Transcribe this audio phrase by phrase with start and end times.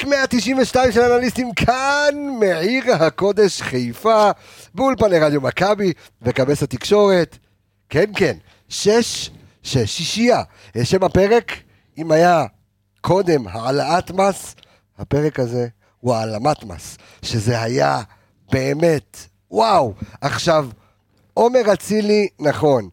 [0.00, 4.30] פרק 192 של אנליסטים כאן, מעיר הקודש חיפה,
[4.74, 5.92] באולפני רדיו מכבי
[6.22, 7.38] וכבש התקשורת.
[7.88, 8.36] כן, כן,
[8.68, 9.30] שש,
[9.62, 10.42] שש, שישייה.
[10.76, 11.52] אה, שם הפרק,
[11.98, 12.44] אם היה
[13.00, 14.54] קודם העלאת מס,
[14.98, 15.68] הפרק הזה
[16.00, 18.00] הוא העלמת מס, שזה היה
[18.52, 19.16] באמת,
[19.50, 19.94] וואו.
[20.20, 20.68] עכשיו,
[21.34, 22.88] עומר אצילי, נכון,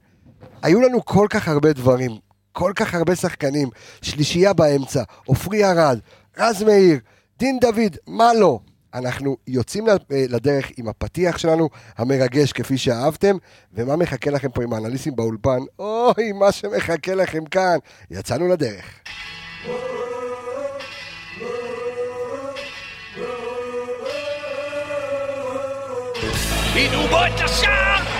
[0.61, 2.11] היו לנו כל כך הרבה דברים,
[2.51, 3.69] כל כך הרבה שחקנים,
[4.01, 5.99] שלישייה באמצע, עופרי ארד,
[6.39, 6.99] רז מאיר,
[7.39, 8.59] דין דוד, מה לא?
[8.93, 13.35] אנחנו יוצאים לדרך עם הפתיח שלנו, המרגש כפי שאהבתם,
[13.73, 15.59] ומה מחכה לכם פה עם האנליסטים באולפן?
[15.79, 17.77] אוי, מה שמחכה לכם כאן.
[18.11, 18.85] יצאנו לדרך.
[26.75, 28.16] הנה בוא את השער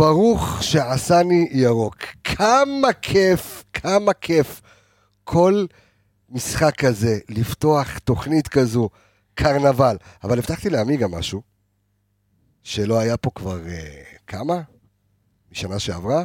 [0.00, 1.96] ברוך שעשני ירוק.
[2.24, 4.60] כמה כיף, כמה כיף.
[5.24, 5.66] כל
[6.28, 8.88] משחק כזה, לפתוח תוכנית כזו,
[9.34, 9.96] קרנבל.
[10.24, 11.42] אבל הבטחתי לעמיגה משהו,
[12.62, 14.60] שלא היה פה כבר אה, כמה?
[15.52, 16.24] משנה שעברה?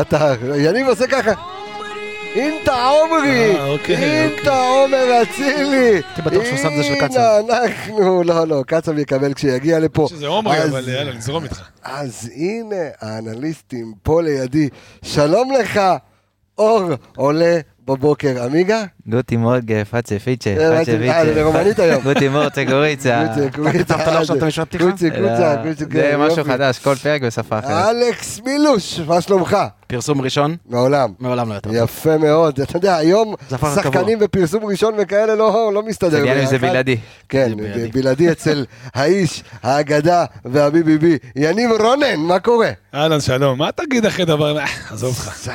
[0.00, 1.49] אתה, יניב עושה ככה.
[2.34, 5.76] אינטה עומרי, אה, אוקיי, אינטה עומר אצילי.
[5.94, 7.18] הייתי בטוח שהוא שם את זה של קצב.
[7.20, 10.06] הנה אנחנו, לא, לא, קצב יקבל כשיגיע לפה.
[10.10, 11.62] שזה עומרי, אז- אבל יאללה, נזרום איתך.
[11.82, 14.68] אז הנה האנליסטים פה לידי.
[15.02, 15.80] שלום לך,
[16.58, 16.82] אור
[17.16, 17.58] עולה
[17.96, 18.42] בבוקר.
[18.44, 18.84] עמיגה?
[19.06, 22.02] גוטי מורגה, פאצה פיצ'ה, אה, פאצה אה, זה ברומנית היום.
[22.02, 23.26] גוטי מורצה גוריצה.
[23.28, 23.96] קוצה, קוצה.
[23.96, 24.90] לא?
[24.90, 25.72] קוצה, לא.
[25.90, 26.44] זה משהו.
[26.44, 27.70] חדש, כל פרק בשפה אחרת.
[27.70, 29.56] אלכס מילוש, מה שלומך?
[29.86, 31.12] פרסום ראשון, מעולם.
[31.18, 31.70] מעולם לא יותר.
[31.74, 32.60] יפה מאוד.
[32.60, 33.34] אתה יודע, היום
[33.74, 36.40] שחקנים ופרסום ראשון וכאלה לא לא מסתדר.
[36.40, 36.58] זה זה.
[36.58, 36.96] בלעדי.
[37.28, 37.52] כן,
[37.92, 38.32] בלעדי.
[38.32, 38.64] אצל
[38.94, 41.18] האיש, האגדה והביביבי.
[41.36, 42.70] יניב רונן, מה קורה?
[42.94, 43.58] אהלן, שלום.
[43.58, 44.58] מה תגיד אחרי דבר...
[44.92, 45.50] עזוב אותך.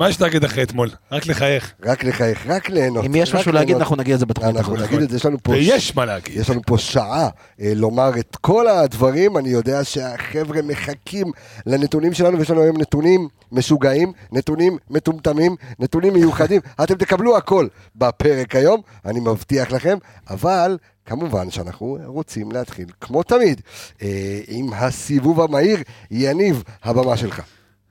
[0.00, 0.90] מה יש שתגיד אחרי אתמול?
[1.12, 1.72] רק לחייך.
[1.82, 3.04] רק לחייך, רק ליהנות.
[3.04, 3.76] אם יש משהו להגיד.
[3.76, 4.76] אנחנו נגיד את זה בתוכנית אנחנו.
[4.76, 5.52] נגיד את זה, יש לנו פה...
[5.52, 6.36] ויש מה להגיד.
[6.36, 7.28] יש לנו פה שעה
[7.60, 11.26] אה, לומר את כל הדברים, אני יודע שהחבר'ה מחכים
[11.66, 18.56] לנתונים שלנו, ויש לנו היום נתונים משוגעים, נתונים מטומטמים, נתונים מיוחדים, אתם תקבלו הכל בפרק
[18.56, 19.98] היום, אני מבטיח לכם,
[20.30, 23.60] אבל כמובן שאנחנו רוצים להתחיל, כמו תמיד,
[24.02, 25.78] אה, עם הסיבוב המהיר,
[26.10, 27.42] יניב, הבמה שלך.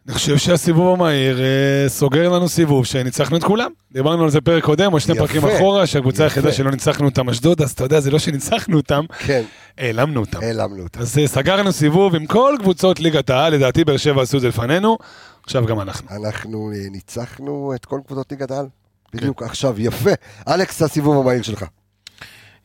[0.10, 3.72] אני חושב שהסיבוב המהיר אה, סוגר לנו סיבוב שניצחנו את כולם.
[3.92, 5.28] דיברנו על זה פרק קודם, או שני יפה.
[5.28, 6.24] פרקים אחורה, שהקבוצה.
[6.24, 9.44] היחידה שלא ניצחנו אותם אשדוד, אז אתה יודע, זה לא שניצחנו אותם, כן,
[9.78, 10.40] העלמנו אותם.
[10.42, 11.00] העלמנו אותה.
[11.00, 14.48] אז אה, סגרנו סיבוב עם כל קבוצות ליגת העל, לדעתי באר שבע עשו את זה
[14.48, 14.98] לפנינו,
[15.44, 16.08] עכשיו גם אנחנו.
[16.12, 18.66] אנחנו אה, ניצחנו את כל קבוצות ליגת העל.
[19.14, 20.12] בדיוק עכשיו, יפה.
[20.48, 21.66] אלכס, הסיבוב המהיר שלך.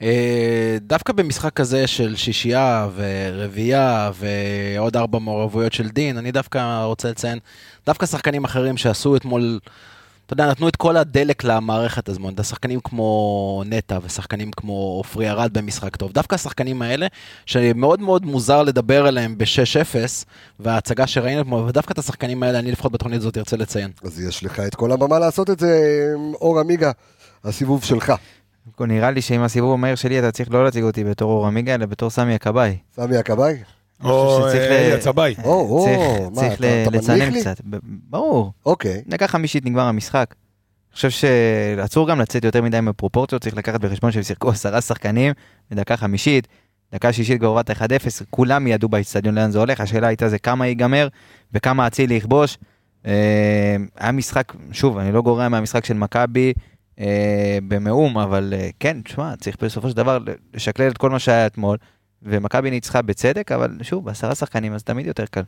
[0.03, 7.10] אה, דווקא במשחק כזה של שישייה ורביעייה ועוד ארבע מעורבויות של דין, אני דווקא רוצה
[7.10, 7.38] לציין,
[7.87, 9.59] דווקא שחקנים אחרים שעשו אתמול,
[10.27, 15.59] אתה יודע, נתנו את כל הדלק למערכת הזמן, שחקנים כמו נטע ושחקנים כמו עופרי ארד
[15.59, 16.12] במשחק טוב.
[16.12, 17.06] דווקא השחקנים האלה,
[17.47, 19.97] שמאוד מאוד מוזר לדבר עליהם ב-6-0,
[20.61, 23.91] וההצגה שראינו אתמול, ודווקא את השחקנים האלה, אני לפחות בתוכנית הזאת ארצה לציין.
[24.03, 25.81] אז יש לך את כל הבמה לעשות את זה,
[26.34, 26.91] אור עמיגה,
[27.44, 28.12] הסיבוב שלך.
[28.81, 31.87] נראה לי שעם הסיבוב המהיר שלי אתה צריך לא להציג אותי בתור אור עמיגה, אלא
[31.87, 32.77] בתור סמי הכבאי.
[32.95, 33.55] סמי הכבאי?
[34.05, 35.35] או אה, הצבאי.
[36.35, 36.61] צריך-
[36.93, 37.41] לצנן?
[37.41, 37.61] קצת.
[37.71, 37.77] ב-
[38.11, 38.53] ברור.
[38.67, 39.03] אוקיי.
[39.09, 40.35] דקה חמישית נגמר המשחק.
[40.91, 45.33] אני חושב שאסור גם לצאת יותר מדי מפרופורציות, צריך לקחת בחשבון שהם שיחקו עשרה שחקנים
[45.71, 46.49] בדקה חמישית,
[46.95, 47.75] דקה שישית כבר הורדת 1-0,
[48.31, 51.09] כולם ידעו באצטדיון לאן זה הולך, השאלה הייתה זה כמה ייגמר
[51.53, 52.59] וכמה אצילי יכבוש.
[53.06, 56.53] אה, היה משחק, שוב, אני לא גורע מהמשחק של מכבי
[57.00, 60.19] אה, במאום, אבל אה, כן, תשמע, צריך בסופו של דבר
[60.55, 61.76] לשקלל את כל מה שהיה אתמול,
[62.23, 65.43] ומכבי ניצחה בצדק, אבל שוב, בעשרה שחקנים אז תמיד יותר קל.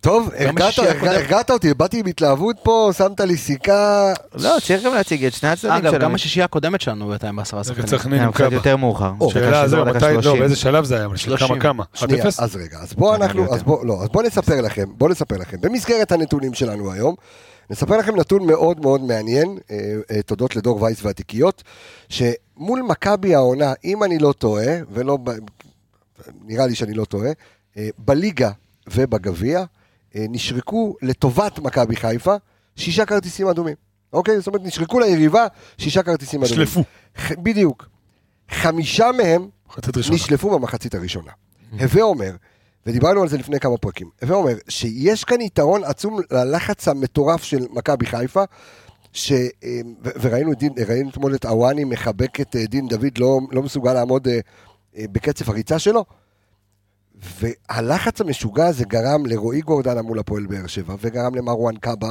[0.00, 0.54] טוב, גם
[1.00, 4.12] הרגעת- אותי, באתי עם התלהבות פה, שמת לי סיכה.
[4.34, 6.04] לא, צריך גם להציג את שני הצדדים אגב, שלנו.
[6.04, 7.86] גם השישייה הקודמת שלנו הייתה עם עשרה שחקנים.
[8.10, 8.54] נהנה אנחנו קצת קאבה.
[8.56, 9.12] יותר מאוחר.
[9.20, 10.40] או, שאלה, זהו, דקה מתי, לא, 30.
[10.40, 11.04] באיזה שלב זה היה?
[11.04, 11.48] אבל של 30.
[11.48, 11.84] כמה כמה?
[11.94, 12.26] שנייה, 1-0?
[12.38, 13.54] אז רגע, אז בואו אני אנחנו, יותר.
[13.54, 15.56] אז בואו, לא, אז בואו נספר לכם, בואו נספר לכם.
[15.60, 17.14] במסגרת הנתונים שלנו היום,
[17.70, 19.76] נספר לכם נתון מאוד מאוד מעניין, אה,
[20.10, 21.62] אה, תודות לדור וייס והתיקיות,
[22.08, 25.18] שמול מכבי העונה, אם אני לא טועה, ולא,
[26.44, 27.30] נראה לי שאני לא טועה,
[27.76, 28.50] אה, בליגה
[28.86, 29.64] ובגביע
[30.14, 32.34] נשרקו לטובת מכבי חיפה
[32.76, 33.74] שישה כרטיסים אדומים.
[34.12, 34.38] אוקיי?
[34.38, 35.46] זאת אומרת, נשרקו ליריבה
[35.78, 36.66] שישה כרטיסים אדומים.
[36.66, 36.84] שלפו.
[37.18, 37.88] ח- בדיוק.
[38.50, 39.48] חמישה מהם.
[40.14, 41.30] נשלפו במחצית הראשונה.
[41.80, 42.30] הווה אומר,
[42.90, 47.66] ודיברנו על זה לפני כמה פרקים, הווה אומר שיש כאן יתרון עצום ללחץ המטורף של
[47.70, 48.42] מכבי חיפה,
[49.12, 49.32] ש...
[49.32, 49.80] אה,
[50.20, 50.72] וראינו דין,
[51.08, 54.40] אתמול את עוואני מחבק את אה, דין דוד, לא, לא מסוגל לעמוד אה,
[55.12, 56.04] בקצב הריצה שלו.
[57.40, 62.10] והלחץ המשוגע הזה גרם לרועי גורדנה מול הפועל באר שבע, וגרם למרואן קאבה.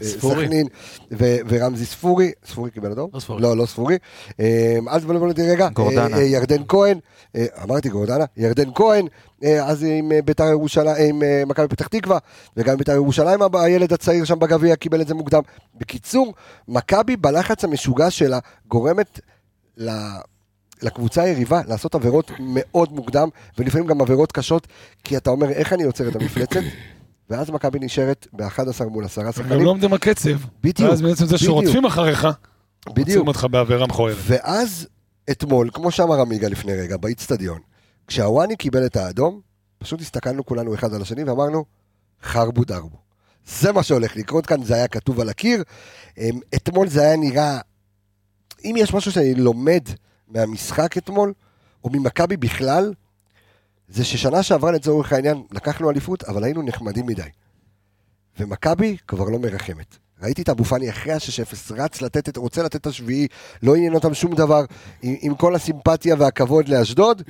[0.00, 0.66] וסכנין
[1.12, 3.10] ו- ורמזי ספורי, ספורי קיבל אדום?
[3.14, 3.42] לא ספורי.
[3.42, 3.98] לא, לא ספורי.
[4.40, 5.68] אה, אל תבלבל אותי רגע.
[5.68, 6.16] גורדנה.
[6.16, 6.98] אה, אה, ירדן כהן,
[7.36, 9.06] אה, אמרתי גורדנה, ירדן כהן,
[9.44, 12.18] אה, אז עם אה, ביתר ירושלים, עם אה, מכבי פתח תקווה,
[12.56, 15.42] וגם ביתר ירושלים, הילד הצעיר שם בגביע קיבל את זה מוקדם.
[15.74, 16.34] בקיצור,
[16.68, 18.38] מכבי בלחץ המשוגע שלה
[18.68, 19.20] גורמת
[19.76, 19.90] ל...
[20.84, 23.28] לקבוצה היריבה לעשות עבירות מאוד מוקדם,
[23.58, 24.66] ולפעמים גם עבירות קשות,
[25.04, 26.60] כי אתה אומר, איך אני עוצר את המפלצת?
[27.30, 29.64] ואז מכבי נשארת ב-11 מול 10 הם גם שחקנים.
[29.64, 30.30] לא עומדים בקצב.
[30.62, 31.38] בדיוק, ואז בעצם זה.
[31.38, 32.28] שרודפים אחריך,
[32.88, 33.28] עוצרים.
[33.28, 34.16] אותך בעבירה מכוערת.
[34.20, 34.88] ואז
[35.30, 37.58] אתמול, כמו שאמר עמיגה לפני רגע, באיצטדיון,
[38.06, 39.40] כשהוואני קיבל את האדום,
[39.78, 41.64] פשוט הסתכלנו כולנו אחד על השני ואמרנו,
[42.22, 42.96] חרבו דרבו.
[43.46, 45.62] זה מה שהולך לקרות כאן, זה היה כתוב על הקיר.
[46.18, 47.58] אמ, אתמול זה היה נראה,
[48.64, 49.82] אם יש משהו שאני לומד
[50.28, 51.32] מהמשחק אתמול,
[51.84, 52.94] או ממכבי בכלל,
[53.88, 57.28] זה ששנה שעברה לצורך העניין לקחנו אליפות, אבל היינו נחמדים מדי.
[58.38, 59.96] ומכבי כבר לא מרחמת.
[60.22, 63.28] ראיתי את אבו פאני אחרי ה-6-0, רץ לתת את, רוצה לתת את השביעי,
[63.62, 64.64] לא עניין אותם שום דבר,
[65.02, 67.22] עם, עם כל הסימפתיה והכבוד לאשדוד.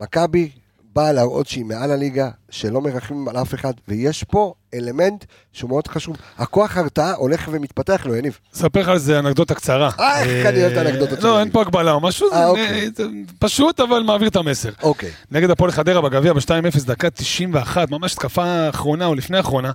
[0.00, 0.50] מכבי
[0.94, 5.88] באה להראות שהיא מעל הליגה, שלא מרחמים על אף אחד, ויש פה אלמנט שהוא מאוד
[5.88, 6.16] חשוב.
[6.38, 8.38] הכוח הרתעה הולך ומתפתח לו, יניב.
[8.54, 9.90] אספר לך על זה אנקדוטה קצרה.
[10.00, 11.40] אה, איך אני אוהב את האנקדוטות לא, שלי.
[11.40, 12.90] אין פה הגבלה או משהו, זה אה, אוקיי.
[12.96, 13.04] זה
[13.38, 14.70] פשוט אבל מעביר את המסר.
[14.82, 15.10] אוקיי.
[15.30, 19.72] נגד הפועל חדרה בגביע ב-2-0, דקה 91, ממש התקפה האחרונה או לפני האחרונה.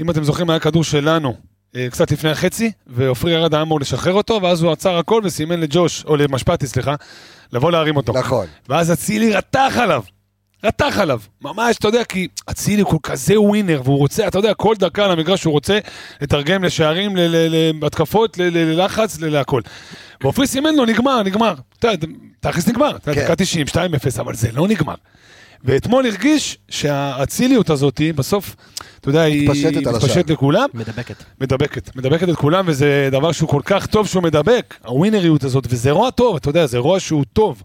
[0.00, 1.34] אם אתם זוכרים, היה כדור שלנו
[1.76, 5.60] אה, קצת לפני החצי, ועופרי ירד היה אמור לשחרר אותו, ואז הוא עצר הכל וסימן
[5.60, 6.94] לג'וש, או למשפטי, סליחה,
[7.52, 8.12] לבוא להרים אותו.
[8.12, 8.46] נכון.
[8.68, 10.02] ואז אצילי רתח עליו.
[10.64, 14.74] רתח עליו, ממש, אתה יודע, כי אצילי הוא כזה ווינר, והוא רוצה, אתה יודע, כל
[14.78, 15.78] דקה על המגרש הוא רוצה
[16.20, 17.12] לתרגם לשערים,
[17.80, 19.60] להתקפות, ללחץ, להכל.
[20.22, 21.54] ועופרי סימן לו, נגמר, נגמר.
[21.78, 22.06] אתה יודע,
[22.40, 23.26] תכלס נגמר, אתה יודע, כן.
[23.26, 24.94] דקה 90, 2-0, אבל זה לא נגמר.
[25.64, 28.56] ואתמול הרגיש שהאציליות הזאת, בסוף,
[29.00, 29.48] אתה יודע, היא.
[29.48, 31.24] מתפשטת לכולם, מדבקת.
[31.40, 35.90] מדבקת, מדבקת את כולם, וזה דבר שהוא כל כך טוב שהוא מדבק, הווינריות הזאת, וזה
[35.90, 37.62] רוע טוב, אתה יודע, זה רוע שהוא טוב.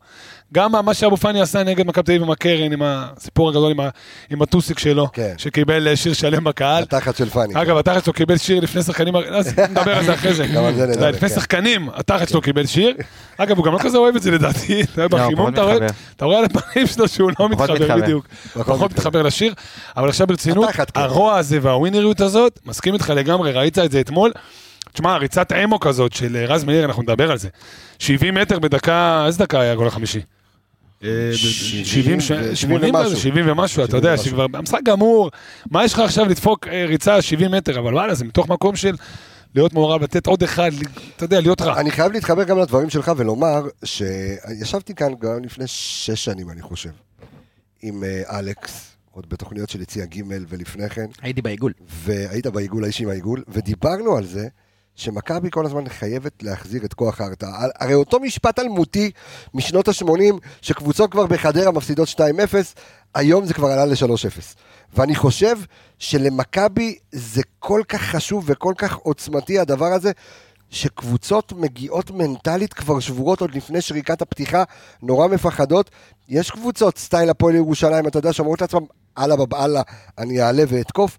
[0.54, 3.80] גם מה שאבו פאני עשה נגד מכבי תל אביב עם הקרן, עם הסיפור הגדול עם,
[3.80, 3.90] ה-
[4.30, 5.34] עם הטוסיק שלו, כן.
[5.38, 6.84] שקיבל אה, שיר שלם בקהל.
[6.84, 7.54] התחת של פאני.
[7.62, 10.48] אגב, התחת שלו קיבל שיר לפני שחקנים, אז נדבר על זה אחרי זה.
[10.56, 11.36] גם על זה נדבר, לפני כן.
[11.36, 12.96] שחקנים, התחת שלו קיבל שיר.
[13.38, 14.81] אגב, הוא גם לא כזה אוהב את זה לדעתי.
[14.98, 15.88] לא, בחימום אתה רואה- מתחבר.
[16.16, 17.98] אתה רואה על הפנים שלו שהוא לא מתחבר.
[18.01, 18.28] בדיוק.
[18.54, 19.22] פחות פחות מתחבר.
[19.22, 19.54] לשיר.
[19.98, 20.84] אבל עכשיו ברצינות, כן.
[20.96, 24.31] הרוע הזה והווינריות הזאת, מסכים איתך לגמרי, ראית את זה אתמול.
[24.94, 27.50] תשמע, ריצת אמו כזאת של אה, רז מאיר, אנחנו נדבר על זה.
[28.00, 30.19] 70 מטר בדקה, איזה דקה היה הגול החמישי?
[31.04, 31.36] אה, ב-
[31.86, 33.12] 70, ש- ו- 80 ומשהו.
[33.12, 34.24] כזה, 70 ומשהו, אתה 70 יודע.
[34.24, 35.30] שכבר, המשחק גמור,
[35.72, 38.96] מה יש לך עכשיו לדפוק אה, ריצה 70 מטר, אבל וואלה, זה מתוך מקום של
[39.56, 40.72] להיות מעורב, לתת עוד אחד,
[41.16, 41.80] אתה יודע, להיות רע.
[41.80, 46.90] אני חייב להתחבר גם לדברים שלך ולומר שישבתי כאן גם לפני שש שנים, אני חושב,
[47.81, 51.74] עם אה, אלכס, עוד בתוכניות של יציע ג' ולפני כן, הייתי בעיגול.
[51.88, 54.48] והיית בעיגול האיש עם העיגול, ודיברנו על זה
[55.00, 57.65] שמכבי כל הזמן חייבת להחזיר את כוח ההרתעה.
[57.79, 59.12] הרי אותו משפט אלמותי
[59.53, 62.22] משנות ה-80, שקבוצות כבר בחדרה מפסידות 2-0,
[63.15, 64.56] היום זה כבר עלה ל-3-0.
[64.94, 65.58] ואני חושב
[66.00, 70.12] שלמכבי זה כל כך חשוב וכל כך עוצמתי הדבר הזה,
[70.70, 74.63] שקבוצות מגיעות מנטלית כבר שבורות עוד לפני שריקת הפתיחה,
[75.01, 75.89] נורא מפחדות.
[76.29, 78.86] יש קבוצות, סטייל הפועל ירושלים, אתה יודע, שאומרות לעצמם,
[79.18, 79.82] אללה בבאללה,
[80.18, 81.18] אני אעלה ואתקוף.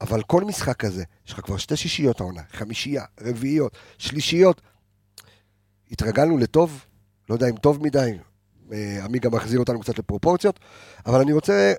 [0.00, 4.60] אבל כל משחק כזה, יש לך כבר שתי שישיות העונה, חמישייה, רביעיות, שלישיות.
[5.90, 6.84] התרגלנו לטוב,
[7.30, 8.12] לא יודע אם טוב מדי,
[8.72, 10.60] אה, עמיגה מחזיר אותנו קצת לפרופורציות,
[11.06, 11.72] אבל אני רוצה,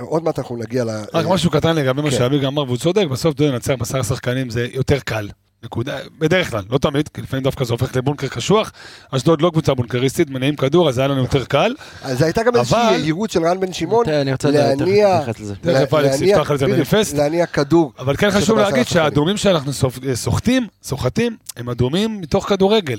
[0.00, 0.90] עוד מעט אנחנו נגיע ל...
[1.14, 2.16] רק משהו קטן לגבי מה כן.
[2.16, 5.28] שאביג אמר, והוא צודק, בסוף אתה יודע, לנצח בעשרה שחקנים זה יותר קל.
[5.64, 8.72] נקודה, בדרך כלל, לא תמיד, כי לפעמים דווקא זה הופך לבונקר קשוח.
[9.10, 11.74] אשדוד לא קבוצה בונקריסטית, מניעים כדור, אז היה לנו יותר קל.
[12.02, 14.04] אז הייתה גם איזושהי אבל- יהירות של רן בן שמעון,
[14.44, 15.20] להניע.
[15.60, 17.14] תכף אלכס יפתח על זה מניפסט.
[17.14, 17.92] להניע כדור.
[17.98, 18.86] אבל כן חשוב להגיד.
[18.86, 19.72] שהאדומים שאנחנו
[20.14, 22.98] סוחטים, סוחטים, הם אדומים מתוך כדורגל.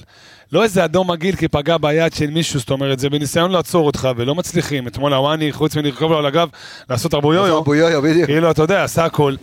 [0.51, 4.09] לא איזה אדום מגעיל כי פגע ביד של מישהו, זאת אומרת, זה בניסיון לעצור אותך
[4.15, 4.87] ולא מצליחים.
[4.87, 6.49] אתמול הוואני, חוץ מלרכוב לו על הגב,
[6.89, 8.25] לעשות ארבו יויו, אבו יויו, בדיוק.
[8.25, 9.35] כאילו, אתה יודע, עשה הכל.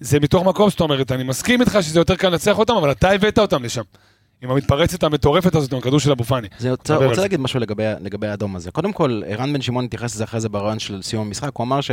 [0.00, 3.10] זה מתוך מקום, זאת אומרת, אני מסכים איתך שזה יותר קל לנצח אותם, אבל אתה
[3.10, 3.82] הבאת אותם לשם.
[4.42, 6.48] עם המתפרצת המטורפת הזאת, עם הכדור של אבו פאני.
[6.60, 7.20] אני רוצה, רוצה.
[7.20, 8.70] להגיד משהו לגבי, לגבי האדום הזה.
[8.70, 11.80] קודם כל, רן בן שמעון התייחס לזה אחרי זה ברעיון של סיום המשחק, הוא אמר
[11.80, 11.90] ש...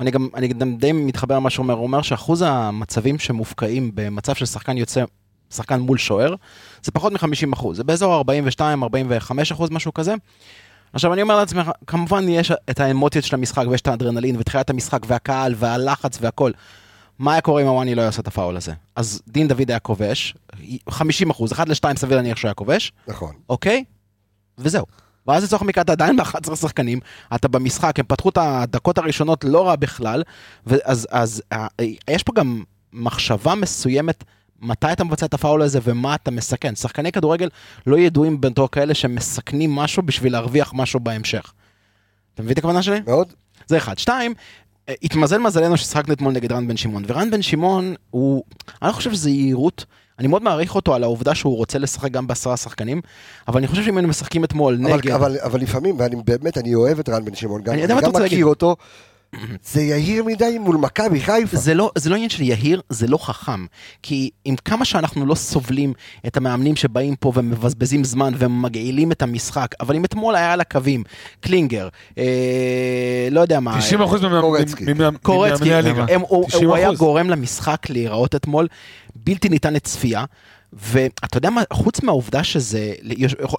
[0.00, 4.34] אני גם, אני גם די מתחבר למה שהוא אומר, הוא אומר שאחוז המצבים שמופקעים במצב
[4.34, 5.04] של שחקן יוצא,
[5.54, 6.34] שחקן מול שוער,
[6.82, 8.24] זה פחות מ-50 אחוז, זה באזור
[8.58, 8.62] 42-45
[9.52, 10.14] אחוז, משהו כזה.
[10.92, 15.00] עכשיו אני אומר לעצמך, כמובן יש את האמוציות של המשחק ויש את האדרנלין ותחילת המשחק
[15.06, 16.50] והקהל והלחץ והכל.
[17.18, 18.72] מה היה קורה אם הוואני לא יעשה את הפאול הזה?
[18.96, 20.34] אז דין דוד היה כובש,
[20.90, 23.32] 50 אחוז, 1 ל-2 סביר להניח שהוא היה כובש, נכון.
[23.48, 23.84] אוקיי?
[24.58, 24.84] וזהו.
[25.26, 27.00] ואז לצורך המקרה אתה עדיין ב-11 שחקנים,
[27.34, 30.22] אתה במשחק, הם פתחו את הדקות הראשונות לא רע בכלל,
[30.66, 31.66] ואז אז, אה,
[32.08, 34.24] יש פה גם מחשבה מסוימת
[34.60, 36.74] מתי אתה מבצע את הפאול הזה ומה אתה מסכן.
[36.74, 37.48] שחקני כדורגל
[37.86, 41.52] לא ידועים בתור כאלה שמסכנים משהו בשביל להרוויח משהו בהמשך.
[42.34, 43.00] אתה מבין את הכוונה שלי?
[43.06, 43.32] מאוד.
[43.66, 43.98] זה אחד.
[43.98, 44.34] שתיים,
[45.02, 48.44] התמזל מזלנו ששחקנו אתמול נגד רן בן שמעון, ורן בן שמעון הוא,
[48.82, 49.84] אני לא חושב שזה יהירות,
[50.18, 53.00] אני מאוד מעריך אותו על העובדה שהוא רוצה לשחק גם בעשרה שחקנים,
[53.48, 55.10] אבל אני חושב שאם היינו משחקים אתמול אבל, נגד...
[55.10, 58.10] אבל, אבל לפעמים, ואני באמת, אני אוהב את רן בן שמעון, גם, אני גם מכיר
[58.10, 58.42] להגיד.
[58.42, 58.76] אותו,
[59.64, 61.56] זה יהיר מדי מול מכבי חיפה.
[61.56, 63.66] זה לא, זה לא עניין של יהיר, זה לא חכם.
[64.02, 65.92] כי עם כמה שאנחנו לא סובלים
[66.26, 71.02] את המאמנים שבאים פה ומבזבזים זמן ומגעילים את המשחק, אבל אם אתמול היה על הקווים,
[71.40, 71.88] קלינגר,
[72.18, 74.84] אה, לא יודע מה, 90% קורצקי.
[75.22, 76.04] קורצקי, ממאמני הליגה.
[76.08, 76.64] הם, הוא, 90%.
[76.64, 78.68] הוא היה גורם למשחק להיראות אתמול
[79.16, 80.24] בלתי ניתן לצפייה.
[80.82, 82.92] ואתה יודע מה, חוץ מהעובדה שזה,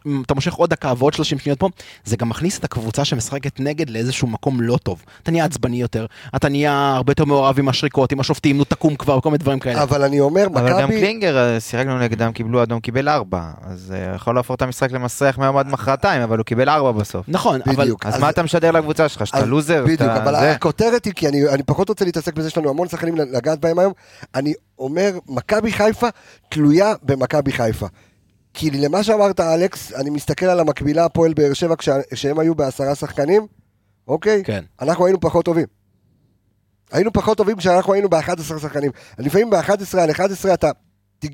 [0.05, 1.69] אם אתה מושך עוד דקה ועוד 30 שניות פה,
[2.05, 5.03] זה גם מכניס את הקבוצה שמשחקת נגד לאיזשהו מקום לא טוב.
[5.23, 6.05] אתה נהיה עצבני יותר,
[6.35, 9.59] אתה נהיה הרבה יותר מעורב עם השריקות, עם השופטים, נו תקום כבר, כל מיני דברים
[9.59, 9.83] כאלה.
[9.83, 10.99] אבל אני אומר, אבל גם מכבי...
[10.99, 13.51] קלינגר, אה, שיחקנו נגדם, קיבלו אדום, קיבל ארבע.
[13.61, 17.25] אז אה, יכול להפוך את המשחק למסריח מהיום עד מחרתיים, אבל הוא קיבל ארבע בסוף.
[17.27, 17.91] נכון, אבל...
[18.05, 19.27] אז אז- מה אתה משדר לקבוצה שלך?
[19.27, 19.83] שאתה לוזר?
[19.83, 20.51] בדיוק, אבל זה?
[20.51, 23.79] הכותרת היא, כי אני, אני פחות רוצה להתעסק בזה, יש לנו המון שחקנים לגעת בהם
[23.79, 23.93] היום,
[24.35, 26.07] אני אומר, מכבי חיפה
[26.49, 27.87] תלויה במכבי חיפה.
[28.53, 32.95] כי למה שאמרת, אלכס, אני מסתכל על המקבילה הפועל באר שבע כשה- כשהם היו בעשרה
[32.95, 33.47] שחקנים,
[34.07, 34.43] אוקיי?
[34.45, 34.63] כן.
[34.81, 35.65] אנחנו היינו פחות טובים.
[36.91, 38.91] היינו פחות טובים כשאנחנו היינו ב-11 שחקנים.
[39.19, 40.71] לפעמים ב-11 על 11 אתה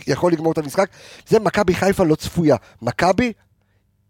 [0.07, 0.89] יכול לגמור את המשחק.
[1.27, 2.55] זה מכבי חיפה לא צפויה.
[2.81, 3.33] מכבי,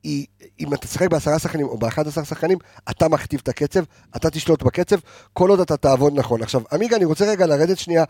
[0.03, 0.25] היא,
[0.59, 2.57] אם אתה תשחק בעשרה שחקנים או ב-11 שחקנים,
[2.89, 3.83] אתה מכתיב את הקצב,
[4.15, 4.95] אתה תשלוט בקצב,
[5.33, 6.43] כל עוד אתה תעבוד נכון.
[6.43, 8.03] עכשיו, עמיגה, אני רוצה רגע לרדת שנייה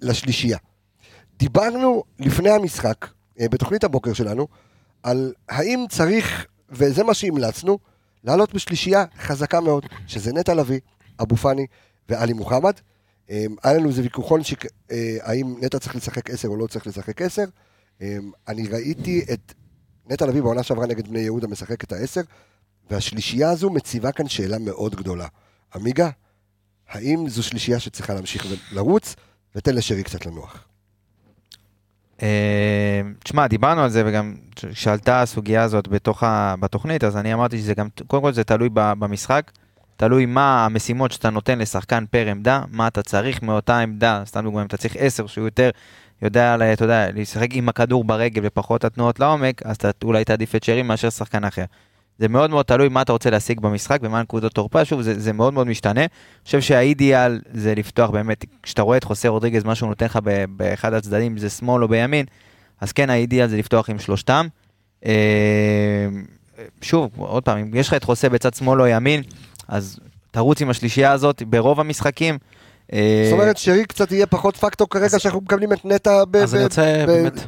[0.00, 0.58] לשלישייה.
[1.38, 3.06] דיברנו לפני המשחק,
[3.40, 4.46] אה, בתוכנית הבוקר שלנו,
[5.02, 7.78] על האם צריך, וזה מה שהמלצנו,
[8.24, 10.80] לעלות בשלישייה חזקה מאוד, שזה נטע לביא,
[11.22, 11.66] אבו פאני
[12.08, 12.72] ועלי מוחמד.
[13.30, 15.16] אה, היה לנו איזה ויכוחון שק- אה,
[15.60, 17.44] נטע צריך לשחק 10 או לא צריך לשחק 10.
[18.02, 18.16] אה,
[18.48, 19.52] אני ראיתי את
[20.10, 22.20] נטע לביא בעונה שעברה נגד בני יהודה משחק את ה-10,
[22.90, 25.26] והשלישייה הזו מציבה כאן שאלה מאוד גדולה.
[25.74, 26.10] עמיגה,
[26.88, 29.16] האם זו שלישייה שצריכה להמשיך לרוץ,
[29.54, 30.64] ותן לשרי קצת לנוח.
[32.22, 36.54] אה, תשמע, דיברנו על זה וגם כשעלתה הסוגיה הזאת בתוך ה...
[36.60, 39.50] בתוכנית, אז אני אמרתי שזה גם, קודם כל זה תלוי במשחק,
[39.96, 44.60] תלוי מה המשימות שאתה נותן לשחקן פר עמדה, מה אתה צריך מאותה עמדה, סתם דוגמא,
[44.60, 45.70] אם אתה צריך 10 שהוא יותר
[46.26, 50.62] יודע, אתה יודע, לשחק עם הכדור ברגל ופחות התנועות לעומק, אז אתה אולי תעדיף את
[50.62, 51.64] שרי מאשר שחקן אחר.
[52.18, 55.32] זה מאוד מאוד תלוי מה אתה רוצה להשיג במשחק ומה נקודות תורפה, שוב, זה, זה
[55.32, 56.00] מאוד מאוד משתנה.
[56.00, 56.08] אני
[56.44, 60.18] חושב שהאידיאל זה לפתוח באמת, כשאתה רואה את חוסה רודריגז, מה שהוא נותן לך
[60.56, 62.26] באחד הצדדים, זה שמאל או בימין,
[62.80, 64.46] אז כן, האידיאל זה לפתוח עם שלושתם.
[65.06, 66.08] אה,
[66.82, 69.22] שוב, עוד פעם, אם יש לך את חוסה בצד שמאל או ימין,
[69.68, 70.00] אז
[70.30, 72.38] תרוץ עם השלישייה הזאת ברוב המשחקים.
[72.92, 76.24] זאת אומרת, שרי קצת יהיה פחות פקטור כרגע שאנחנו מקבלים את נטע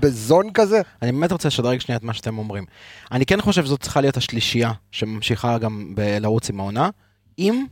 [0.01, 0.81] בזון כזה?
[1.03, 2.65] אני באמת רוצה לשדרג שנייה את מה שאתם אומרים.
[3.13, 6.91] אני כן חושב שזאת צריכה להיות השלישייה שממשיכה גם לרוץ עם העונה,
[7.39, 7.65] אם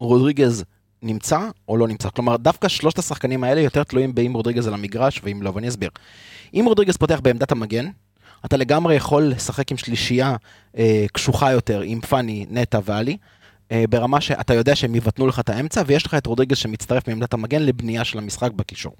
[0.00, 0.64] רודריגז
[1.02, 2.08] נמצא או לא נמצא.
[2.08, 5.90] כלומר, דווקא שלושת השחקנים האלה יותר תלויים באם רודריגז על המגרש ואם לא, ואני אסביר.
[6.54, 7.88] אם רודריגז פותח בעמדת המגן,
[8.44, 10.36] אתה לגמרי יכול לשחק עם שלישייה
[10.78, 13.16] אה, קשוחה יותר, עם פאני, נטע ואלי,
[13.90, 17.62] ברמה שאתה יודע שהם יבטנו לך את האמצע, ויש לך את רודריגז שמצטרף מעמדת המגן
[17.62, 18.92] לבנייה של המשחק בקישור.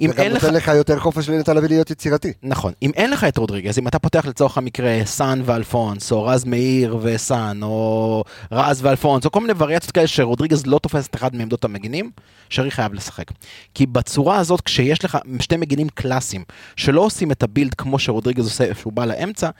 [0.00, 0.44] אם זה גם אין לך...
[0.44, 2.32] נותן לך יותר חופש לנטע לביא להיות יצירתי.
[2.42, 2.72] נכון.
[2.82, 6.98] אם אין לך את רודריגז, אם אתה פותח לצורך המקרה סאן ואלפונס, או רז מאיר
[7.02, 11.64] וסאן, או רז ואלפונס, או כל מיני וריאציות כאלה שרודריגז לא תופס את אחד מעמדות
[11.64, 12.10] המגינים,
[12.50, 13.26] שרי חייב לשחק.
[13.74, 16.44] כי בצורה הזאת, כשיש לך שתי מגינים קלאסיים,
[16.76, 19.50] שלא עושים את ה build כמו שרודריגז עושה, שהוא בא לאמצע,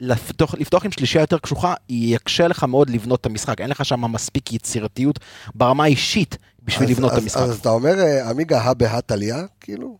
[0.00, 3.60] לפתוח, לפתוח עם שלישייה יותר קשוחה, יקשה לך מאוד לבנות את המשחק.
[3.60, 5.18] אין לך שם מספיק יצירתיות
[5.54, 7.40] ברמה האישית בשביל אז- לבנות את אז- המשחק.
[7.40, 9.34] אז אתה אומר, אה, עמיגה, הא בהא תליא?
[9.60, 9.98] כאילו?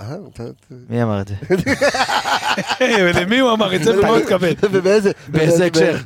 [0.00, 0.16] אה,
[0.88, 1.34] מי אמר את זה?
[3.06, 4.50] ולמי הוא אמר את זה ומה הוא התכוון?
[4.62, 5.10] ובאיזה...
[5.28, 5.96] באיזה הקשר?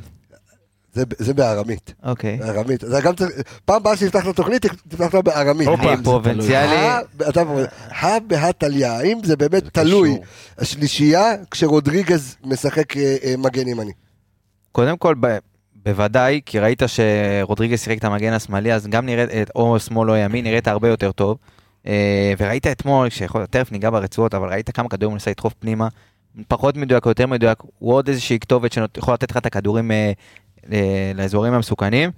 [0.99, 1.95] זה, זה בארמית.
[2.03, 2.37] אוקיי.
[2.37, 2.81] בארמית.
[2.81, 3.31] זה גם צריך,
[3.65, 5.69] פעם הבאה שתפתח את התוכנית, תפתח אותה בארמית.
[5.69, 7.33] האם פרובינציאלי, הא- בהא
[8.97, 10.25] האם זה באמת תלוי, קשור.
[10.59, 13.93] השלישייה, כשרודריגז משחק אה, אה, מגן ימני.
[14.73, 15.39] קודם כל, ב-
[15.85, 20.17] בוודאי, כי ראית שרודריגז שיחק את המגן השמאלי, אז גם נראית, את- או שמאל או
[20.17, 21.39] ימין, נראית הרבה יותר טוב.
[21.87, 25.89] אה, וראית אתמול, שיכול, תכף ניגע ברצועות, אבל ראית כמה כדורים הוא ניסה לדחוף פנימה.
[26.49, 29.97] פחות מדויק או יותר מדויק, הוא עוד איזושהי כתובת שיכול לתת לך את הכדורים אה,
[29.97, 30.13] אה,
[31.15, 32.11] לאזורים המסוכנים.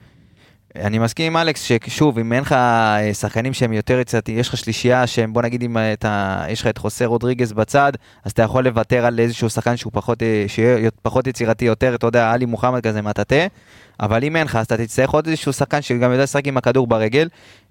[0.76, 4.57] אני מסכים עם אלכס ששוב, אם אין לך אה, שחקנים שהם יותר יצירתיים, יש לך
[4.57, 7.92] שלישייה שהם, בוא נגיד אם אה, אתה, יש לך את חוסה רודריגז בצד,
[8.25, 12.07] אז אתה יכול לוותר על איזשהו שחקן שהוא פחות, אה, שיהיה פחות יצירתי יותר, אתה
[12.07, 13.47] יודע, עלי מוחמד כזה מטאטא,
[14.00, 16.87] אבל אם אין לך, אז אתה תצטרך עוד איזשהו שחקן שגם יודע לשחק עם הכדור
[16.87, 17.28] ברגל,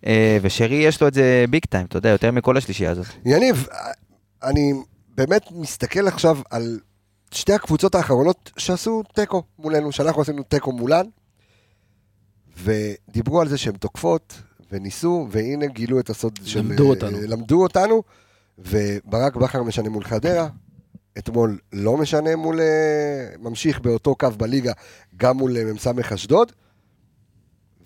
[0.08, 3.06] אה, ושרי יש לו את זה ביג טיים, אתה יודע, יותר מכל השלישייה הזאת.
[3.26, 3.68] יניב,
[4.44, 4.74] אני
[5.18, 6.80] באמת מסתכל עכשיו על
[7.32, 11.06] שתי הקבוצות האחרונות שעשו תיקו מולנו, שאנחנו עשינו תיקו מולן,
[12.64, 16.60] ודיברו על זה שהן תוקפות, וניסו, והנה גילו את הסוד של...
[16.60, 17.18] למדו אותנו.
[17.22, 18.04] למדו אותנו,
[18.58, 20.50] וברק בכר משנה מול חדרה,
[21.18, 22.62] אתמול לא משנה מול...
[22.62, 24.74] אה, ממשיך באותו קו בליגה,
[25.18, 26.52] גם מול אה, מ"ס אשדוד,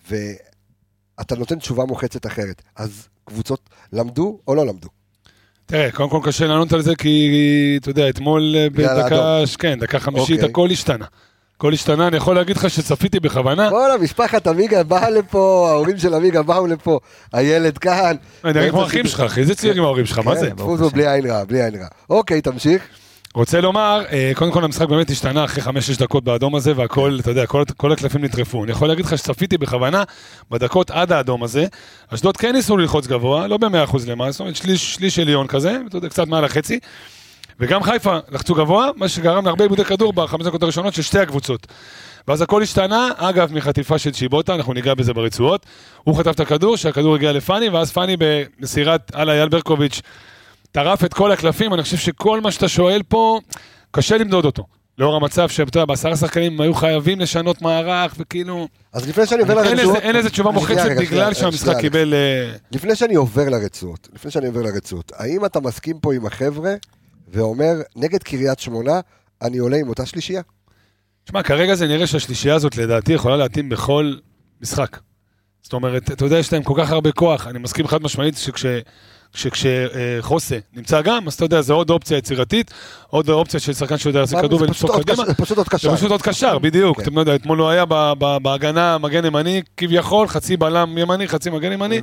[0.10, 2.62] ואתה נותן תשובה מוחצת אחרת.
[2.76, 4.90] אז קבוצות למדו או לא למדו?
[5.66, 10.00] תראה, קודם כל קשה לענות על זה, כי אתה יודע, אתמול אה, בדקה, כן, דקה
[10.00, 10.50] חמישית אוקיי.
[10.50, 11.06] הכל השתנה.
[11.58, 13.70] הכל השתנה, אני יכול להגיד לך שצפיתי בכוונה.
[13.72, 17.00] וואלה, משפחת עמיגה באה לפה, ההורים של עמיגה באו לפה,
[17.34, 18.16] הילד כאן.
[18.46, 20.50] אני כמו אחים שלך, אחי, איזה צעירים ההורים שלך, מה כן, זה?
[20.50, 21.88] טפו טפו, בלי עין רע, בלי עין רע.
[22.10, 22.82] אוקיי, תמשיך.
[23.36, 27.32] רוצה לומר, אה, קודם כל המשחק באמת השתנה אחרי חמש-שש דקות באדום הזה, והכל, אתה
[27.32, 28.64] יודע, כל, כל הקלפים נטרפו.
[28.64, 30.04] אני יכול להגיד לך שצפיתי בכוונה
[30.52, 31.66] בדקות עד האדום הזה.
[32.14, 35.78] אשדוד כן ניסו ללחוץ גבוה, לא במאה אחוז למעלה, זאת אומרת שליש, שליש עליון כזה,
[35.88, 36.80] אתה יודע, קצת מעל החצי.
[37.60, 41.68] וגם חיפה לחצו גבוה, מה שגרם להרבה עיבודי כדור בחמש דקות הראשונות של שתי הקבוצות.
[42.28, 45.66] ואז הכל השתנה, אגב, מחטיפה של צ'יבוטה, אנחנו ניגע בזה ברצועות.
[46.04, 50.02] הוא חטף את הכדור, שהכדור הגיע לפאני, ואז פאני במסירת על אייל ברקוביץ'
[50.74, 53.40] טרף את כל הקלפים, אני חושב שכל מה שאתה שואל פה,
[53.92, 54.66] קשה למדוד אותו.
[54.98, 58.68] לאור המצב שאתה יודע, בעשרה שחקנים היו חייבים לשנות מערך, וכאילו...
[58.94, 59.98] אז לפני שאני עובר לרצועות...
[59.98, 62.14] אין לזה תשובה מוחצת בגלל שהמשחק קיבל...
[62.14, 66.74] אה, לפני שאני עובר לרצועות, לפני שאני עובר לרצועות, האם אתה מסכים פה עם החבר'ה
[67.28, 69.00] ואומר, נגד קריית שמונה,
[69.42, 70.42] אני עולה עם אותה שלישייה?
[71.26, 74.14] תשמע, כרגע זה נראה שהשלישייה הזאת לדעתי יכולה להתאים בכל
[74.62, 75.00] משחק.
[75.64, 77.48] זאת אומרת, אתה יודע, יש להם כל כך הרבה כוח.
[77.48, 78.66] אני מסכים חד משמעית שכש...
[79.34, 82.72] שכשחוסה נמצא גם, אז אתה יודע, זה עוד אופציה יצירתית,
[83.08, 85.26] עוד אופציה של שחקן שיודע לעשות כדור זה עוד קדימה.
[85.26, 85.96] זה פשוט עוד זה קשר.
[85.96, 86.98] פשוט עוד קשר, בדיוק.
[86.98, 87.04] כן.
[87.04, 87.86] אתם לא יודעים, אתמול הוא היה
[88.42, 92.02] בהגנה מגן ימני, כביכול, חצי בלם ימני, חצי מגן ימני.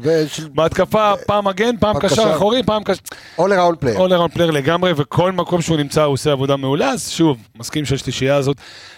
[0.55, 2.37] בהתקפה, פעם מגן, פעם קשר.
[2.37, 3.01] אחורי, פעם קשר...
[3.39, 3.99] all around player.
[3.99, 7.85] all around player לגמרי, וכל מקום שהוא נמצא הוא עושה עבודה מעולה, אז שוב, מסכים
[7.85, 8.57] שהשלישייה הזאת,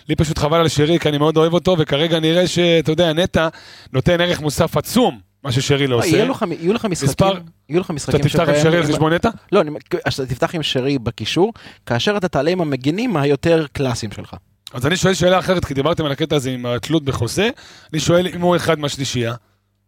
[0.08, 3.48] לי פשוט חבל על שרי, כי אני מאוד אוהב אותו, וכרגע נראה שאתה יודע, נטע
[3.92, 6.16] נותן ערך מוסף עצום, מה ששרי לא יהיה עושה.
[6.60, 7.26] יהיו לך משחקים,
[7.68, 9.28] יהיו לך אתה משחקים תפתח עם שרי על חשבון נטע?
[9.52, 9.62] לא,
[10.08, 11.52] אתה תפתח עם שרי בקישור,
[11.86, 14.36] כאשר אתה תעלה עם המגינים היותר קלאסיים שלך.
[14.72, 17.50] אז אני שואל שאלה אחרת, כי דיברתם על הקטע הזה עם התלות בחוזה,
[17.92, 19.34] אני שואל אם הוא אחד מהשלישייה.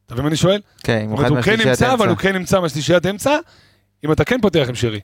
[0.07, 0.61] אתה מבין מה אני שואל?
[0.83, 2.11] כן, אם הוא אחד הוא כן מהשלישיית נמצא, אבל אמצע.
[2.11, 3.39] הוא כן נמצא מהשלישיית אמצע,
[4.05, 5.01] אם אתה כן פותח עם שרי.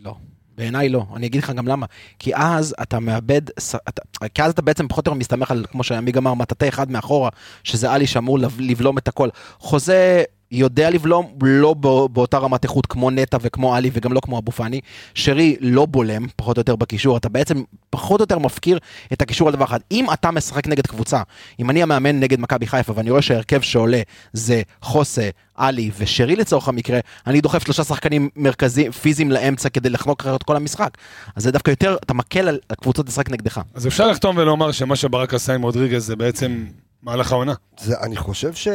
[0.00, 0.14] לא.
[0.58, 1.86] בעיניי לא, אני אגיד לך גם למה.
[2.18, 3.42] כי אז אתה מאבד,
[3.88, 4.02] אתה,
[4.34, 7.30] כי אז אתה בעצם פחות או יותר מסתמך על, כמו שעמיג אמר, מטאטא אחד מאחורה,
[7.64, 9.28] שזה עלי שאמור לב- לבלום את הכל.
[9.58, 14.38] חוזה יודע לבלום, לא בא- באותה רמת איכות כמו נטע וכמו עלי וגם לא כמו
[14.38, 14.80] אבו פאני.
[15.14, 18.78] שרי לא בולם, פחות או יותר בקישור, אתה בעצם פחות או יותר מפקיר
[19.12, 19.80] את הקישור על דבר אחד.
[19.92, 21.22] אם אתה משחק נגד קבוצה,
[21.60, 24.00] אם אני המאמן נגד מכבי חיפה ואני רואה שההרכב שעולה
[24.32, 30.20] זה חוסה, עלי ושרי לצורך המקרה, אני דוחף שלושה שחקנים מרכזיים, פיזיים לאמצע כדי לחנוק
[30.20, 30.90] אחרת כל המשחק.
[31.36, 33.60] אז זה דווקא יותר, אתה מקל על הקבוצות לשחק נגדך.
[33.74, 36.64] אז אפשר לחתום ולומר שמה שברק עשה עם רודריגז זה בעצם
[37.02, 37.54] מהלך העונה.
[37.80, 38.68] זה, אני חושב ש...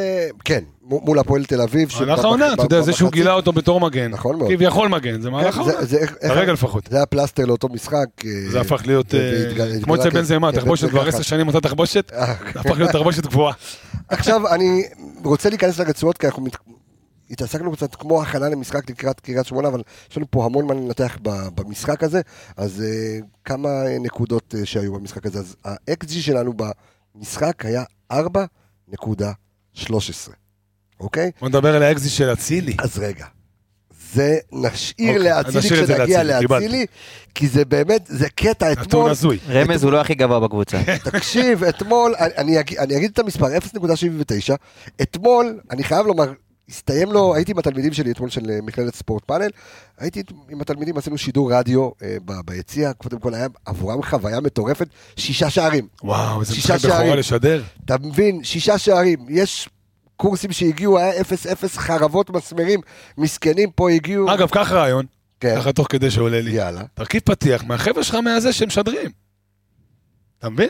[0.45, 1.89] כן, מול הפועל תל אביב.
[1.99, 4.12] מהלך העונה, אתה יודע, זה שהוא גילה אותו בתור מגן.
[4.12, 4.51] נכון מאוד.
[4.51, 5.77] כביכול מגן, זה מהלך כן, העונה.
[6.21, 6.88] כרגע לפחות.
[6.89, 8.05] זה היה פלסטר לאותו משחק.
[8.25, 11.07] אה, זה הפך להיות, אה, כמו אצל בן זמה, תחבושת, כבר.
[11.07, 13.53] עשר שנים אותה תחבושת, אה, הפך להיות תחבושת גבוהה.
[14.10, 14.84] עכשיו, אני
[15.23, 16.45] רוצה להיכנס לרצועות, כי אנחנו.
[17.29, 19.81] התעסקנו קצת כמו הכנה למשחק לקראת קריית שמונה, אבל
[20.12, 21.17] יש לנו פה המון מה לנתח
[21.55, 22.21] במשחק הזה,
[22.57, 22.84] אז
[23.45, 25.39] כמה נקודות שהיו במשחק הזה.
[25.39, 26.53] אז ה-XG שלנו
[27.15, 28.15] במשחק היה 4.13,
[31.00, 31.32] אוקיי?
[31.39, 32.76] בוא נדבר על האקזיט של אצילי.
[32.80, 33.26] אז רגע.
[34.13, 36.86] זה נשאיר אוקיי, לאצילי כשנגיע לאצילי,
[37.36, 39.39] כי זה באמת, זה קטע נתון אתמול, הזוי.
[39.50, 40.82] רמז הוא לא הכי גבוה בקבוצה.
[41.04, 44.54] תקשיב, אתמול, אני, אני, אגיד, אני אגיד את המספר, 0.79,
[45.02, 46.34] אתמול, אני חייב לומר,
[46.71, 49.49] הסתיים לו, הייתי עם התלמידים שלי אתמול של אה, מכללת ספורט פאנל,
[49.97, 55.49] הייתי עם התלמידים, עשינו שידור רדיו אה, ביציע, קודם כל היה עבורם חוויה מטורפת, שישה
[55.49, 55.88] שערים.
[56.03, 57.15] וואו, איזה משחק בכורה.
[57.15, 57.63] לשדר.
[57.86, 59.69] אתה מבין, שישה שערים, יש
[60.17, 62.79] קורסים שהגיעו, היה אפס אפס חרבות מסמרים,
[63.17, 64.34] מסכנים פה הגיעו.
[64.34, 65.05] אגב, קח רעיון,
[65.39, 66.51] כן, ככה תוך כדי שעולה לי.
[66.51, 66.81] יאללה.
[66.93, 69.12] תרכיב פתיח מהחבר'ה שלך מהזה שמשדרים.
[70.39, 70.69] אתה מבין?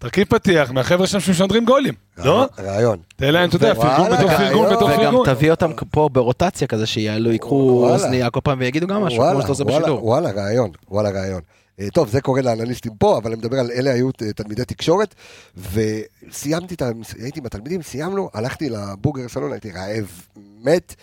[0.00, 1.94] תרכיב פתיח מהחבר'ה שם שמשדרים גולים.
[2.18, 2.46] לא?
[2.58, 2.98] רעיון.
[3.16, 4.70] תן להם, אתה יודע, פרגון בתוך פרגון.
[4.70, 5.26] בתוך וגם פרגון.
[5.26, 7.94] תביא אותם פה ברוטציה כזה שיעלו, ייקחו וואלה.
[7.94, 10.06] אוזנייה כל פעם ויגידו גם משהו, כמו שאתה עושה בשידור.
[10.06, 11.40] וואלה, רעיון, וואלה, רעיון.
[11.80, 15.14] אה, טוב, זה קורה לאנליסטים פה, אבל אני מדבר על אלה היו אה, תלמידי תקשורת,
[15.56, 16.90] וסיימתי את ה...
[17.22, 20.22] הייתי עם התלמידים, סיימנו, הלכתי לבורגר סלון, הייתי רעב
[20.64, 20.94] מת,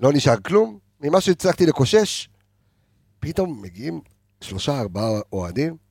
[0.00, 2.28] לא נשאר כלום, ממה שהצלחתי לקושש,
[3.20, 4.00] פתאום מגיעים
[4.40, 5.85] שלושה, ארבעה אוהדים,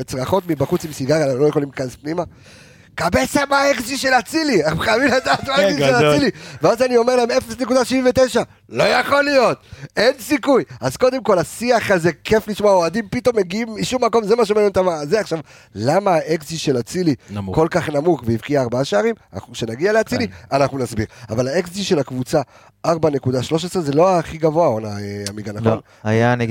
[0.00, 2.22] בצרחות מבחוץ עם סיגריה, לא יכולים להיכנס פנימה.
[2.94, 6.14] קבסה מה האקסי של אצילי, אנחנו חייבים לדעת מה האקסי של גדול.
[6.14, 6.30] אצילי.
[6.62, 9.58] ואז אני אומר להם 0.79, לא יכול להיות,
[9.96, 10.64] אין סיכוי.
[10.80, 14.68] אז קודם כל השיח הזה, כיף לשמוע, אוהדים פתאום מגיעים משום מקום, זה מה שמעניין
[14.68, 14.86] אותם.
[15.04, 15.38] זה עכשיו,
[15.74, 17.14] למה האקסי של אצילי.
[17.54, 19.14] כל כך נמוך והבקיע ארבעה שערים?
[19.34, 21.06] אנחנו- כשנגיע לאצילי, אנחנו נסביר.
[21.30, 22.40] אבל האקסי של הקבוצה
[22.86, 22.96] 4.13
[23.80, 25.72] זה לא הכי גבוה העונה, אה, עמיגה, נכון?
[25.72, 26.44] לא, היה אני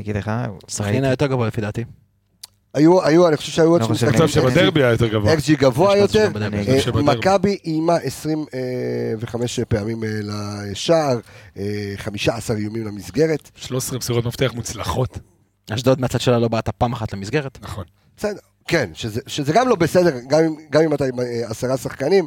[0.00, 0.30] אגיד לך,
[0.78, 1.84] היה יותר גבוה לפי דעתי.
[2.76, 3.94] היו, היו, אני חושב שהיו עוד אני.
[3.94, 5.34] חושב שבדרבי היה יותר גבוה.
[5.34, 7.02] אקסג'י גבוה יותר, אה.
[7.02, 11.18] מכבי איימה 25 פעמים אה, לשער,
[11.56, 15.18] אה, 15 איומים למסגרת, 13 מסירות מפתח מוצלחות.
[15.70, 17.58] אשדוד מהצד שלה לא בעטה פעם אחת למסגרת.
[17.62, 17.84] נכון.
[18.16, 21.76] בסדר, כן, שזה, שזה גם לא בסדר, גם אם, גם אם אתה עם אה, עשרה
[21.76, 22.26] שחקנים,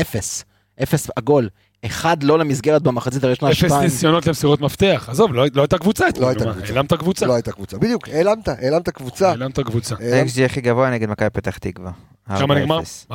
[0.00, 0.44] אפס.
[0.82, 1.48] אפס עגול.
[1.86, 3.82] אחד לא למסגרת במחצית הראשונה, אפס שתיים.
[3.82, 5.06] ניסיונות למסירות מפתח.
[5.10, 6.28] עזוב, לא לא הייתה קבוצה אתמול.
[6.28, 6.66] הייתה מה, קבוצה.
[6.72, 7.26] העלמת קבוצה.
[7.26, 7.78] לא הייתה קבוצה.
[7.78, 9.28] בדיוק, העלמת, העלמת קבוצה.
[9.28, 9.94] העלמת קבוצה.
[10.00, 11.90] העלמת- ה-XG הכי גבוה נגד מכבי פתח תקווה.
[12.38, 12.80] כמה נגמר?
[12.80, 13.12] 4-0.
[13.12, 13.14] 4-0.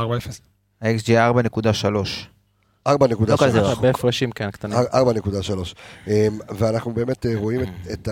[0.81, 2.27] ה-XG 4.3.
[2.87, 2.93] 4.3.
[3.27, 3.83] לא כזה רחוק.
[3.83, 4.77] בהפרשים כן קטנים.
[4.77, 5.73] 4.3.
[6.07, 6.13] אמ,
[6.49, 8.11] ואנחנו באמת אה, רואים את, את, ה,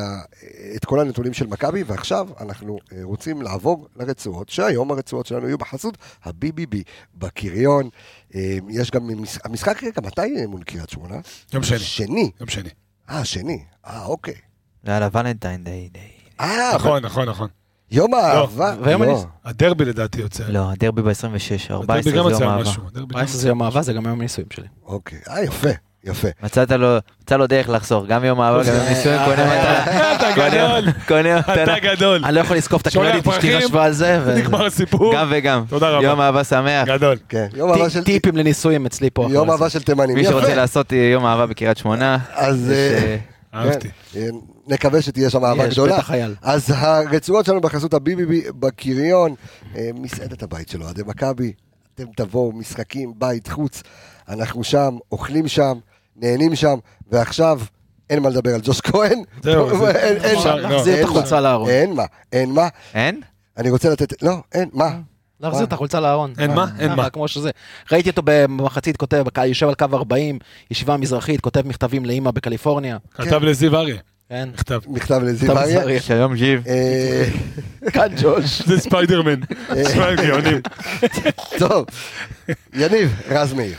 [0.75, 5.57] את כל הנתונים של מכבי, ועכשיו אנחנו אה, רוצים לעבור לרצועות, שהיום הרצועות שלנו יהיו
[5.57, 6.75] בחסות ה-BBB
[7.15, 7.89] בקריון.
[8.35, 8.39] אמ,
[8.69, 11.15] יש גם מש- המשחק, רגע, מתי מול קריית שמונה?
[11.53, 11.79] יום שני.
[11.79, 12.31] שני.
[12.39, 12.69] יום שני.
[13.09, 13.63] אה, שני.
[13.87, 14.33] אה, אוקיי.
[14.83, 16.11] זה על הוולנטיין דיי דיי.
[16.39, 17.47] אה, נכון, נכון, נכון.
[17.91, 18.75] יום האהבה.
[18.83, 19.25] ויום לא.
[19.45, 20.43] הדרבי לדעתי יוצא.
[20.47, 21.11] לא, הדרבי ב-26,
[21.71, 22.61] 14 הדרבי זה יום אהבה.
[22.61, 22.83] משהו.
[22.87, 24.67] הדרבי גם 14 זה יום אהבה, זה גם יום הנישואים שלי.
[24.85, 25.19] אוקיי.
[25.29, 25.69] אה, יפה,
[26.03, 26.27] יפה.
[26.43, 30.15] מצאת לו, מצא לו דרך לחסוך, גם יום אהבה, גם יום נישואים, קונה מתנה.
[30.15, 30.91] אתה גדול.
[31.07, 31.79] קונה אתה מתנה.
[31.79, 32.25] גדול.
[32.25, 34.33] אני לא יכול לזקוף את הקרדיט, אשתי חשבה על זה.
[34.37, 35.13] נגמר הסיפור.
[35.15, 35.63] גם וגם.
[35.69, 36.07] תודה רבה.
[36.07, 36.87] יום אהבה שמח.
[36.87, 37.17] גדול.
[37.29, 38.03] כן, יום אהבה של...
[38.03, 39.27] טיפים לנישואים אצלי פה.
[39.31, 39.69] יום אהבה.
[39.69, 40.15] של תימנים.
[40.15, 40.25] מי.
[40.25, 42.71] שרוצה לעשות יום אהבה בקריית שמונה, אז...
[42.71, 43.15] יש, אה,
[43.53, 43.89] אה, אהבתי.
[44.11, 44.25] כן, אה,
[44.67, 45.95] נקווה שתהיה שם אהבה יש, גדולה.
[45.95, 46.35] בטח חייל.
[46.41, 49.35] אז הרצועות שלנו בחסות הביבי בקריון,
[49.93, 51.53] מסעדת הבית של אוהדי מכבי,
[51.95, 53.83] אתם תבואו, משחקים, בית, חוץ,
[54.29, 55.73] אנחנו שם, אוכלים שם,
[56.15, 56.75] נהנים שם,
[57.11, 57.59] ועכשיו
[58.09, 59.19] אין מה לדבר על ג'וש כהן.
[59.43, 61.69] זהו, זה- אין- מה, לא, להחזיר את החולצה מה, לארון.
[61.69, 63.21] אין מה, אין מה, אין?
[63.57, 64.89] אני רוצה לתת, לא, אין, מה,
[65.39, 66.33] להחזיר את החולצה לארון.
[66.39, 66.65] אין מה?
[66.79, 67.09] אין ככה, מה.
[67.09, 67.49] כמו שזה.
[67.91, 70.39] ראיתי אותו במחצית כותב, יושב על קו 40,
[70.71, 72.97] ישיבה מזרחית, כותב מכתבים לאימא בקליפורניה.
[73.13, 73.95] כתב לזיו אריה.
[74.29, 74.49] כן.
[74.53, 74.79] מכתב.
[74.87, 76.01] מכתב לזיו אריה.
[76.01, 76.59] שלום זיו.
[76.67, 77.25] אה,
[77.93, 78.61] כאן ג'וש.
[78.61, 79.39] זה ספיידרמן.
[79.93, 80.61] שמע, גאונים.
[81.59, 81.85] טוב,
[82.73, 83.75] יניב, רז מאיר.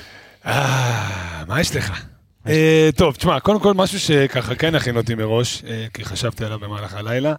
[0.46, 2.02] אה, מה יש לך?
[2.48, 6.58] אה, טוב, תשמע, קודם כל משהו שככה כן הכין אותי מראש, אה, כי חשבתי עליו
[6.58, 7.34] במהלך הלילה.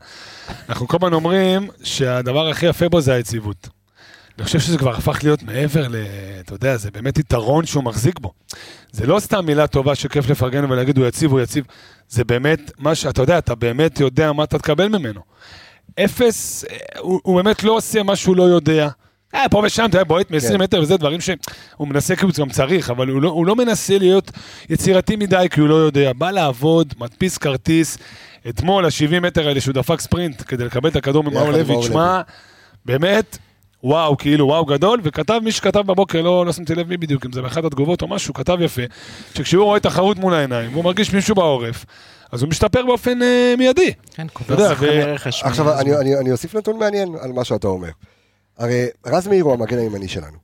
[0.69, 3.69] אנחנו כל הזמן אומרים שהדבר הכי יפה בו זה היציבות.
[4.37, 5.95] אני חושב שזה כבר הפך להיות מעבר ל...
[6.39, 8.31] אתה יודע, זה באמת יתרון שהוא מחזיק בו.
[8.91, 11.65] זה לא סתם מילה טובה שכיף לפרגן ולהגיד הוא יציב, הוא יציב.
[12.09, 15.21] זה באמת מה שאתה יודע, אתה באמת יודע מה אתה תקבל ממנו.
[15.99, 18.89] אפס, אה, הוא, הוא באמת לא עושה מה שהוא לא יודע.
[19.35, 20.61] אה, פה ושם, אתה יודע, בועט מ-20 כן.
[20.61, 21.37] מטר וזה דברים שהוא
[21.87, 24.31] מנסה כאילו גם צריך, אבל הוא לא, הוא לא מנסה להיות
[24.69, 26.11] יצירתי מדי כי הוא לא יודע.
[26.13, 27.97] בא לעבוד, מדפיס כרטיס.
[28.49, 32.21] אתמול, ה-70 מטר האלה שהוא דפק ספרינט כדי לקבל את הכדור ממאור לוי, תשמע,
[32.85, 33.37] באמת,
[33.83, 37.31] וואו, כאילו וואו גדול, וכתב מי שכתב בבוקר, לא, לא שמתי לב מי בדיוק, אם
[37.31, 38.81] זה באחת התגובות או משהו, כתב יפה,
[39.35, 41.85] שכשהוא רואה תחרות מול העיניים, והוא מרגיש מישהו בעורף,
[42.31, 43.93] אז הוא משתפר באופן אה, מיידי.
[44.13, 45.43] כן, קובע שחקני ו- רכש.
[45.43, 47.89] עכשיו, אני, אני, אני אוסיף נתון מעניין על מה שאתה אומר.
[48.57, 50.37] הרי רז מאיר הוא המגן הימני שלנו,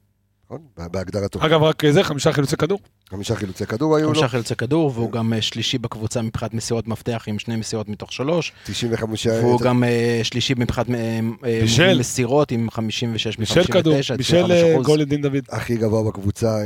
[0.46, 0.62] נכון?
[0.78, 1.46] בהגדרתו.
[1.46, 2.80] אגב, רק זה, חמישה חילוצי כדור.
[3.10, 6.88] חמישה חילוצי כדור היו לו, חמישה חילוצי כדור, והוא גם אה, שלישי בקבוצה מבחינת מסירות
[6.88, 8.52] מפתח עם שני מסירות מתוך שלוש.
[8.66, 9.28] 95...
[9.28, 11.96] והוא גם אה, שלישי מבחינת אה.
[11.96, 14.18] מסירות עם 56 בישל כדור, מ-59.
[14.18, 15.44] בישל גול לדין דוד.
[15.50, 16.58] הכי גבוה בקבוצה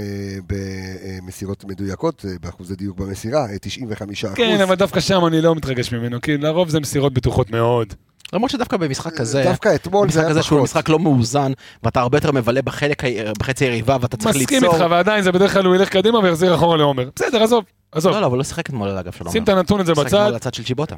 [0.47, 4.37] במסירות מדויקות, באחוזי דיוק במסירה, אה, 95 אחוז.
[4.37, 7.93] כן, אבל דווקא שם אני לא מתרגש ממנו, כי לרוב זה מסירות בטוחות מאוד.
[8.33, 10.63] למרות שדווקא במשחק כזה, דווקא אתמול זה במשחק היה הזה שהוא פחות.
[10.69, 11.51] משחק לא מאוזן,
[11.83, 13.03] ואתה הרבה יותר מבלה בחלק,
[13.39, 14.57] בחצי היריבה, ואתה צריך ליצור.
[14.57, 17.09] מסכים איתך, ועדיין זה בדרך כלל הוא ילך קדימה ויחזיר אחורה לעומר.
[17.15, 18.13] בסדר, עזוב, עזוב.
[18.13, 19.31] לא, לא, אבל הוא שיחק אתמול על האגף שלו.
[19.31, 20.15] שים את הנתון הזה משחק בצד.
[20.15, 20.95] אתמול על הצד של צ'יבוטה.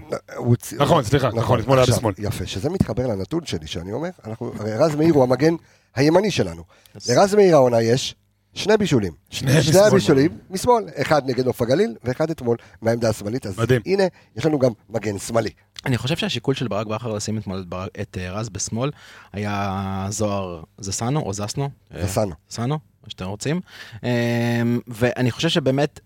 [0.60, 2.14] צ- נכון, סליחה, נכון, אתמול היה בשמאל.
[2.18, 5.54] יפה, שזה מתחבר לנתון שלי, שאני אומר, אנחנו, הרי רז מאיר הוא המגן
[5.96, 6.64] הימני שלנו.
[7.10, 8.16] לרז מאיר העונה יש
[8.56, 9.14] שני בישולים.
[9.30, 9.84] שני משמאל.
[9.88, 13.46] הבישולים משמאל, אחד נגד נוף הגליל, ואחד אתמול מהעמדה השמאלית.
[13.46, 13.82] אז מדהים.
[13.86, 14.04] הנה,
[14.36, 15.50] יש לנו גם מגן שמאלי.
[15.86, 18.92] אני חושב שהשיקול של ברק בכר לשים אתמול את ברק- את אה, רז בשמאל,
[19.34, 21.70] היה זוהר זסנו או זסנו.
[22.04, 22.32] זסנו.
[22.50, 22.68] זסנו,
[23.04, 23.62] מה שאתם רוצים.
[24.04, 24.10] אה,
[24.88, 26.00] ואני חושב שבאמת,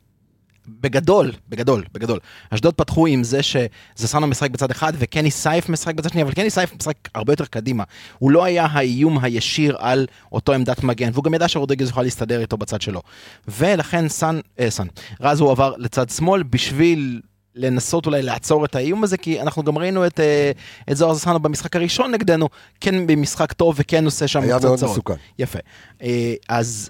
[0.81, 6.09] בגדול, בגדול, בגדול, אשדוד פתחו עם זה שזסנו משחק בצד אחד וקני סייף משחק בצד
[6.09, 7.83] שני, אבל קני סייף משחק הרבה יותר קדימה.
[8.19, 12.41] הוא לא היה האיום הישיר על אותו עמדת מגן, והוא גם ידע שרודריגז יוכל להסתדר
[12.41, 13.01] איתו בצד שלו.
[13.47, 14.87] ולכן סאן, אה, סאן,
[15.21, 17.21] רז הוא עבר לצד שמאל בשביל
[17.55, 20.51] לנסות אולי לעצור את האיום הזה, כי אנחנו גם ראינו את, אה,
[20.91, 22.49] את זוהר זסנו במשחק הראשון נגדנו,
[22.81, 24.83] כן במשחק טוב וכן עושה שם היה מאוד.
[24.83, 25.13] מסוכן.
[25.39, 25.59] יפה.
[26.01, 26.89] אה, אז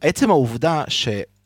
[0.00, 0.84] עצם העובדה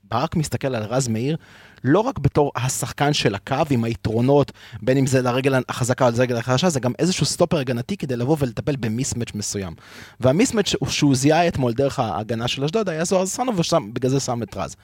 [0.08, 1.36] שברק מסתכל על רז מאיר,
[1.84, 6.36] לא רק בתור השחקן של הקו עם היתרונות, בין אם זה לרגל החזקה או לרגל
[6.36, 9.74] החלשה, זה גם איזשהו סטופר הגנתי כדי לבוא ולטפל במיסמץ' מסוים.
[10.20, 14.56] והמיסמץ' שהוא זיהה אתמול דרך ההגנה של אשדוד היה זוהר זסנו ובגלל זה שם את
[14.56, 14.76] רז.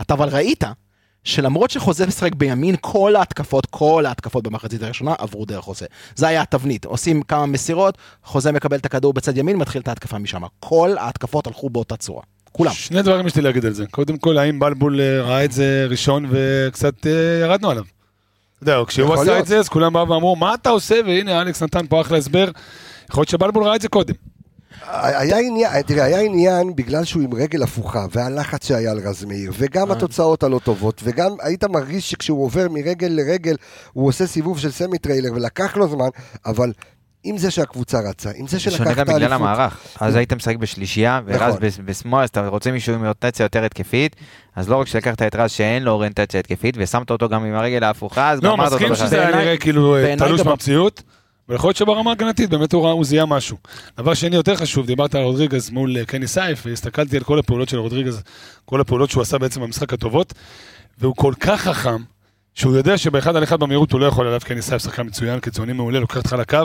[0.00, 0.64] אתה אבל ראית
[1.24, 5.86] שלמרות שחוזה משחק בימין, כל ההתקפות, כל ההתקפות במחצית הראשונה עברו דרך חוזה.
[6.14, 6.84] זה היה התבנית.
[6.84, 10.42] עושים כמה מסירות, חוזה מקבל את הכדור בצד ימין, מתחיל את ההתקפה משם.
[10.60, 12.22] כל ההתקפות הלכו באותה צורה.
[12.56, 12.72] כולם.
[12.72, 13.84] שני דברים יש לי להגיד על זה.
[13.90, 17.84] קודם כל, האם בלבול אה, ראה את זה ראשון וקצת אה, ירדנו עליו?
[18.54, 19.38] אתה יודע, כשהוא עשה.
[19.38, 20.94] את זה, אז כולם באו ואמרו, מה אתה עושה?
[21.06, 22.50] והנה, אלכס נתן פה אחלה הסבר.
[23.10, 24.14] יכול להיות שבלבול ראה את זה קודם.
[24.90, 29.52] היה עניין, תראה, היה עניין בגלל שהוא עם רגל הפוכה, והלחץ שהיה על רז מאיר,
[29.58, 33.56] וגם התוצאות הלא טובות, וגם היית מרגיש שכשהוא עובר מרגל לרגל,
[33.92, 36.08] הוא עושה סיבוב של סמי טריילר, ולקח לו זמן,
[36.46, 36.72] אבל
[37.24, 39.80] עם זה שהקבוצה רצה, עם זה זה שלקח שונה גם בגלל המערך.
[40.00, 41.86] אז היית משחק בשלישייה, ורז נכון.
[41.86, 44.16] בשמאל, אז אתה רוצה מישהו עם אוריינטציה יותר התקפית,
[44.56, 47.84] אז לא רק שלקחת את רז שאין לו אוריינטציה התקפית, ושמת אותו גם עם הרגל
[47.84, 49.06] ההפוכה, אז לא, גמרת אותו מסכים בכלל.
[49.06, 51.02] שזה היה נראה כאילו אה, תלוש מהמציאות.
[51.48, 53.56] ויכול להיות שברמה ההגנתית באמת הוא זיהה משהו.
[53.98, 57.68] דבר שני יותר חשוב, דיברת על רודריגז מול אה, קני סייף, והסתכלתי על כל הפעולות
[57.68, 58.22] של רודריגז,
[58.64, 60.34] כל הפעולות שהוא עשה בעצם במשחק הטובות,
[60.98, 62.02] והוא כל כך חכם,
[62.54, 65.72] שהוא יודע שבאחד על אחד במהירות הוא לא יכול עליו קני סייף, שחקן מצוין, קיצוני
[65.72, 66.58] מעולה, לוקח אותך לקו,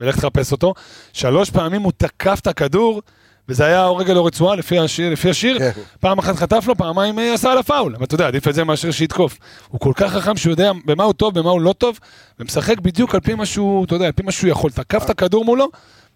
[0.00, 0.74] ולך תחפש אותו.
[1.12, 3.02] שלוש פעמים הוא תקף את הכדור,
[3.48, 5.58] וזה היה או רגל או רצועה, לפי השיר, לפי השיר.
[5.58, 5.70] כן.
[6.00, 7.94] פעם אחת חטף לו, פעמיים אה, עשה עליו פאול.
[7.94, 9.38] אבל אתה יודע, עדיף את זה מאשר שיתקוף.
[9.68, 11.98] הוא כל כך חכם שהוא יודע במה הוא טוב, במה הוא לא טוב,
[12.38, 14.70] ומשחק בדיוק על פי מה שהוא, אתה יודע, על פי מה שהוא יכול.
[14.70, 15.68] תקף את הכדור מולו,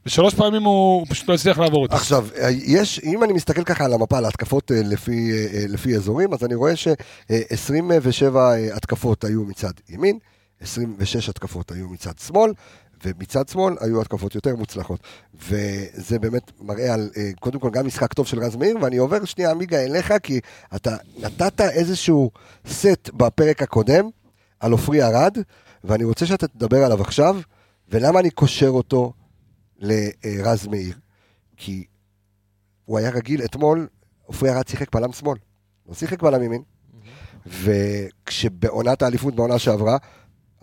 [0.06, 1.94] ושלוש פעמים הוא פשוט לא הצליח לעבור אותו.
[1.94, 5.32] עכשיו, אה, יש, אם אני מסתכל ככה על המפה, על ההתקפות אה, לפי,
[5.68, 8.36] לפי אזורים, אז אני רואה ש-27
[8.74, 10.18] התקפות היו מצד ימין,
[10.60, 12.52] 26 התקפות היו מצד שמאל,
[13.04, 15.00] ומצד שמאל היו התקפות יותר מוצלחות.
[15.34, 19.24] וזה באמת מראה על, אה, קודם כל, גם משחק טוב של רז מאיר, ואני עובר
[19.24, 20.40] שנייה, עמיגה, אליך, כי
[20.76, 22.30] אתה נתת איזשהו
[22.66, 24.04] סט בפרק הקודם
[24.60, 25.38] על עופרי ארד,
[25.84, 27.40] ואני רוצה שאתה תדבר עליו עכשיו,
[27.88, 29.12] ולמה אני קושר אותו
[29.78, 30.94] לרז מאיר.
[31.56, 31.84] כי
[32.84, 33.88] הוא היה רגיל, אתמול
[34.26, 35.38] עופרי ארד שיחק בלם שמאל,
[35.88, 36.62] לא שיחק בלם ימין.
[37.46, 39.96] וכשבעונת האליפות בעונה שעברה,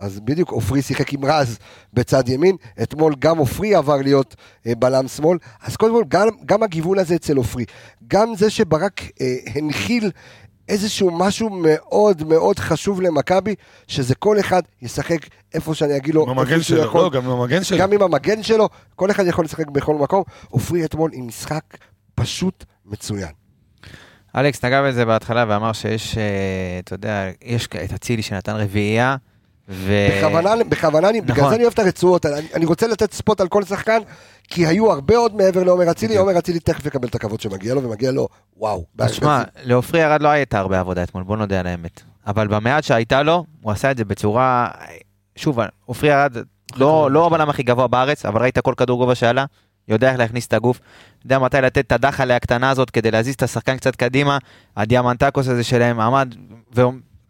[0.00, 1.58] אז בדיוק עופרי שיחק עם רז
[1.92, 4.36] בצד ימין, אתמול גם עופרי עבר להיות
[4.66, 7.64] אה, בלם שמאל, אז קודם כל גם, גם הגיוון הזה אצל עופרי,
[8.08, 10.10] גם זה שברק אה, הנחיל
[10.68, 13.54] איזשהו משהו מאוד מאוד חשוב למכבי,
[13.86, 15.18] שזה כל אחד ישחק
[15.54, 17.00] איפה שאני אגיד לו, עם המגן שלו, יכול.
[17.00, 17.78] לא, גם עם המגן שלו.
[17.78, 20.22] גם עם המגן שלו, כל אחד יכול לשחק בכל מקום.
[20.48, 21.62] עופרי אתמול עם משחק
[22.14, 23.30] פשוט מצוין.
[24.36, 26.22] אלכס נגע בזה בהתחלה ואמר שיש, אה,
[26.84, 29.16] אתה יודע, יש את אצילי שנתן רביעייה,
[29.70, 29.92] ו...
[30.18, 31.48] בכוונה, בכוונה, אני- בגלל נכון.
[31.48, 33.98] זה אני אוהב את הרצועות, אני, אני רוצה לתת ספוט על כל שחקן,
[34.48, 37.82] כי היו הרבה עוד מעבר לעומר אצילי, עומר אצילי תכף יקבל את הכבוד שמגיע לו,
[37.82, 38.84] ומגיע לו, וואו.
[38.98, 42.00] אז שמע, לעופרי ארד לא הייתה הרבה עבודה אתמול, בוא נודה על האמת.
[42.26, 44.68] אבל במעט שהייתה לו, הוא עשה את זה בצורה...
[45.36, 46.36] שוב, עופרי ארד
[46.76, 49.44] לא לא הבלם הכי גבוה בארץ, אבל ראית כל כדור גובה שעלה,
[49.88, 50.80] יודע איך להכניס את הגוף,
[51.24, 54.38] יודע מתי לתת את הדחלה הקטנה הזאת כדי להזיז את השחקן קצת קדימה,
[54.76, 56.34] הדיאמנטקוס הזה שלהם עמד,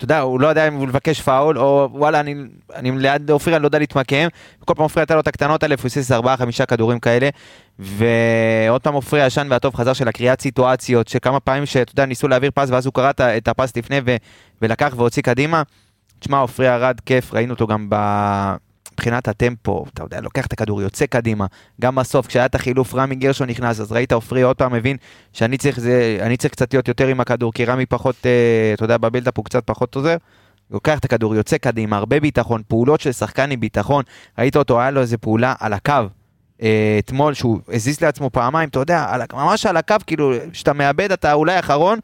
[0.00, 2.34] ואתה יודע, הוא לא יודע אם הוא לבקש פאול, או וואלה, אני,
[2.74, 4.28] אני ליד עופרי, אני לא יודע להתמקם,
[4.64, 7.28] כל פעם עופרי הייתה לו את הקטנות האלה, פוסס ארבעה, חמישה כדורים כאלה,
[7.78, 12.50] ועוד פעם עופרי הישן והטוב חזר של הקריאת סיטואציות, שכמה פעמים שאתה יודע, ניסו להעביר
[12.54, 14.16] פס, ואז הוא קרא את הפס לפני ו,
[14.62, 15.62] ולקח והוציא קדימה.
[16.18, 18.54] תשמע, עופרי ארד כיף, ראינו אותו גם ב-
[19.00, 21.46] מבחינת הטמפו, אתה יודע, לוקח את הכדור, יוצא קדימה,
[21.80, 24.96] גם בסוף, כשהיה את החילוף, רמי גרשון נכנס, אז ראית עופרי עוד פעם מבין
[25.32, 28.98] שאני צריך, זה, צריך קצת להיות יותר עם הכדור, כי רמי פחות, אה, אתה יודע,
[28.98, 30.16] בבילדאפ הוא קצת פחות עוזר,
[30.70, 34.04] לוקח את הכדור, יוצא קדימה, הרבה ביטחון, פעולות של שחקן עם ביטחון,
[34.38, 35.92] ראית אותו, היה לו איזה פעולה על הקו.
[36.62, 41.32] אה, אתמול שהוא הזיז לעצמו פעמיים, אתה יודע, ממש על הקו, כאילו, כשאתה מאבד אתה
[41.32, 41.98] אולי אחרון,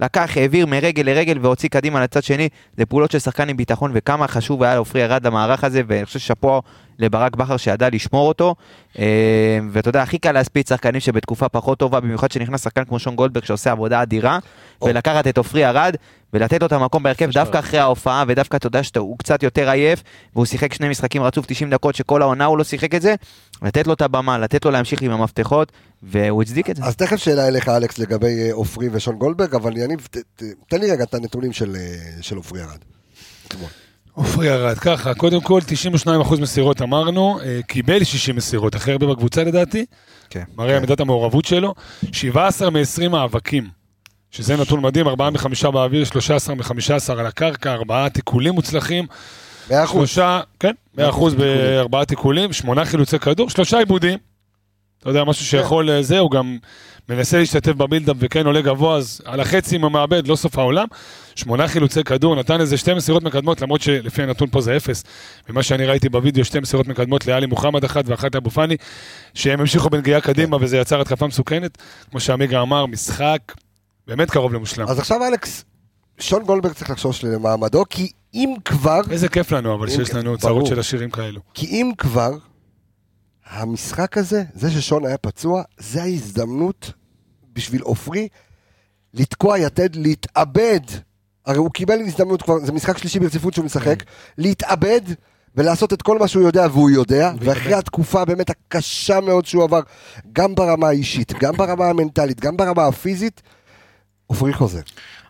[0.00, 4.28] לקח, העביר מרגל לרגל והוציא קדימה לצד שני, זה פעולות של שחקן עם ביטחון, וכמה
[4.28, 6.62] חשוב היה לעופרי ארד למערך הזה, ואני חושב ששאפו
[6.98, 8.54] לברק בכר שידע לשמור אותו,
[8.98, 13.16] אה, ואתה יודע, הכי קל להספיד שחקנים שבתקופה פחות טובה, במיוחד שנכנס שחקן כמו שון
[13.16, 14.38] גולדברג שעושה עבודה אדירה,
[14.80, 14.86] או.
[14.86, 15.96] ולקחת את עופרי ארד,
[16.32, 20.02] ולתת לו את המקום בהרכב דווקא אחרי ההופעה, ודווקא אתה יודע שהוא קצת יותר עייף,
[20.34, 23.14] והוא שיחק שני משחקים רצוף 90 דקות, שכל העונה הוא לא שיחק את זה,
[23.62, 25.72] לתת לו את הבמה, לתת לו להמשיך עם המפתחות,
[26.02, 26.84] והוא הצדיק את זה.
[26.84, 30.08] אז תכף שאלה אליך, אלכס, לגבי אה, עופרי ושון גולדברג, אבל יניב,
[30.68, 32.78] תן לי רגע את הנתונים של אה, עופרי ארד.
[34.14, 35.60] עופרי ירד, ככה, קודם כל
[36.06, 39.84] 92% מסירות אמרנו, אה, קיבל 60 מסירות, הכי הרבה בקבוצה לדעתי,
[40.30, 40.42] כן.
[40.56, 41.74] מראה מידת המעורבות שלו,
[42.12, 43.68] 17 מ-20 מאבקים,
[44.30, 49.06] שזה נתון מדהים, 4 מ-5 באוויר, 13 מ-15 על הקרקע, 4 תיקולים מוצלחים,
[49.70, 50.08] מאה אחוז.
[50.08, 51.00] שלושה, כן, 100%
[51.36, 54.18] בארבעה תיקולים, 8 חילוצי כדור, שלושה עיבודים,
[55.02, 56.58] אתה יודע, משהו שיכול, אה, זה, הוא גם
[57.08, 60.86] מנסה להשתתף בבילדאפ וכן עולה גבוה, אז על החצי עם המעבד, לא סוף העולם.
[61.34, 65.04] שמונה חילוצי כדור, נתן איזה שתי מסירות מקדמות, למרות שלפי הנתון פה זה אפס.
[65.48, 68.76] ומה שאני ראיתי בווידאו, שתי מסירות מקדמות לאלי מוחמד אחת ואחת לאבו פאני,
[69.34, 71.78] שהם המשיכו בנגיעה קדימה וזה יצר התקפה מסוכנת.
[72.10, 73.40] כמו שעמיגה אמר, משחק
[74.06, 74.88] באמת קרוב למושלם.
[74.88, 75.64] אז עכשיו, אלכס,
[76.22, 80.36] שון גולדברג צריך לחשוש למעמדו, כי אם כבר, איזה כיף לנו, אבל שיש לנו ברור.
[80.36, 81.40] צרות של השירים כאלו.
[81.54, 82.30] כי אם כבר,
[83.46, 86.92] המשחק הזה, זה ששון היה פצוע, זה ההזדמנות
[87.52, 88.28] בשביל עופרי
[89.14, 90.80] לתקוע יתד, להתאבד.
[91.46, 94.02] הרי הוא קיבל הזדמנות כבר, זה משחק שלישי ברציפות שהוא משחק,
[94.38, 95.00] להתאבד
[95.56, 99.80] ולעשות את כל מה שהוא יודע והוא יודע, ואחרי התקופה באמת הקשה מאוד שהוא עבר,
[100.32, 103.42] גם ברמה האישית, גם ברמה המנטלית, גם ברמה הפיזית,
[104.26, 104.80] עופרי חוזר.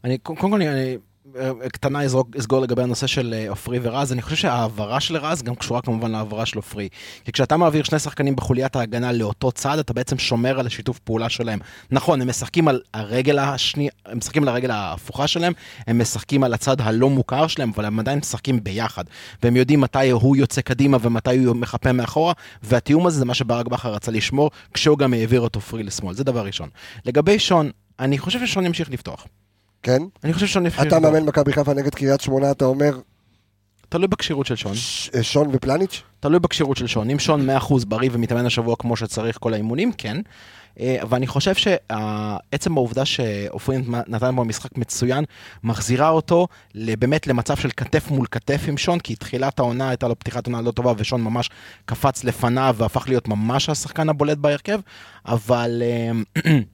[0.05, 0.97] אני, קודם כל, אני
[1.37, 5.43] אה, קטנה אזרוק- אסגור לגבי הנושא של אה, עופרי ורז, אני חושב שההעברה של רז
[5.43, 6.89] גם קשורה כמובן להעברה של עופרי.
[7.25, 11.29] כי כשאתה מעביר שני שחקנים בחוליית ההגנה לאותו צד, אתה בעצם שומר על השיתוף פעולה
[11.29, 11.59] שלהם.
[11.91, 15.53] נכון, הם משחקים על הרגל השנייה, הם משחקים על הרגל ההפוכה שלהם,
[15.87, 19.05] הם משחקים על הצד הלא מוכר שלהם, אבל הם עדיין משחקים ביחד.
[19.43, 23.67] והם יודעים מתי הוא יוצא קדימה ומתי הוא מחפה מאחורה, והתיאום הזה זה מה שברק
[23.67, 26.15] בכר רצה לשמור, כשהוא גם העביר את עופרי לשמאל.
[26.15, 26.69] זה דבר ראשון.
[27.05, 29.27] לגבי שון, אני חושב ששון ימשיך לפתוח.
[29.83, 30.03] כן?
[30.25, 31.01] אני חושב ששון ימשיך אתה.
[31.01, 32.99] מאמן מכבי חיפה נגד קריית שמונה, אתה אומר
[33.89, 34.75] תלוי בכשירות של שון.
[34.75, 36.03] ש- שון ופלניץ'?
[36.21, 37.11] תלוי בכשירות של שון.
[37.11, 40.17] אם שון 100% בריא ומתאמן השבוע כמו שצריך כל האימונים, כן.
[40.81, 45.25] אה, ואני חושב שעצם העובדה שעופרי נתן בו משחק מצוין,
[45.65, 50.19] מחזירה אותו באמת למצב של כתף מול כתף עם שון, כי תחילת העונה הייתה לו
[50.19, 51.51] פתיחת עונה לא טובה, ושון ממש
[51.85, 54.81] קפץ לפניו והפך להיות ממש השחקן הבולט בהרכב,
[55.27, 55.83] אבל...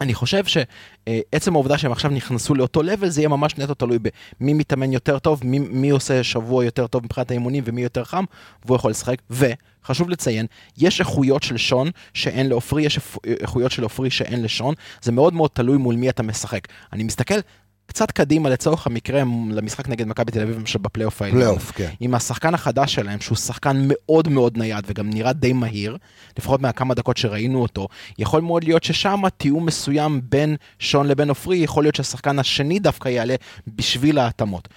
[0.00, 3.98] אה, אני חושב שעצם העובדה שהם עכשיו נכנסו לאותו לבל זה יהיה ממש נטו תלוי
[4.40, 8.24] במי מתאמן יותר טוב, מי, מי עושה שבוע יותר טוב מבחינת האימונים ומי יותר חם
[8.64, 9.22] והוא יכול לשחק.
[9.30, 10.46] וחשוב לציין,
[10.78, 15.50] יש איכויות של שון שאין לעופרי, יש איכויות של עופרי שאין לשון, זה מאוד מאוד
[15.52, 16.68] תלוי מול מי אתה משחק.
[16.92, 17.38] אני מסתכל
[17.88, 21.40] קצת קדימה לצורך המקרה למשחק נגד מכבי תל אביב שבפלייאוף העליון.
[21.40, 21.90] פלייאוף, כן.
[22.00, 25.96] עם השחקן החדש שלהם, שהוא שחקן מאוד מאוד נייד וגם נראה די מהיר,
[26.38, 31.56] לפחות מהכמה דקות שראינו אותו, יכול מאוד להיות ששם תיאום מסוים בין שון לבין עופרי,
[31.56, 33.34] יכול להיות שהשחקן השני דווקא יעלה
[33.66, 34.68] בשביל ההתאמות.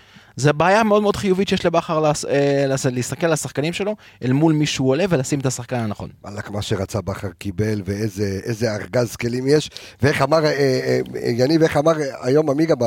[0.41, 4.53] זה בעיה מאוד מאוד חיובית שיש לבכר לעס- אה, להסתכל על השחקנים שלו אל מול
[4.53, 6.09] מי שהוא עולה ולשים את השחקן הנכון.
[6.23, 9.69] וואלכ, מה שרצה בכר קיבל, ואיזה איזה ארגז כלים יש.
[10.01, 12.85] ואיך אמר, אה, אה, אה, יניב, איך אמר אה, היום עמיגה ב-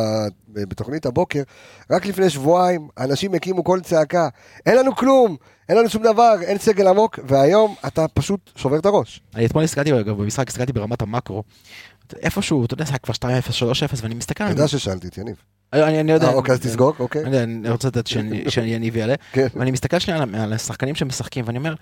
[0.48, 1.42] בתוכנית הבוקר,
[1.90, 4.28] רק לפני שבועיים אנשים הקימו קול צעקה,
[4.66, 5.36] אין לנו כלום,
[5.68, 9.20] אין לנו שום דבר, אין סגל עמוק, והיום אתה פשוט שובר את הראש.
[9.34, 11.42] אני אתמול הסתכלתי, במשחק הסתכלתי ברמת המקרו,
[12.22, 13.18] איפשהו, אתה יודע, זה היה כבר 2-0,
[13.52, 15.36] 3-0, ואני מסתכל, אתה יודע ששאלתי את יניב.
[15.72, 17.24] אני אני יודע, אה, אוקיי, אז תסגור, אוקיי.
[17.24, 19.14] אני אני רוצה לתת שאני- שיניב יעלה.
[19.32, 19.46] כן.
[19.54, 21.74] ואני מסתכל שנייה על- על השחקנים שמשחקים, ואני אומר,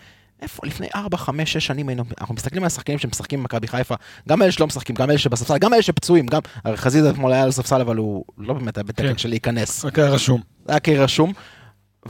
[0.43, 3.95] איפה לפני 4, 5, 6 שנים היינו, אנחנו מסתכלים על השחקנים שמשחקים במכבי חיפה,
[4.29, 7.43] גם אלה שלא משחקים, גם אלה שבספסל, גם אלה שפצועים, גם, הרי חזיזה אתמול היה
[7.43, 9.19] על הספסל, אבל הוא לא באמת היה בתקן כן.
[9.19, 10.41] של להיכנס, רק היה רשום.
[10.67, 11.33] זה היה כרשום.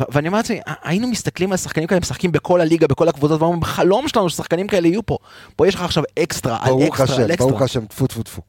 [0.01, 3.61] ו- ואני אומר לעצמי, היינו מסתכלים על שחקנים כאלה, משחקים בכל הליגה, בכל הקבוצות, ואומרים,
[3.61, 5.19] בחלום שלנו ששחקנים כאלה יהיו פה.
[5.57, 7.49] פה יש לך עכשיו אקסטרה, על ברוך אקסטרה, השם, על אקסטרה.
[7.49, 8.43] ברוך השם, טפו טפו טפו.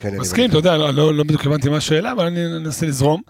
[0.00, 3.20] כן, מסכים, אתה יודע, לא- לא לא בדיוק הבנתי מה השאלה, אבל אני אנסה לזרום.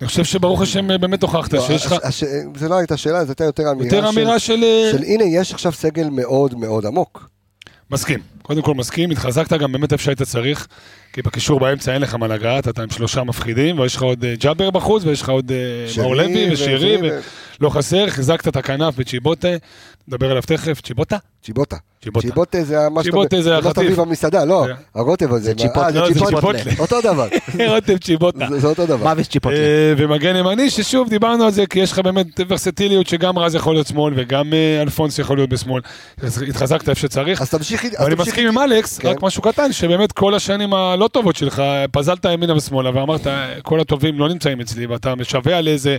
[0.00, 2.24] אני חושב שברוך השם אה, באמת הוכחת לא, שיש לך הש- הש-
[2.56, 4.64] זה לא הייתה שאלה, זו הייתה יותר אמירה יותר של- אמירה של...
[4.64, 7.28] אה, של הנה, יש עכשיו סגל מאוד מאוד עמוק.
[7.90, 8.20] מסכים.
[8.46, 10.66] קודם כל מסכים, התחזקת גם באמת איפה שהיית צריך,
[11.12, 14.34] כי בקישור באמצע אין לך מה לגעת, אתה עם שלושה מפחידים, ויש לך עוד אה,
[14.38, 17.20] ג'אבר בחוץ, ויש לך עוד אה, מאור לוי ושירי, ו-
[17.60, 19.48] ולא חסר, חיזקת את הכנף בצ'יבוטה,
[20.08, 21.16] נדבר עליו תכף, צ'יבוטה?
[21.42, 21.76] צ'יבוטה.
[22.02, 22.62] צ'יבוטה.
[22.62, 23.16] זה מה שאתה...
[23.82, 25.44] מביא במסעדה, לא, זה- הרוטב הזה.
[25.44, 25.86] זה צ'יפוטלה.
[25.86, 26.72] אה, לא.
[26.82, 27.26] אותו דבר.
[27.74, 28.46] רותם צ'יבוטה.
[28.58, 29.04] זה- אותו דבר.
[29.14, 29.58] מוות צ'יפוטלה.
[29.58, 33.74] אה, ומגן ימני, ששוב, דיברנו על זה, כי יש לך באמת ורסטיליות שגם רז יכול
[33.74, 35.82] להיות שמאל, וגם אה, אלפונס יכול להיות בשמאל.
[36.48, 37.42] התחזקת איפה שצריך.
[37.42, 37.50] אז
[38.16, 38.48] תמשיך מסכים.
[38.62, 39.08] עם אלכס, כן.
[39.08, 41.62] רק משהו קטן, שבאמת כל השנים הלא טובות שלך,
[41.92, 43.26] פזלת ימינה ושמאלה, ואמרת,
[43.62, 45.96] כל הטובים לא נמצאים אצלי, ואתה משווע לאיזה...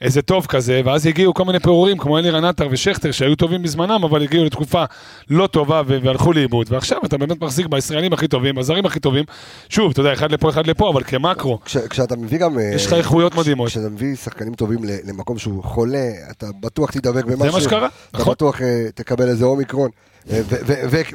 [0.00, 4.04] איזה טוב כזה, ואז הגיעו כל מיני פירורים כמו אלירן עטר ושכטר שהיו טובים בזמנם,
[4.04, 4.84] אבל הגיעו לתקופה
[5.30, 9.24] לא טובה והלכו לאיבוד, ועכשיו אתה באמת מחזיק בישראלים הכי טובים, בזרים הכי טובים,
[9.68, 12.58] שוב, אתה יודע, אחד לפה, אחד לפה, אבל כמקרו, כש- כשאתה מביא גם...
[12.58, 13.68] אה, יש לך איכויות מדהימות.
[13.68, 17.52] כשאתה מביא שחקנים טובים למקום שהוא חולה, אתה בטוח תדבק במשהו.
[17.52, 18.32] מה שקרה, אתה נכון.
[18.34, 19.90] בטוח אה, תקבל איזה אומיקרון.
[20.30, 20.40] אה,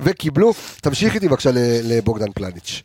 [0.03, 0.51] וקיבלו,
[0.81, 1.49] תמשיך איתי בבקשה
[1.83, 2.83] לבוגדן פלניץ'.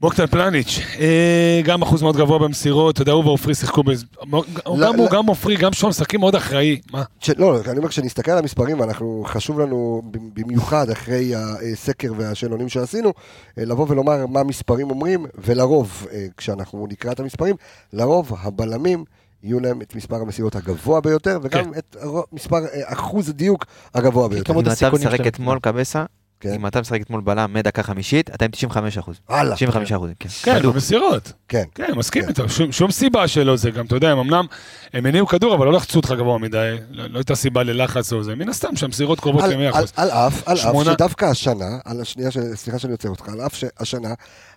[0.00, 4.44] בוקטן פלניץ', אה, גם אחוז מאוד גבוה במסירות, אתה יודע, הוא ועופרי שיחקו, בז- לא,
[4.66, 5.08] גם הוא, לא.
[5.12, 7.02] גם עופרי, גם שון משחקים מאוד אחראי, מה?
[7.20, 10.02] ש- לא, אני אומר, כשנסתכל על המספרים, ואנחנו, חשוב לנו
[10.34, 11.32] במיוחד אחרי
[11.72, 13.12] הסקר והשאלונים שעשינו,
[13.58, 16.06] אה, לבוא ולומר מה המספרים אומרים, ולרוב,
[16.36, 17.56] כשאנחנו נקרא את המספרים,
[17.92, 19.04] לרוב הבלמים
[19.42, 21.78] יהיו להם את מספר המסירות הגבוה ביותר, וגם כן.
[21.78, 21.96] את
[22.32, 24.52] מספר, אה, אחוז הדיוק הגבוה ביותר.
[24.52, 25.26] כמות אם אתה משחק.
[25.26, 26.04] אתמול קבסה,
[26.42, 26.52] כן.
[26.54, 29.16] אם אתה משחק אתמול בלם מדקה חמישית, אתה עם 95 אחוז.
[29.28, 29.54] הלאה.
[29.56, 30.28] 95 אחוז, כן.
[30.42, 30.74] כן, בדוק.
[30.74, 31.32] במסירות.
[31.48, 31.62] כן.
[31.74, 32.28] כן, מסכים כן.
[32.28, 34.46] איתו, שום, שום סיבה שלא זה, גם אתה יודע, הם אמנם,
[34.92, 38.22] הם הניעו כדור, אבל לא לחצו אותך גבוה מדי, לא, לא הייתה סיבה ללחץ או
[38.22, 39.76] זה, מן הסתם שהמסירות קרובות על, ל-100%.
[39.76, 42.38] על, על אף, על אף שמונה- שדווקא השנה, על השנייה, ש...
[42.54, 44.14] סליחה שאני עוצר אותך, על אף שהשנה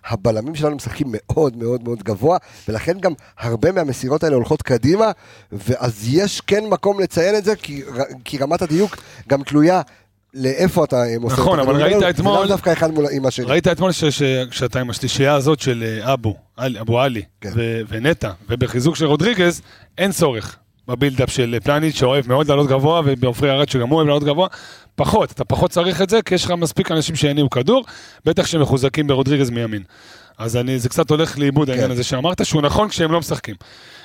[0.08, 5.10] הבלמים שלנו משחקים מאוד מאוד מאוד גבוה, ולכן גם הרבה מהמסירות האלה הולכות קדימה,
[5.52, 7.82] ואז יש כן מקום לציין את זה, כי,
[8.24, 8.96] כי רמת הדיוק
[9.28, 9.80] גם תלויה
[10.36, 13.46] לאיפה אתה אה, מוסר נכון, אבל ראית אתמול- ולאו דווקא אחד מול עם השני.
[13.46, 13.90] ראית אתמול
[14.50, 17.50] שאתה עם השלישייה הזאת של אה, אבו, אבו עלי כן.
[17.88, 19.62] ונטע, ובחיזוק של רודריגז,
[19.98, 20.56] אין צורך
[20.88, 24.48] בבילדאפ של אה, פלניץ' שאוהב מאוד לעלות גבוה, ובעופרי ארד שגם הוא אוהב לעלות גבוה,
[24.94, 27.84] פחות, אתה פחות צריך את זה, כי יש לך מספיק אנשים שיניעו כדור,
[28.24, 29.82] בטח שמחוזקים ברודריגז מימין.
[30.38, 33.54] אז אני, זה קצת הולך לאיבוד העניין הזה שאמרת, שהוא נכון כשהם לא משחקים.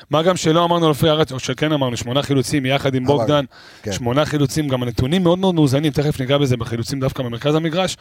[0.09, 3.45] מה גם שלא אמרנו על עופרי ארד, או שכן אמרנו, שמונה חילוצים יחד עם בוגדן,
[3.83, 3.91] כן.
[3.91, 7.97] שמונה חילוצים, גם הנתונים מאוד מאוד מאוזנים, תכף ניגע בזה בחילוצים דווקא במרכז המגרש.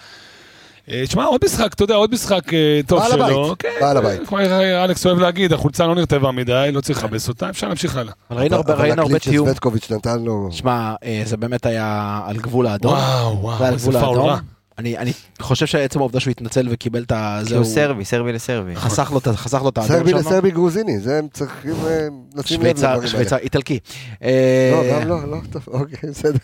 [0.91, 3.24] אה, תשמע, עוד משחק, אתה יודע, עוד משחק אה, טוב בעל שלו.
[3.47, 4.28] הבית, כן, בעל הבית.
[4.28, 4.39] כמו
[4.85, 8.12] אלכס אוהב להגיד, החולצה לא נרטבה מדי, לא צריך לכבס אותה, אפשר להמשיך הלאה.
[8.31, 9.47] אבל ראינו הרבה- אבל ראינו הרבה הקליץ' תיאום.
[9.47, 10.49] שסווטקוביץ' נתן לו...
[10.53, 12.93] שמע, אה, זה באמת היה על גבול האדום.
[12.93, 14.18] וואו, וואו, איזה פאול.
[14.18, 14.39] רע.
[14.81, 17.41] אני אני חושב שעצם העובדה שהוא התנצל וקיבל את ה...
[17.45, 18.76] כי זה, הוא סרבי, סרבי לסרבי.
[18.76, 20.16] חסך לו את חסך לו את האדום סרבי שם.
[20.16, 23.07] לסרבי גרוזיני, זה הם צריכים אה, לשים לב לדברים שוויצר, האלה.
[23.07, 23.78] שוויצר, איטלקי.
[24.20, 26.39] לא, אה, גם לא, לא, טוב, אוקיי, בסדר.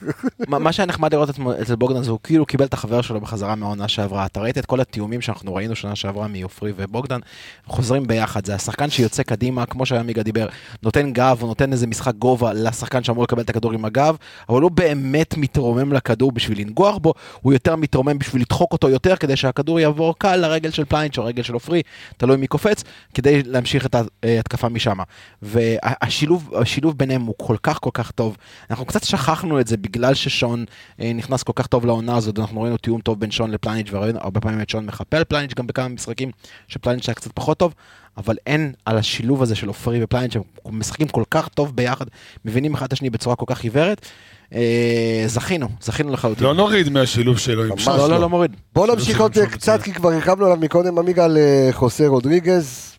[0.49, 1.31] מה שהיה נחמד לראות
[1.63, 4.27] אצל בוגדן זה הוא כאילו קיבל את החבר שלו בחזרה מהעונה שעברה.
[4.27, 7.21] אתה ראית את כל התיאומים שאנחנו ראינו שנה שעברה מעופרי ובוגדן,
[7.67, 8.47] חוזרים ביחד.
[8.47, 10.47] זה השחקן שיוצא קדימה, כמו שעמיגה דיבר,
[10.83, 14.17] נותן גב, הוא נותן איזה משחק גובה לשחקן שאמור לקבל את הכדור עם הגב,
[14.49, 19.17] אבל הוא באמת מתרומם לכדור בשביל לנגוח בו, הוא יותר מתרומם בשביל לדחוק אותו יותר,
[19.17, 21.83] כדי שהכדור יעבור קל לרגל של פלניץ' או רגל של עופרי,
[22.17, 24.97] תלוי מי קופץ, כדי להמשיך את ההתקפה משם.
[25.43, 28.37] והשילוב השילוב ביניהם הוא כל כך כל כך טוב.
[28.71, 30.65] אנחנו קצת שכחנו את זה בגלל ששון
[31.01, 34.19] אה, נכנס כל כך טוב לעונה הזאת, אנחנו ראינו תיאום טוב בין שון לפלניץ' וראינו
[34.23, 36.31] הרבה פעמים את שון מחפה על פלניץ' גם בכמה משחקים
[36.69, 37.75] שפלניץ' היה קצת פחות טוב,
[38.17, 42.05] אבל אין על השילוב הזה של עופרי ופלניץ', שהם משחקים כל כך טוב ביחד,
[42.45, 44.07] מבינים אחד את השני בצורה כל כך עיוורת.
[44.55, 46.45] אה, זכינו, זכינו לחלוטין.
[46.45, 47.97] לא נוריד מהשילוב שלו עם שון.
[47.97, 48.21] לא, לא, לא.
[48.21, 48.57] לא מוריד.
[48.75, 49.83] בואו שלוש נמשיך עוד שלוש קצת.
[49.83, 52.97] כי כבר הרחבנו עליו מקודם, עמיגה על אה, חוסה רודריגז.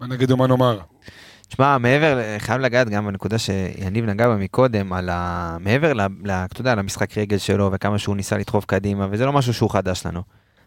[0.00, 0.78] מה נגיד ומה נאמר?
[1.48, 5.56] תשמע, מעבר, חייב לגעת גם בנקודה שיניב נגע בה מקודם, על ה...
[5.60, 6.00] מעבר ל...
[6.24, 6.30] ל...
[6.30, 10.06] אתה יודע, למשחק רגל שלו וכמה שהוא ניסה לדחוף קדימה, וזה לא משהו שהוא חדש
[10.06, 10.22] לנו.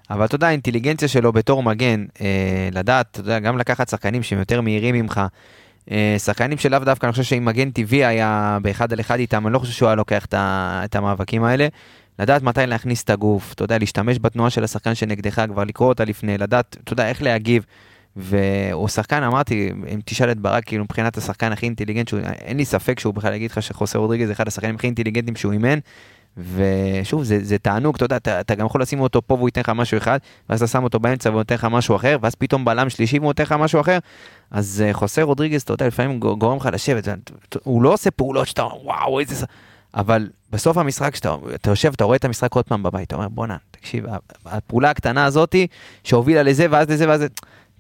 [0.09, 4.39] אבל אתה יודע, האינטליגנציה שלו בתור מגן, אה, לדעת, אתה יודע, גם לקחת שחקנים שהם
[4.39, 5.21] יותר מהירים ממך,
[5.91, 9.53] אה, שחקנים שלאו דווקא, אני חושב שאם מגן טבעי היה באחד על אחד איתם, אני
[9.53, 10.33] לא חושב שהוא היה לוקח את.
[10.37, 11.67] את המאבקים האלה.
[12.19, 16.05] לדעת מתי להכניס את הגוף, אתה יודע, להשתמש בתנועה של השחקן שנגדך, כבר לקרוא אותה
[16.05, 17.65] לפני, לדעת, אתה יודע, איך להגיב.
[18.15, 22.65] והוא שחקן, אמרתי, אם תשאל את ברק, כאילו מבחינת השחקן הכי אינטליגנט, שהוא, אין לי
[22.65, 25.79] ספק שהוא בכלל יגיד לך שחוסה רודריגז אחד השחקנים הכי אינטליגנטים שהוא אימן.
[26.37, 29.61] ושוב, זה, זה תענוג, אתה יודע, אתה, אתה גם יכול לשים אותו פה והוא ייתן
[29.61, 30.19] לך משהו אחד,
[30.49, 33.27] ואז אתה שם אותו באמצע והוא נותן לך משהו אחר, ואז פתאום בלם שלישי והוא
[33.29, 33.97] נותן לך משהו אחר.
[34.51, 37.07] אז אה, חוסה רודריגז, אתה יודע, לפעמים גו- גורם לך לשבת,
[37.63, 39.35] הוא לא עושה פעולות שאתה אומר, וואו, איזה...
[39.35, 39.43] ס-"
[39.93, 43.27] אבל בסוף המשחק, כשאתה אתה יושב, אתה רואה את המשחק עוד פעם בבית, אתה אומר,
[43.27, 44.05] בואנה, תקשיב,
[44.45, 45.67] הפעולה הקטנה הזאתי,
[46.03, 47.21] שהובילה לזה ואז לזה ואז...
[47.21, 47.27] לזה",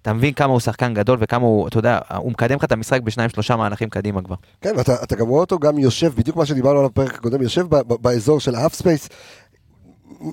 [0.01, 3.01] אתה מבין כמה הוא שחקן גדול וכמה הוא, אתה יודע, הוא מקדם לך את המשחק
[3.01, 4.35] בשניים שלושה מהלכים קדימה כבר.
[4.61, 7.61] כן, ואתה אתה גם רואה אותו גם יושב, בדיוק מה שדיברנו עליו בפרק הקודם, יושב
[7.69, 9.09] ב- ב- באזור של half space,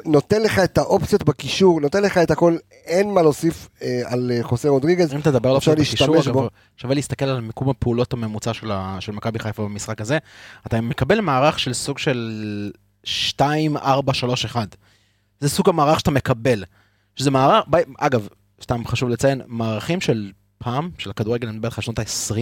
[0.04, 4.42] נותן לך את האופציות בקישור, נותן לך את הכל, אין מה להוסיף אה, על אה,
[4.42, 5.14] חוסה רודריגז.
[5.14, 6.48] אם תדבר על אפשר אופציות בקישור, אגב, בו.
[6.76, 10.18] שווה להסתכל על מיקום הפעולות הממוצע של, ה- של מכבי חיפה במשחק הזה.
[10.66, 12.30] אתה מקבל מערך של סוג של
[13.04, 14.76] 2, 4, 3, 1.
[15.40, 16.64] זה סוג המערך שאתה מקבל.
[17.16, 18.28] שזה מערך, ב- אגב,
[18.62, 22.34] סתם חשוב לציין, מערכים של פעם, של הכדורגל, אני מדבר לך שנות ה-20,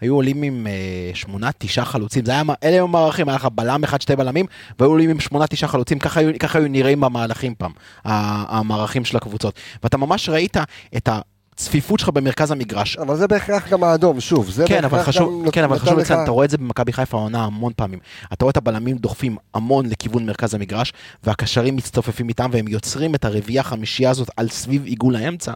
[0.00, 2.24] היו עולים עם אה, שמונה, תשעה חלוצים.
[2.24, 4.46] זה היה, אלה היו המערכים, היה לך בלם אחד, שתי בלמים,
[4.78, 7.72] והיו עולים עם שמונה, תשעה חלוצים, ככה היו, ככה היו נראים במהלכים פעם,
[8.04, 9.54] ה- המערכים של הקבוצות.
[9.82, 10.56] ואתה ממש ראית
[10.96, 11.08] את
[11.60, 12.96] הצפיפות שלך במרכז המגרש.
[12.96, 14.50] אבל זה בהכרח גם האדום, שוב.
[14.50, 16.58] זה כן, אבל בהכרח חשוב, גם כן, אבל חשוב לך- לציין, אתה רואה את זה
[16.58, 17.98] במכבי חיפה העונה המון פעמים.
[18.32, 20.92] אתה רואה את הבלמים דוחפים המון לכיוון מרכז המגרש,
[21.24, 25.52] והקשרים מצטופפים איתם, והם יוצרים את הרביעייה החמישייה הזאת על סביב עיגול האמצע,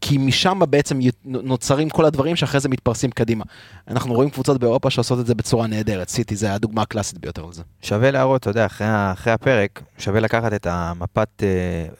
[0.00, 3.44] כי משם בעצם נוצרים כל הדברים שאחרי זה מתפרסים קדימה.
[3.88, 7.62] אנחנו רואים קבוצות באירופה שעושות את זה בצורה נהדרת, סיטי זה הדוגמה הקלאסית ביותר לזה.
[7.82, 11.48] שווה להראות, אתה יודע, אחרי, אחרי הפרק, שווה לקחת את המפת, אה,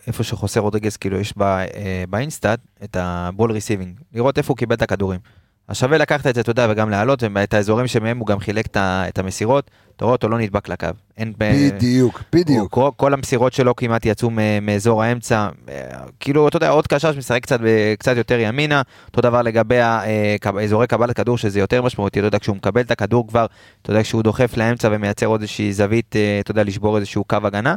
[0.07, 2.97] איפה שחוסה רודריגז, כאילו יש בה, אה, באינסטאט, את
[3.35, 5.21] הבול ריסיבינג, לראות איפה הוא קיבל את הכדורים.
[5.69, 8.67] אז שווה לקחת את זה, אתה יודע, וגם להעלות, ואת האזורים שמהם הוא גם חילק
[8.77, 10.87] את המסירות, אתה רואה אותו לא נדבק לקו.
[11.17, 11.33] אין...
[11.39, 12.73] ב- בדיוק, בדיוק.
[12.73, 14.31] כל, כל המסירות שלו כמעט יצאו
[14.63, 15.83] מאזור האמצע, אה,
[16.21, 17.61] כאילו, אתה יודע, עוד קשר שמשחק קצת,
[17.99, 22.39] קצת יותר ימינה, אותו דבר לגבי אה, אזורי קבלת כדור, שזה יותר משמעותי, אתה יודע,
[22.39, 23.47] כשהוא מקבל את הכדור כבר,
[23.83, 27.39] אתה יודע, כשהוא דוחף לאמצע ומייצר עוד איזושהי זווית, אה, אתה יודע, לשבור איזשהו קו
[27.45, 27.75] הגנה.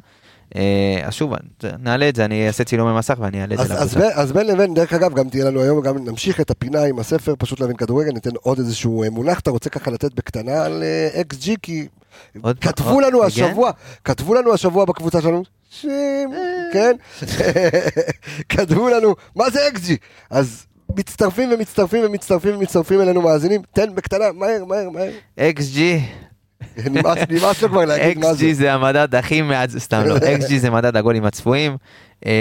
[0.56, 1.34] אה, אז שוב,
[1.80, 4.74] נעלה את זה, אני אעשה צילומי מסך ואני אעלה את זה אז, אז בין לבין,
[4.74, 8.12] דרך אגב, גם תהיה לנו היום, גם נמשיך את הפינה עם הספר, פשוט להבין כדורגל,
[8.12, 11.88] ניתן עוד איזשהו אה, מונח, אתה רוצה ככה לתת בקטנה על אה, XG, כי
[12.42, 13.26] עוד כתבו עוד- לנו כן?
[13.26, 13.72] השבוע,
[14.04, 16.34] כתבו לנו השבוע בקבוצה שלנו, שים,
[16.74, 16.96] כן,
[18.50, 19.92] כתבו לנו, מה זה XG?
[20.30, 20.66] אז
[20.98, 25.12] מצטרפים ומצטרפים ומצטרפים ומצטרפים אלינו מאזינים, תן בקטנה, מהר, מהר, מהר.
[25.40, 26.27] XG, נמאס
[27.30, 28.46] נמאס לו כבר להגיד מה זה.
[28.46, 31.78] XG זה המדד הכי מעט, סתם לא, XG זה מדד הגולים הצפויים.
[32.26, 32.32] אה,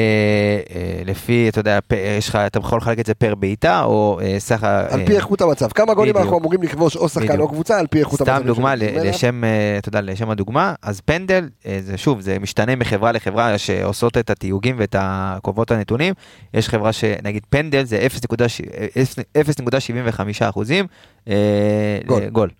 [0.74, 1.78] אה, לפי, אתה יודע,
[2.18, 4.94] יש לך, אתה יכול לחלק את זה פר בעיטה, או אה, סך ה...
[4.94, 6.16] על פי איכות המצב, כמה גולים.
[6.16, 7.40] אנחנו אמורים לכבוש או שחקן.
[7.40, 8.36] או קבוצה, על פי איכות המצב.
[8.36, 9.42] סתם דוגמה ל- לשם,
[9.78, 11.48] אתה יודע, לשם הדוגמה, אז פנדל,
[11.80, 14.96] זה שוב, זה משתנה מחברה לחברה שעושות את התיוגים ואת
[15.42, 16.14] קובעות הנתונים.
[16.54, 18.20] יש חברה שנגיד פנדל זה 0.75
[20.40, 20.86] אחוזים
[22.06, 22.28] גול.
[22.28, 22.50] גול.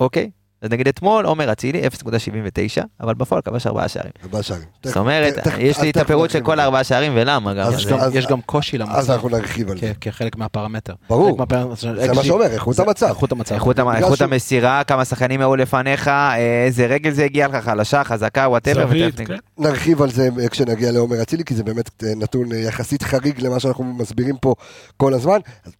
[0.00, 0.30] אוקיי?
[0.62, 4.10] אז נגיד אתמול עומר אצילי 0.79, אבל בפועל כבש ארבעה שערים.
[4.24, 4.64] ארבעה שערים.
[4.84, 6.60] זאת אומרת, יש לי אז את הפירוט של כל.
[6.60, 7.66] הארבעה שערים ולמה גם.
[7.66, 7.80] אז אז
[8.14, 9.10] יש גם- אז- קושי אז למצב.
[9.12, 9.92] אנחנו נרחיב על זה.
[10.00, 10.94] כחלק מהפרמטר.
[11.08, 11.38] ברור.
[11.78, 13.06] זה מה שאומר, איכות המצב.
[13.06, 13.54] איכות המצב.
[13.54, 13.78] איכות,
[14.20, 16.36] המסירה, כמה שחקנים היו לפניך, אה,
[16.66, 18.86] איזה רגל זה הגיע לך, חלשה, חזקה, whatever.
[19.26, 19.36] כן.
[19.58, 23.60] נרחיב על זה אה, כשנגיע לעומר אצילי, כי זה באמת אה, נתון יחסית חריג למה
[23.60, 24.54] שאנחנו מסבירים פה
[24.96, 25.38] כל הזמן.
[25.66, 25.72] אז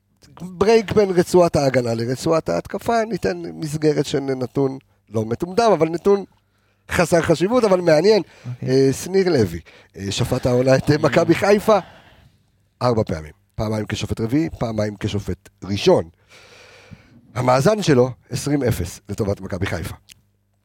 [0.42, 4.78] ברייק בין רצועת ההגנה לרצועת ההתקפה, ניתן מסגרת של נתון
[5.10, 6.24] לא מטומדם, אבל נתון
[6.90, 8.22] חסר חשיבות, אבל מעניין.
[8.62, 9.60] אה, שניר לוי
[9.96, 11.78] אה, שפט העונה את אה, מכבי חיפה
[12.82, 13.32] ארבע פעמים.
[13.54, 16.04] פעמיים כשופט רביעי, פעמיים כשופט ראשון.
[17.34, 18.34] המאזן שלו 20-0
[19.08, 19.94] לטובת מכבי חיפה.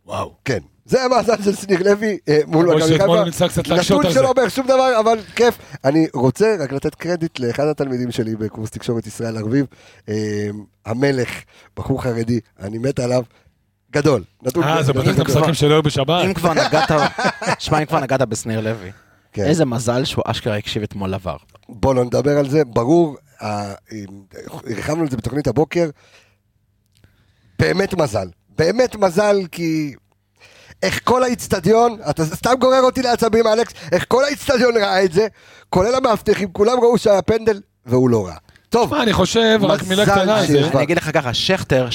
[0.06, 0.34] וואו.
[0.46, 3.26] כן, זה המאזן של שניר לוי אה, מול כמו מכבי שאתמול חיפה.
[3.26, 4.20] ניסה קצת להקשות נתון על זה.
[4.20, 5.58] שלא אומר שום דבר, אבל כיף.
[5.86, 9.66] אני רוצה רק לתת קרדיט לאחד התלמידים שלי בקורס תקשורת ישראל ארביב,
[10.10, 10.50] אה,
[10.86, 11.30] המלך,
[11.78, 13.24] בחור חרדי, אני מת עליו,
[13.92, 14.24] גדול.
[14.44, 15.20] נתון אה, זה פותח את.
[15.20, 16.26] המשחקים שלו בשבת.
[16.26, 16.92] אם כבר נגעת,
[17.60, 18.92] שמע, אם כבר נגעת בשניר לוי,
[19.34, 19.44] כן.
[19.44, 21.38] איזה מזל שהוא אשכרה הקשיב אתמול לבר.
[21.70, 23.74] בוא לא נדבר על זה, ברור, אה,
[24.70, 25.90] הרחבנו את זה בתוכנית הבוקר,
[27.60, 28.28] באמת מזל,
[28.58, 29.94] באמת מזל כי
[30.84, 35.28] איך כל האיצטדיון, אתה סתם גורר אותי לעצבים אלכס, איך כל האיצטדיון ראה את זה,
[35.70, 38.36] כולל המאבטחים, כולם ראו שהיה פנדל והוא לא ראה.
[38.70, 40.70] טוב, מה, אני חושב, רק מילה קטנה על זה.
[40.74, 41.88] אני אגיד לך ככה, שכטר,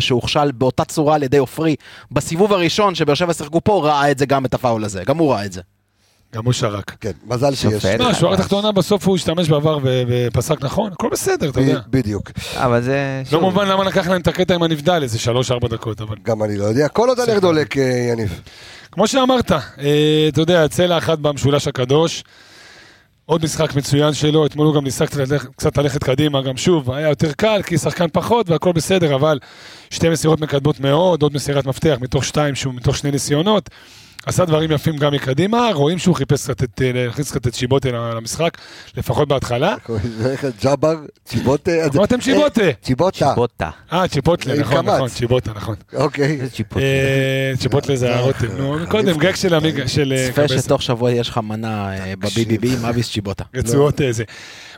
[0.00, 1.76] שהוכשל באותה צורה על ידי עופרי,
[2.10, 5.32] בסיבוב הראשון שבאר שבע שיחקו פה, ראה את זה גם את הפאול הזה, גם הוא
[5.32, 5.60] ראה את זה.
[6.34, 6.96] גם הוא שרק.
[7.00, 7.84] כן, מזל שיש.
[7.86, 11.80] מה, שורה תחתונה בסוף הוא השתמש בעבר ופסק נכון, הכל בסדר, אתה יודע.
[11.90, 12.30] בדיוק.
[12.54, 13.22] אבל זה...
[13.32, 16.16] לא מובן למה לקח להם את הקטע עם הנבדל, איזה שלוש-ארבע דקות, אבל...
[16.22, 17.82] גם אני לא יודע, כל עוד הנר דולק, אה,
[18.12, 18.40] יניב.
[18.92, 22.24] כמו שאמרת, אה, אתה יודע, צלע אחת במשולש הקדוש,
[23.26, 25.04] עוד משחק מצוין שלו, אתמול הוא גם ניסה
[25.56, 29.38] קצת ללכת קדימה, גם שוב, היה יותר קל, כי שחקן פחות והכל בסדר, אבל
[29.90, 33.70] שתי מסירות מקדמות מאוד, עוד מסירת מפתח מתוך שתיים, שהוא מתוך שני ניסיונות.
[34.26, 38.58] עשה דברים יפים גם מקדימה, רואים שהוא חיפש קצת אה, להכניס קצת את שיבוטה למשחק,
[38.96, 39.74] לפחות בהתחלה.
[40.62, 40.94] ג'אבר,
[41.24, 41.70] צ'יבוטה.
[41.94, 42.60] אמרתם צ'יבוטה.
[42.62, 43.70] אה, צ'יבוטה, צ'יבוטה.
[43.92, 44.94] אה, צ'יפוטלה, עם נכון, קמץ.
[44.94, 45.74] נכון, צ'יבוטה, נכון.
[45.94, 46.40] אוקיי.
[46.76, 50.58] אה, צ'יפוטלה זה הרוטב, נו, קודם גג של המיג- של אה, צפה.
[50.58, 53.44] שתוך שבוע יש לך מנה אה, ב-BBB עם אביס צ'יבוטה.
[53.54, 54.24] רצועות איזה.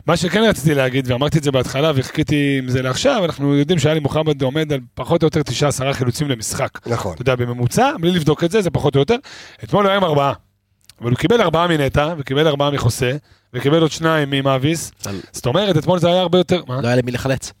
[0.07, 3.99] מה שכן רציתי להגיד, ואמרתי את זה בהתחלה וחיכיתי עם זה לעכשיו, אנחנו יודעים שאלי
[3.99, 5.41] מוחמד עומד על פחות או יותר
[5.89, 6.87] 9-10 חילוצים למשחק.
[6.87, 7.13] נכון.
[7.13, 9.15] אתה יודע, בממוצע, בלי לבדוק את זה, זה פחות או יותר.
[9.63, 10.33] אתמול הוא היה עם ארבעה.
[11.01, 13.11] אבל הוא קיבל ארבעה מנטע, וקיבל ארבעה מחוסה,
[13.53, 14.91] וקיבל עוד שניים ממאביס.
[15.31, 16.61] זאת אומרת, אתמול זה היה הרבה יותר...
[16.67, 17.53] לא היה למי לחלץ.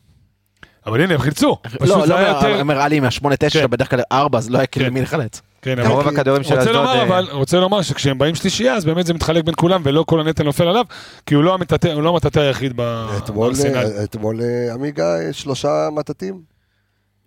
[0.87, 1.57] אבל הנה, הם חילצו.
[1.81, 3.69] לא, לא, לא, אומר, עלי מהשמונה תשע, כן.
[3.69, 4.91] בדרך כלל ארבע, אז לא היה כאילו כן.
[4.91, 5.41] למי לחלץ.
[5.61, 5.91] כן, אבל...
[5.91, 6.75] רוב הכדורים של רוצה אשדוד...
[6.75, 10.03] לומר, אה, אבל, רוצה לומר שכשהם באים שלישייה, אז באמת זה מתחלק בין כולם, ולא
[10.07, 10.85] כל הנטל נופל עליו,
[11.25, 13.75] כי הוא לא המטאטא הוא לא המטאטא היחיד ב- אתמול, בארסנל.
[13.75, 16.41] אה, אתמול אה, עמיגה, שלושה מטאטים,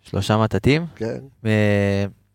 [0.02, 0.86] שלושה מטאטים.
[0.96, 1.48] כן.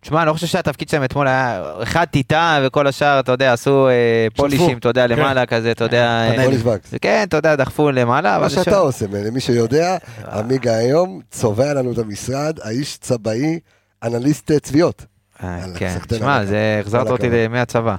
[0.06, 3.54] אה, תשמע, אני לא חושב שהתפקיד שלהם אתמול היה אחד טיטה וכל השאר, אתה יודע,
[3.54, 6.06] עשו אה, פולישים, אתה יודע, למעלה כזה, אתה יודע.
[6.06, 6.94] אה, וקס.
[7.02, 8.44] כן, אתה יודע, דחפו למעלה, אבל...
[8.44, 9.98] מה שאתה עושה, למי שיודע,
[10.32, 13.60] עמיגה היום צובע לנו את המשרד, האיש צבעי,
[14.04, 15.06] אנליסט אה, צביעות.
[15.44, 16.46] אה, כן, תשמע.
[16.46, 17.30] זה החזרת אותי.
[17.30, 17.96] לימי הצבא.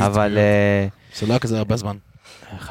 [0.00, 0.38] אבל...
[0.38, 0.86] אה,
[1.18, 1.96] זה לא היה כזה הרבה זמן.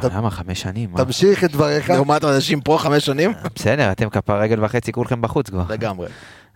[0.03, 0.89] למה חמש שנים?
[0.97, 1.89] תמשיך את דבריך.
[1.89, 3.34] לעומת אנשים פה חמש שנים?
[3.55, 5.63] בסדר, אתם כפה רגל וחצי, כולכם בחוץ כבר.
[5.69, 6.07] לגמרי.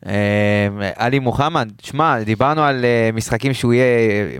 [0.05, 3.85] אה, עלי מוחמד, שמע, דיברנו על אה, משחקים שהוא יהיה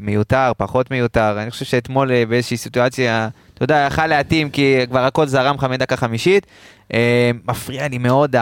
[0.02, 1.42] מיותר, פחות מיותר.
[1.42, 5.64] אני חושב שאתמול אה, באיזושהי סיטואציה, אתה יודע, יכל להתאים כי כבר הכל זרם לך
[5.64, 6.48] מדקה חמישית.
[6.94, 8.36] אה, מפריע לי מאוד,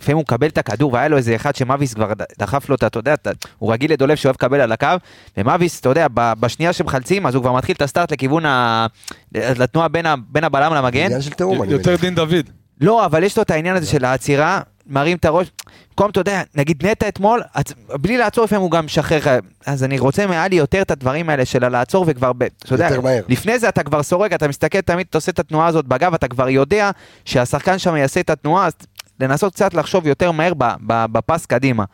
[0.00, 2.98] לפעמים הוא מקבל את הכדור והיה לו איזה אחד שמאביס כבר דחף לו את, אתה
[2.98, 3.14] יודע,
[3.58, 4.88] הוא רגיל לדולב שאוהב לקבל על הקו,
[5.36, 8.86] ומאביס, אתה יודע, בשנייה שמחלצים, אז הוא כבר מתחיל את הסטארט לכיוון ה...
[9.32, 10.14] לתנועה בין, ה...
[10.28, 11.04] בין הבלם למגן.
[11.04, 11.96] עניין של תיאום, אני יותר.
[12.00, 12.50] דין דוד.
[12.80, 15.50] לא, אבל יש לו את העניין הזה של העצירה, מרים את הראש.
[15.90, 19.38] במקום, אתה יודע, נגיד נטע אתמול, עצ- בלי לעצור לפעמים הוא גם משחרר.
[19.66, 23.22] אז אני רוצה מעלי יותר את הדברים האלה של הלעצור וכבר, ב- אתה יודע, מהר.
[23.28, 26.28] לפני זה אתה כבר סורק, אתה מסתכל תמיד, אתה עושה את התנועה הזאת בגב, אתה
[26.28, 26.90] כבר יודע
[27.24, 28.72] שהשחקן שם יעשה את התנועה, אז
[29.20, 31.84] לנסות קצת לחשוב יותר מהר ב- ב- בפס קדימה.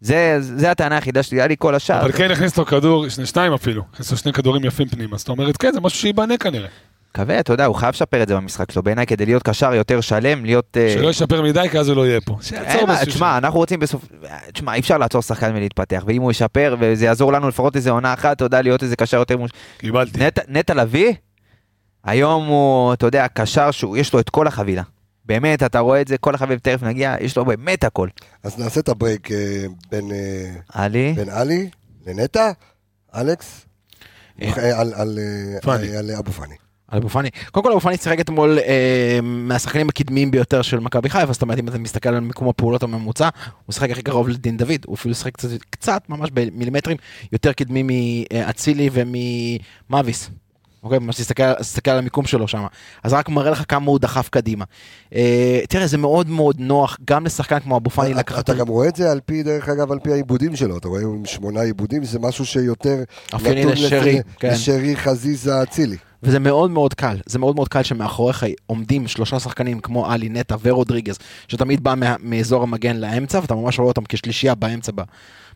[0.00, 2.00] זה, זה הטענה היחידה שלי, היה לי כל השאר.
[2.00, 5.28] אבל כן הכניס לו כדור, שני- שניים אפילו, הכניס לו שני כדורים יפים פנימה, זאת
[5.28, 6.68] אומרת, כן, זה משהו שייבנה כנראה.
[7.16, 10.00] מקווה, אתה יודע, הוא חייב לשפר את זה במשחק שלו, בעיניי, כדי להיות קשר יותר
[10.00, 10.76] שלם, להיות...
[10.76, 12.36] אה, שלא ישפר מדי, כי אז הוא לא יהיה פה.
[12.42, 14.04] שיעצור באיזשהו תשמע, אנחנו רוצים בסוף...
[14.52, 18.14] תשמע, אי אפשר לעצור שחקן מלהתפתח, ואם הוא ישפר, וזה יעזור לנו לפחות איזה עונה
[18.14, 19.50] אחת, אתה יודע, להיות איזה קשר יותר מוש...
[19.78, 20.18] קיבלתי.
[20.48, 21.12] נטע- לביא,
[22.04, 24.82] היום הוא, אתה יודע, קשר שהוא, יש לו את כל החבילה.
[25.24, 28.08] באמת, אתה רואה את זה, כל החבילה, תכף נגיע, יש לו באמת הכל.
[28.42, 31.70] אז נעשה את הברייק אה, בין אה, עלי, בין עלי
[32.06, 32.50] לנטע,
[33.14, 33.66] אלכס.
[35.98, 36.63] על אבו פאני.
[36.88, 37.28] על אבו פאני.
[37.50, 41.58] קודם כל אבו פאני שיחק אתמול אה, מהשחקנים הקדמיים ביותר של מכבי חיפה, זאת אומרת
[41.58, 43.28] אם אתה מסתכל על מיקום הפעולות הממוצע,
[43.66, 46.96] הוא שיחק הכי קרוב לדין דוד, הוא אפילו שיחק קצת, קצת ממש במילימטרים
[47.32, 50.30] יותר קדמי מאצילי וממאביס.
[50.84, 52.66] אוקיי, ממש תסתכל, על המיקום שלו שם.
[53.02, 54.64] אז רק מראה לך כמה הוא דחף קדימה.
[55.14, 58.44] אה, תראה, זה מאוד מאוד נוח, גם לשחקן כמו אבו פאני לקחת...
[58.44, 61.02] אתה גם רואה את זה על פי, דרך אגב, על פי העיבודים שלו, אתה רואה
[61.02, 64.50] עם שמונה עיבודים, זה משהו שיותר אופייני לשרי, כן.
[64.50, 65.96] לשרי חזיזה אצילי.
[66.24, 70.56] וזה מאוד מאוד קל, זה מאוד מאוד קל שמאחוריך עומדים שלושה שחקנים כמו עלי נטע
[70.62, 71.18] ורודריגז,
[71.48, 75.02] שתמיד בא מה, מאזור המגן לאמצע, ואתה ממש רואה אותם כשלישייה באמצע ב,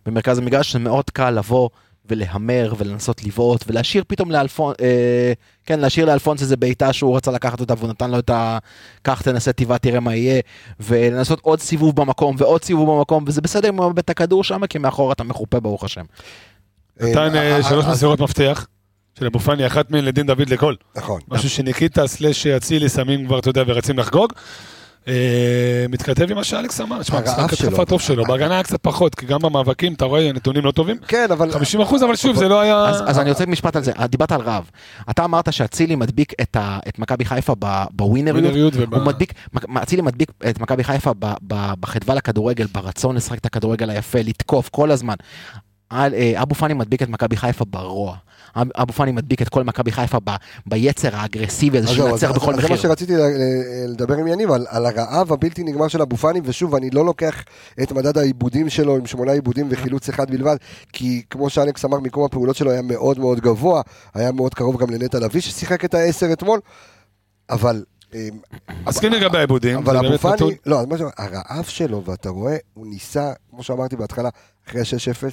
[0.06, 1.68] במרכז המגרש, זה מאוד קל לבוא
[2.10, 5.32] ולהמר ולנסות לבעוט ולהשאיר פתאום לאלפון, אה,
[5.66, 8.58] כן, להשאיר לאלפונס איזה בעיטה שהוא רצה לקחת אותה והוא נתן לו את ה...
[9.02, 10.40] קח תנסה טבעה תראה מה יהיה,
[10.80, 14.66] ולנסות עוד סיבוב במקום ועוד סיבוב במקום, וזה בסדר אם הוא מאבד את הכדור שם,
[14.66, 16.04] כי מאחור אתה מחופה ברוך השם.
[17.00, 18.66] נתן אה, אה, שלוש אה, מסירות מפתח,
[19.18, 20.74] של אבו פאני, אחת מהן לדין דוד לכל.
[20.96, 21.20] נכון.
[21.28, 24.32] משהו שניקיטה סלאש אצילי שמים כבר, אתה יודע, ורצים לחגוג.
[25.08, 27.52] אה, מתכתב עם מה שאלכס אמר, תשמע, משחק.
[27.52, 30.96] התקפה טוב שלו, בהגנה היה קצת פחות, כי גם במאבקים אתה רואה נתונים לא טובים.
[31.08, 31.52] כן, אבל...
[31.52, 32.84] 50 אחוז, אבל שוב, זה לא היה...
[32.84, 34.64] אז, אני רוצה משפט על זה, דיברת על רהב.
[35.10, 36.56] אתה אמרת שאצילי מדביק את,
[36.98, 37.54] מכבי חיפה
[37.90, 39.32] בווינריות, הוא מדביק,
[39.82, 41.10] אצילי מדביק את מכבי חיפה
[41.80, 45.14] בחדווה לכדורגל, ברצון לשחק את הכדורגל היפה, לתקוף כל הזמן.
[45.92, 48.16] אה, אבו פאני מדביק את מכבי חיפה ברוע.
[48.56, 50.30] אב- אבו פאני מדביק את כל מכבי חיפה ב-
[50.66, 52.76] ביצר האגרסיבי הזה לנצח אז- בכל אז זה מה מחיר.
[52.76, 53.12] שרציתי
[53.88, 57.44] לדבר עם יניב, על, על הרעב הבלתי נגמר של אבו פאני, ושוב, אני לא לוקח
[57.82, 60.56] את מדד העיבודים שלו עם שמונה עיבודים וחילוץ אחד בלבד,
[60.92, 63.82] כי כמו שאלכס אמר, מיקום הפעולות שלו היה מאוד מאוד גבוה,
[64.14, 66.60] היה מאוד קרוב גם לנטע לביא ששיחק את העשר אתמול,
[67.50, 67.84] אבל...
[68.14, 68.28] אה,
[68.86, 69.78] מסכים לגבי העיבודים.
[69.78, 70.36] אבל אבו פאני,
[70.66, 70.80] לא,
[71.18, 74.28] הרעב שלו, ואתה רואה, הוא ניסה, כמו שאמרתי בהתחלה,
[74.68, 75.24] אחרי ה-6-0,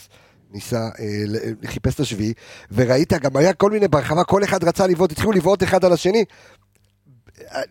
[0.53, 1.23] ניסה, אה,
[1.65, 2.33] חיפש את השביעי,
[2.71, 6.25] וראית, גם היה כל מיני ברחבה, כל אחד רצה לבעוט, התחילו לבעוט אחד על השני.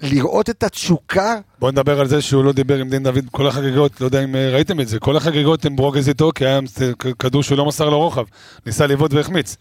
[0.02, 4.00] לראות את התשוקה, בוא נדבר על זה שהוא לא דיבר עם דין דוד כל החגיגות,
[4.00, 7.12] לא יודע אם אה, ראיתם את זה, כל החגיגות הם ברוגז איתו, כי היה אה,
[7.18, 8.24] כדור שהוא לא מסר לו רוחב,
[8.66, 9.56] ניסה לבעוט והחמיץ.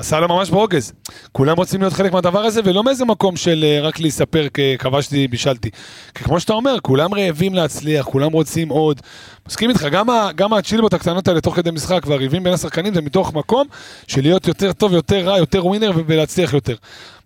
[0.00, 0.92] עשה לו ממש ברוגז.
[1.32, 5.70] כולם רוצים להיות חלק מהדבר הזה, ולא מאיזה מקום של אה, רק להספר ככבשתי, בישלתי.
[6.14, 9.00] כי כמו שאתה אומר, כולם רעבים להצליח, כולם רוצים עוד.
[9.48, 13.34] מסכים איתך, גם, גם הצ'ילבות הקטנות האלה תוך כדי משחק והריבים בין השחקנים זה מתוך
[13.34, 13.66] מקום
[14.06, 16.74] של להיות יותר טוב, יותר רע, יותר ווינר ולהצליח יותר.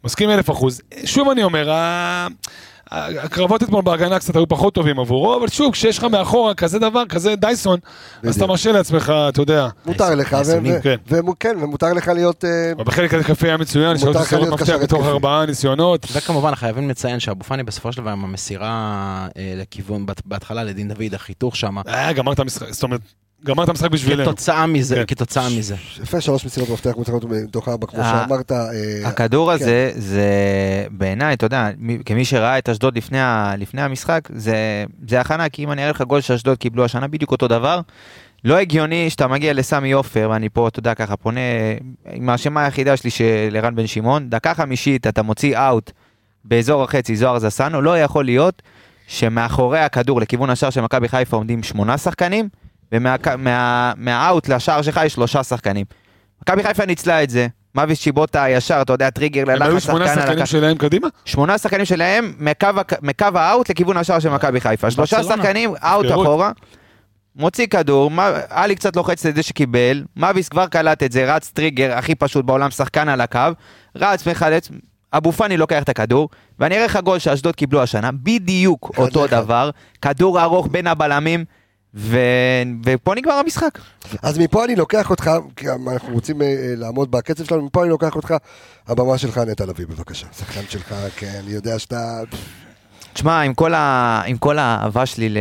[0.05, 0.81] מסכים אלף אחוז.
[1.05, 1.71] שוב אני אומר,
[2.91, 7.07] הקרבות אתמול בהגנה קצת היו פחות טובים עבורו, אבל שוב, כשיש לך מאחורה כזה דבר,
[7.09, 7.79] כזה דייסון,
[8.23, 9.69] אז אתה מרשה לעצמך, אתה יודע.
[9.87, 10.97] מותר לך, ו- ניסיונים, ו- כן.
[11.41, 12.45] כן, ומותר לך להיות...
[12.45, 15.07] אה, בחלק התקפי היה מצוין, שלוש לך מסירות מפתח בתוך.
[15.07, 16.07] ארבעה ניסיונות.
[16.13, 18.69] וכמובן חייבים לציין שאבו פאני בסופו של דבר עם המסירה
[19.37, 23.01] אה, לכיוון, בהתחלה לדין דוד, החיתוך שם, אה, גמר את המשחק, זאת אומרת,
[23.45, 24.25] גמר את המשחק בשבילנו.
[24.25, 25.05] כתוצאה מזה, כן.
[25.07, 25.75] כתוצאה מזה.
[26.03, 28.53] יפה, שלוש מסירות מפתח מוצלחות מתוך ארבע, כמו אה, שאמרת.
[28.53, 28.69] אה,
[29.09, 29.55] הכדור כן.
[29.55, 30.25] הזה, זה
[30.91, 33.19] בעיניי, אתה יודע, מי- כמי שראה את אשדוד לפני,
[33.59, 37.33] לפני המשחק, זה, זה הכנה, כי אם אני אראה לך גול שאשדוד קיבלו השנה, בדיוק
[37.33, 37.81] אותו דבר.
[38.45, 41.41] לא הגיוני שאתה מגיע לסמי עופר, ואני פה, אתה יודע, ככה פונה,
[42.13, 43.25] עם האשמה היחידה שלי של
[43.57, 45.91] ערן בן שמעון, דקה חמישית אתה מוציא אאוט
[46.45, 48.63] באזור החצי, זוהר זסנו, לא יכול להיות
[49.07, 52.49] שמאחורי הכדור לכיוון השער של מכבי חיפה עומדים שמונה שחקנים,
[52.95, 55.85] ומהאוט מה, מהאאוט לשער שלך יש שלושה שחקנים.
[56.43, 60.07] מכבי חיפה ניצלה את זה, מאביס צ'יבוטה ישר, אתה יודע, טריגר הם היו ללחץ שמונה
[60.07, 60.47] שחקן על שחקנים הקו.
[60.47, 61.09] שלהם קדימה?
[61.25, 62.35] שמונה שחקנים שלהם
[63.03, 64.91] מקו, האאוט לכיוון השער של מכבי חיפה.
[64.91, 65.23] שלושה.
[65.23, 66.07] שחקנים אאוט.
[66.11, 66.51] אחורה.
[67.37, 68.11] מוציא כדור,
[68.49, 72.45] עלי קצת לוחץ את זה שקיבל, מאביס כבר קלט את זה, רץ טריגר הכי פשוט
[72.45, 73.41] בעולם, שחקן על הקו,
[73.97, 74.69] רץ, מחלץ,
[75.13, 76.29] אבו פאני לוקח את הכדור,
[76.59, 79.27] ואני אראה לך גול שאשדוד קיבלו השנה, בדיוק אותו.
[79.27, 79.71] דבר,
[80.03, 81.45] כדור ארוך בין הבלמים,
[81.95, 82.19] ו...
[82.85, 83.79] ופה נגמר המשחק.
[84.23, 87.91] אז מפה אני לוקח אותך, כי אנחנו רוצים אה, אה, לעמוד בקצב שלנו, מפה אני
[87.91, 88.35] לוקח אותך,
[88.89, 90.27] הבמה שלך נטע לביא, בבקשה.
[90.39, 92.21] שחקן שלך, כן, אני יודע שאתה...
[93.13, 94.23] תשמע, עם כל, ה...
[94.27, 95.39] עם כל האהבה שלי ל...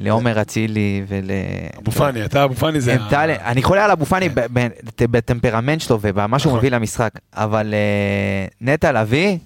[0.00, 1.30] לעומר אצילי ול...
[1.78, 2.94] אבו פאני, אתה אבו פאני זה...
[2.94, 4.66] ה- אני חולה על אבו פאני ב-
[5.00, 6.58] בטמפרמנט שלו ובמה שהוא נכון.
[6.58, 9.38] מביא למשחק, אבל אה, נטע לביא,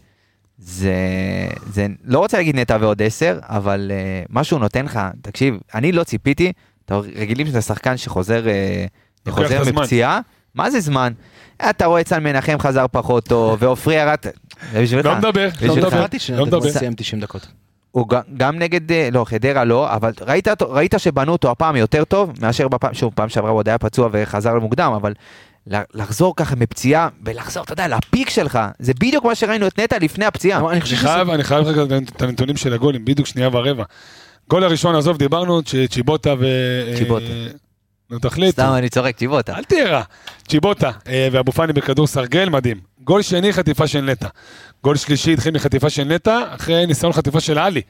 [0.60, 0.94] זה,
[1.72, 5.92] זה, לא רוצה להגיד נטע ועוד עשר, אבל אה, מה שהוא נותן לך, תקשיב, אני
[5.92, 6.52] לא ציפיתי,
[6.84, 8.84] אתה רגילים שזה שחקן שחוזר אה,
[9.22, 9.62] את חוזר.
[9.72, 10.20] מפציעה,
[10.54, 11.12] מה זה זמן?
[11.70, 14.16] אתה רואה צאן מנחם חזר פחות טוב, ועופרי ירד,
[14.72, 15.06] זה בשבילך.
[15.06, 15.76] לא מדבר, לא.
[15.76, 16.06] מדבר.
[16.36, 16.70] לא מדבר.
[16.70, 17.46] סיים 90 דקות.
[17.90, 22.04] הוא גם, גם נגד, אה, לא, חדרה לא, אבל ראית, ראית שבנו אותו הפעם יותר
[22.04, 25.12] טוב מאשר בפעם, שוב, פעם שעברה הוא עוד היה פצוע וחזר למוקדם, אבל
[25.66, 30.24] לחזור ככה מפציעה ולחזור, אתה יודע, לפיק שלך, זה בדיוק מה שראינו את נטע לפני
[30.24, 30.70] הפציעה.
[30.70, 31.08] אני חושב אני שזה...
[31.08, 33.84] חייב, אני חייב רגע את הנתונים של הגולים, בדיוק שנייה ורבע.
[34.50, 36.46] גול הראשון, עזוב, דיברנו, צ'יבוטה ו...
[36.96, 37.24] צ'יבוטה.
[37.26, 37.46] אה,
[38.10, 38.52] נו, תחליט.
[38.52, 39.56] סתם אני צוחק, צ'יבוטה.
[39.56, 40.02] אל תהיה רע.
[40.48, 42.80] צ'יבוטה אה, ואבו פאני בכדור סרגל, מדהים.
[43.04, 44.28] גול שני, חטיפה של נטע.
[44.84, 47.82] גול שלישי התחיל מחטיפה של נטע, אחרי ניסיון חטיפה של עלי.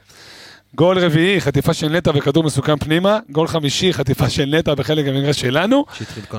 [0.74, 3.18] גול רביעי, חטיפה של נטע וכדור מסוכן פנימה.
[3.30, 5.84] גול חמישי, חטיפה של נטע בחלק המגרש שלנו.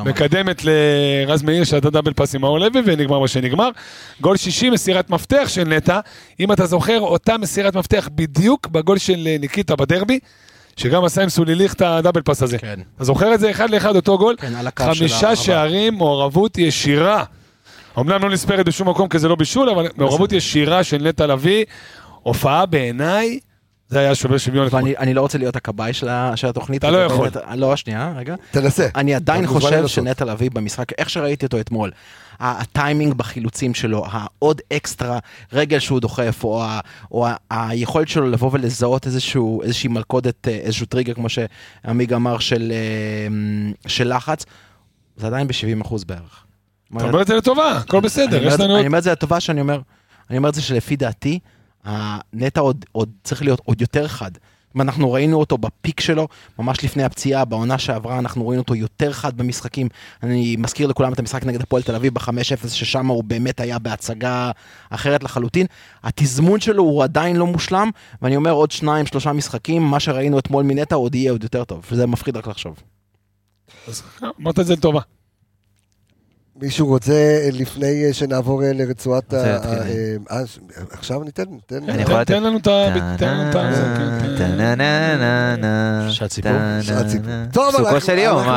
[0.06, 3.70] מקדמת לרז מאיר שעשה דאבל פאס עם מאור לוי ונגמר מה שנגמר.
[4.22, 6.00] גול שישי, מסירת מפתח של נטע.
[6.40, 10.20] אם אתה זוכר, אותה מסירת מפתח בדיוק בגול של אה, ניקיטה בדרבי,
[10.78, 12.58] שגם עשה עם סוליליך את הדאבל פאס הזה.
[12.58, 12.80] כן.
[12.96, 14.36] אתה זוכר את זה אחד לאחד אותו גול?
[14.38, 15.36] כן, על הקו של חמישה.
[15.36, 17.24] שערים, מעורבות ישירה.
[18.00, 21.66] אמנם לא נספרת בשום מקום כי זה לא בישול, אבל מעורבות ישירה של נטע לביא,
[22.24, 23.40] הופעה בעיניי,
[23.92, 24.68] זה היה שובר שוויון.
[24.72, 26.08] ואני אני לא רוצה להיות הכבאי של
[26.50, 26.80] התוכנית.
[26.80, 27.30] אתה לא יכול.
[27.56, 28.36] לא, שנייה, רגע.
[28.52, 28.88] תנסה.
[28.96, 29.88] אני עדיין חושב.
[29.88, 31.92] שנטע לביא במשחק, איך שראיתי אותו אתמול,
[32.39, 35.20] ה- הטיימינג בחילוצים שלו, העוד אקסטרה
[35.54, 42.14] רגל שהוא דוחף, או, היכולת שלו לבוא ולזהות איזושהי מלכודת, אה, איזשהו טריגר, כמו שעמיג
[42.14, 43.28] אמר, של, אה,
[43.88, 44.46] של לחץ,
[45.18, 46.46] זה עדיין ב-70% בערך.
[46.98, 48.78] אתה אומר את זה לטובה, הכל אני בסדר, יש לנו...
[48.78, 49.80] אני אומר את זה לטובה שאני אומר,
[50.30, 51.39] אני אומר את זה שלפי דעתי,
[51.84, 54.32] הנטע עוד, עוד צריך להיות עוד יותר חד.
[54.76, 56.28] ואנחנו ראינו אותו בפיק שלו,
[56.60, 59.90] ממש לפני הפציעה, בעונה שעברה אנחנו ראינו אותו יותר חד במשחקים.
[60.24, 64.52] אני מזכיר לכולם את המשחק נגד הפועל תל אביב ב-5-0, ששם הוא באמת היה בהצגה
[64.90, 65.66] אחרת לחלוטין.
[66.04, 67.90] התזמון שלו הוא עדיין לא מושלם,
[68.22, 71.86] ואני אומר עוד שניים, שלושה משחקים, מה שראינו אתמול מנטע עוד יהיה עוד יותר טוב,
[71.92, 72.76] וזה מפחיד רק לחשוב.
[74.42, 75.02] אמרת את זה לטובה.
[76.62, 77.14] מישהו רוצה,
[77.51, 79.38] לפני אה, שנעבור אה, לרצועת ה...
[80.32, 80.41] אה,
[80.91, 81.89] עכשיו ניתן, ניתן.
[81.89, 82.93] אני יכול תן- לתת- תן לנו את ה...
[83.18, 83.59] תן לנו את ה...
[86.12, 86.51] שעת סיפור?
[86.82, 87.28] שעת סיפור.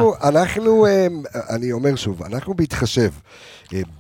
[0.01, 0.15] טוב?
[0.25, 1.07] אנחנו, אה,
[1.51, 3.11] אני אומר שוב, אנחנו בהתחשב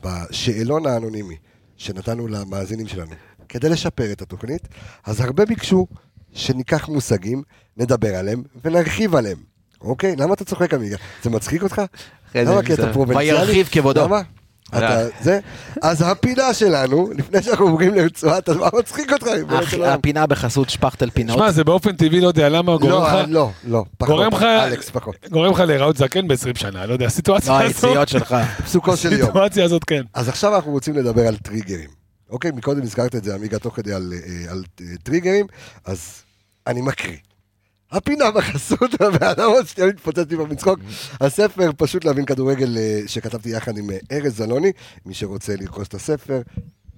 [0.04, 1.36] בשאלון האנונימי
[1.76, 3.10] שנתנו למאזינים שלנו
[3.48, 4.68] כדי לשפר את התוכנית,
[5.06, 5.86] אז הרבה ביקשו
[6.32, 7.42] שניקח מושגים,
[7.76, 9.38] נדבר עליהם ונרחיב עליהם.
[9.80, 10.16] אוקיי?
[10.16, 10.96] למה אתה צוחק עמיגה?
[11.22, 11.82] זה מצחיק אותך?
[12.34, 12.62] אחרי זה למה?
[12.62, 12.92] כי אתה.
[12.92, 13.38] פרובינציאלי?
[13.38, 14.04] וירחיב כבודו.
[14.04, 14.20] למה?
[14.68, 15.40] אתה, זה,
[15.82, 19.26] אז הפינה שלנו, לפני שאנחנו עוברים לרצועת, אז מה מצחיק אותך?
[19.84, 21.36] הפינה בחסות שפכטל פינות.
[21.36, 23.28] שמע, זה באופן טבעי, לא יודע למה, גורם לא, לך...
[23.28, 24.16] לא, לא, פחות.
[24.16, 24.42] גורם לך...
[24.42, 25.16] אלכס, פחות.
[25.30, 27.84] גורם לך להיראות זקן ב-20 שנה, לא יודע, לא, הסיטואציה הזאת...
[27.84, 28.36] היציאות שלך.
[28.64, 29.22] פסוקו של יום.
[29.22, 30.02] הסיטואציה הזאת, כן.
[30.14, 31.90] אז עכשיו אנחנו רוצים לדבר על טריגרים.
[32.30, 35.46] אוקיי, מקודם הזכרת את זה, עמיגה, תוך כדי על, אה, על אה, טריגרים,
[35.84, 36.22] אז
[36.66, 37.16] אני מקריא.
[37.94, 38.90] הפינה בחסות,
[39.20, 40.78] והאדם עוד שנייה מתפוצץ לי במצחוק.
[41.20, 44.72] הספר פשוט להבין כדורגל אה, שכתבתי יחד עם אה, ארז זלוני,
[45.06, 46.42] מי שרוצה לרכוש את הספר,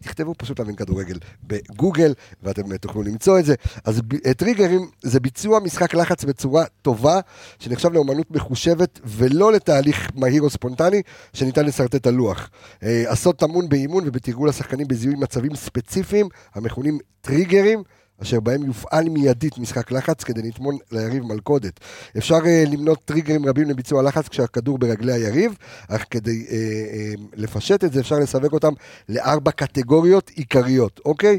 [0.00, 3.54] תכתבו פשוט להבין כדורגל בגוגל, ואתם אה, תוכלו למצוא את זה.
[3.84, 4.00] אז
[4.36, 7.20] טריגרים זה ביצוע משחק לחץ בצורה טובה,
[7.58, 12.50] שנחשב לאומנות מחושבת, ולא לתהליך מהיר או ספונטני, שניתן לשרטט על לוח.
[12.82, 17.82] הסוד טמון באימון ובתרגול השחקנים בזיהוי מצבים ספציפיים, המכונים טריגרים.
[18.22, 21.80] אשר בהם יופעל מיידית משחק לחץ כדי לטמון ליריב מלכודת.
[22.18, 25.56] אפשר uh, למנות טריגרים רבים לביצוע לחץ כשהכדור ברגלי היריב,
[25.88, 28.72] אך כדי uh, uh, לפשט את זה אפשר לסווג אותם
[29.08, 31.38] לארבע קטגוריות עיקריות, אוקיי?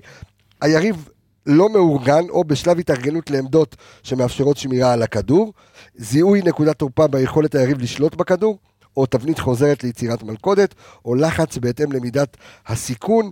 [0.62, 1.10] היריב
[1.46, 5.54] לא מאורגן או בשלב התארגנות לעמדות שמאפשרות שמירה על הכדור,
[5.96, 8.58] זיהוי נקודת תורפה ביכולת היריב לשלוט בכדור,
[8.98, 10.76] או תבנית חוזרת ליצירת מלכודת,
[11.06, 13.30] או לחץ בהתאם למידת הסיכון.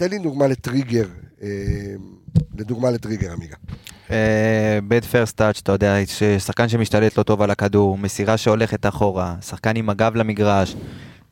[0.00, 1.06] תן לי דוגמה לטריגר,
[1.42, 1.48] אמ,
[2.58, 3.56] לדוגמה לטריגר עמיגה.
[4.88, 5.96] בד פרסט טאץ', אתה יודע,
[6.38, 10.76] שחקן שמשתלט לא טוב על הכדור, מסירה שהולכת אחורה, שחקן עם הגב למגרש,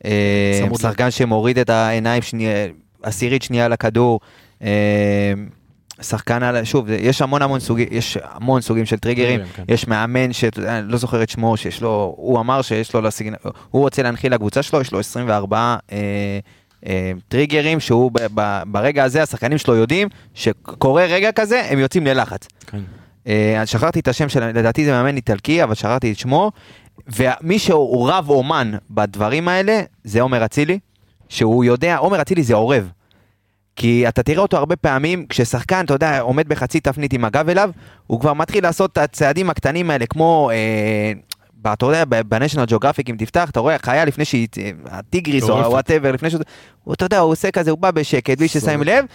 [0.05, 2.67] אה, שחקן שמוריד את העיניים שנייה,
[3.03, 4.19] עשירית שנייה לכדור,
[4.63, 5.33] אה,
[6.01, 9.63] שחקן על, שוב, יש המון המון סוגים, יש המון סוגים של טריגרים, כן.
[9.67, 13.33] יש מאמן יודע, לא זוכר את שמו, שיש לו, הוא אמר שיש לו, לסיגנ...
[13.69, 16.39] הוא רוצה להנחיל לקבוצה שלו, יש לו 24 אה, אה,
[17.27, 22.47] טריגרים, שהוא ב, ב, ברגע הזה, השחקנים שלו יודעים שקורה רגע כזה, הם יוצאים ללחץ.
[22.67, 22.81] כן.
[23.27, 26.51] אה, אז שכחתי את השם של, לדעתי זה מאמן איטלקי, אבל שכחתי את שמו.
[27.07, 30.79] ומי שהוא רב אומן בדברים האלה, זה עומר אצילי,
[31.29, 32.91] שהוא יודע, עומר אצילי זה עורב.
[33.75, 37.71] כי אתה תראה אותו הרבה פעמים, כששחקן, אתה יודע, עומד בחצי תפנית עם הגב אליו,
[38.07, 41.11] הוא כבר מתחיל לעשות את הצעדים הקטנים האלה, כמו, אה,
[41.73, 44.47] אתה יודע, ב National Geographic, אם תפתח, אתה רואה חיה לפני שהיא,
[44.85, 45.69] הטיגריס או מטורפת.
[45.69, 46.41] whatever, לפני שהוא,
[46.83, 49.05] הוא, אתה יודע, הוא עושה כזה, הוא בא בשקט, בלי ששמים לב,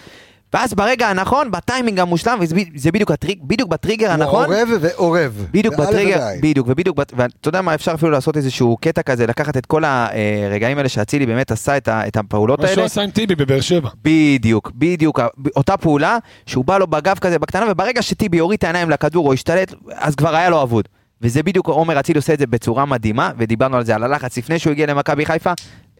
[0.53, 5.47] ואז ברגע הנכון, בטיימינג המושלם, וזה בדיוק, הטריג, בדיוק בטריגר הנכון, אורב ואורב.
[5.51, 6.19] בדיוק בטריגר.
[6.41, 10.77] בדיוק, ובדיוק, ואתה יודע מה, אפשר אפילו לעשות איזשהו קטע כזה, לקחת את כל הרגעים
[10.77, 12.75] האלה שאצילי באמת עשה את את הפעולות מה האלה.
[12.75, 13.89] שהוא עשה עם טיבי בבאר שבע.
[14.03, 15.19] בדיוק, בדיוק,
[15.55, 19.33] אותה פעולה, שהוא בא לו בגב כזה בקטנה, וברגע שטיבי הוריד את העיניים לכדור או
[19.33, 20.87] השתלט, אז כבר היה לו אבוד.
[21.25, 24.59] וזה בדיוק, עומר אצילי עושה את זה בצורה מדהימה, ודיברנו על זה, על הלחץ לפני
[24.59, 25.51] שהוא הגיע למכבי חיפה.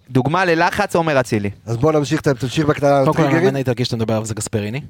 [0.09, 1.49] דוגמה ללחץ, עומר אצילי.
[1.65, 3.23] אז בוא נמשיך, תמשיך בקטנה קודם כל.
[3.23, 4.81] המאמן האיטלקי שאתה מדבר עליו זה גספריני.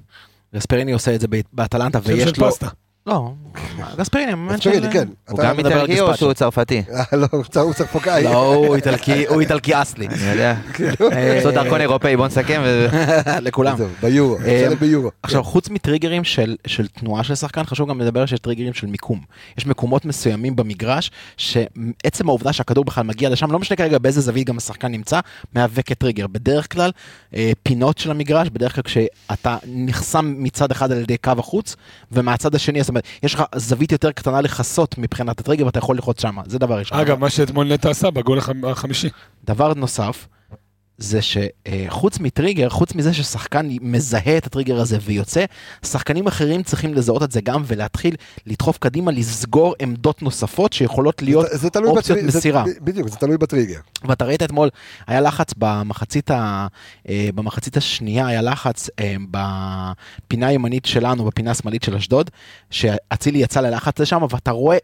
[0.56, 2.50] גספריני עושה את זה ב- באטלנטה שם ויש של לו...
[3.08, 3.32] לא,
[3.98, 4.92] גספריני, המאמן של...
[4.94, 5.08] כן.
[5.30, 6.18] הוא אתה- גם איטלקי או.
[6.18, 6.84] שהוא צרפתי?
[6.94, 8.24] אה, לא, הוא צריך- הוא צריך פוקאי.
[8.24, 10.08] לא, הוא איטלקי, הוא איטלקי אסלי.
[10.08, 10.56] אני יודע.
[11.14, 12.62] אה, יש לו דרכון אירופאי, בוא נסכם.
[13.42, 13.76] לכולם.
[14.02, 15.10] ביורו, אה, ביורו.
[15.24, 19.22] עכשיו, חוץ מטריגרים של, של תנועה של שחקן, חשוב גם לדבר שיש טריגרים של מיקום.
[19.58, 24.48] יש מקומות מסוימים במגרש, שעצם העובדה שהכדור בכלל מגיע לשם, לא משנה כרגע באיזה זווית
[24.48, 25.20] גם השחקן נמצא,
[25.54, 26.28] מהווה כטריגר.
[26.28, 26.92] בדרך כלל,
[27.64, 31.76] פינות של המגרש, בדרך כלל כשאתה נחסם מצד אחד על ידי קו החוץ,
[32.12, 36.22] ומהצד השני, זאת אומרת, יש לך זווית יותר קטנה לכסות מבחינת הטריגר, ואתה יכול ללחוץ
[36.22, 36.42] שמה.
[36.46, 37.00] זה דבר ראשון.
[37.00, 39.10] אגב, מה שאתמול נטע עשה בגול החמ- החמישי.
[39.46, 40.28] דבר נוסף,
[40.98, 45.46] זה שחוץ מטריגר, חוץ מזה ששחקן מזהה את הטריגר הזה ויוצא,
[45.86, 48.16] שחקנים אחרים צריכים לזהות את זה גם ולהתחיל
[48.46, 52.64] לדחוף קדימה, לסגור עמדות נוספות שיכולות להיות זה- זה אופציות בטרי- זה- מסירה.
[52.64, 53.80] ב- בדיוק, זה תלוי בטריגר.
[54.04, 54.70] ואתה ראית אתמול,
[55.08, 56.68] היה לחץ במחצית, ה,
[57.10, 62.30] אה, במחצית השנייה, היה לחץ אה, בפינה הימנית שלנו, בפינה השמאלית של אשדוד,
[62.70, 64.78] שאצילי יצא ללחץ לשם, ואתה רואה...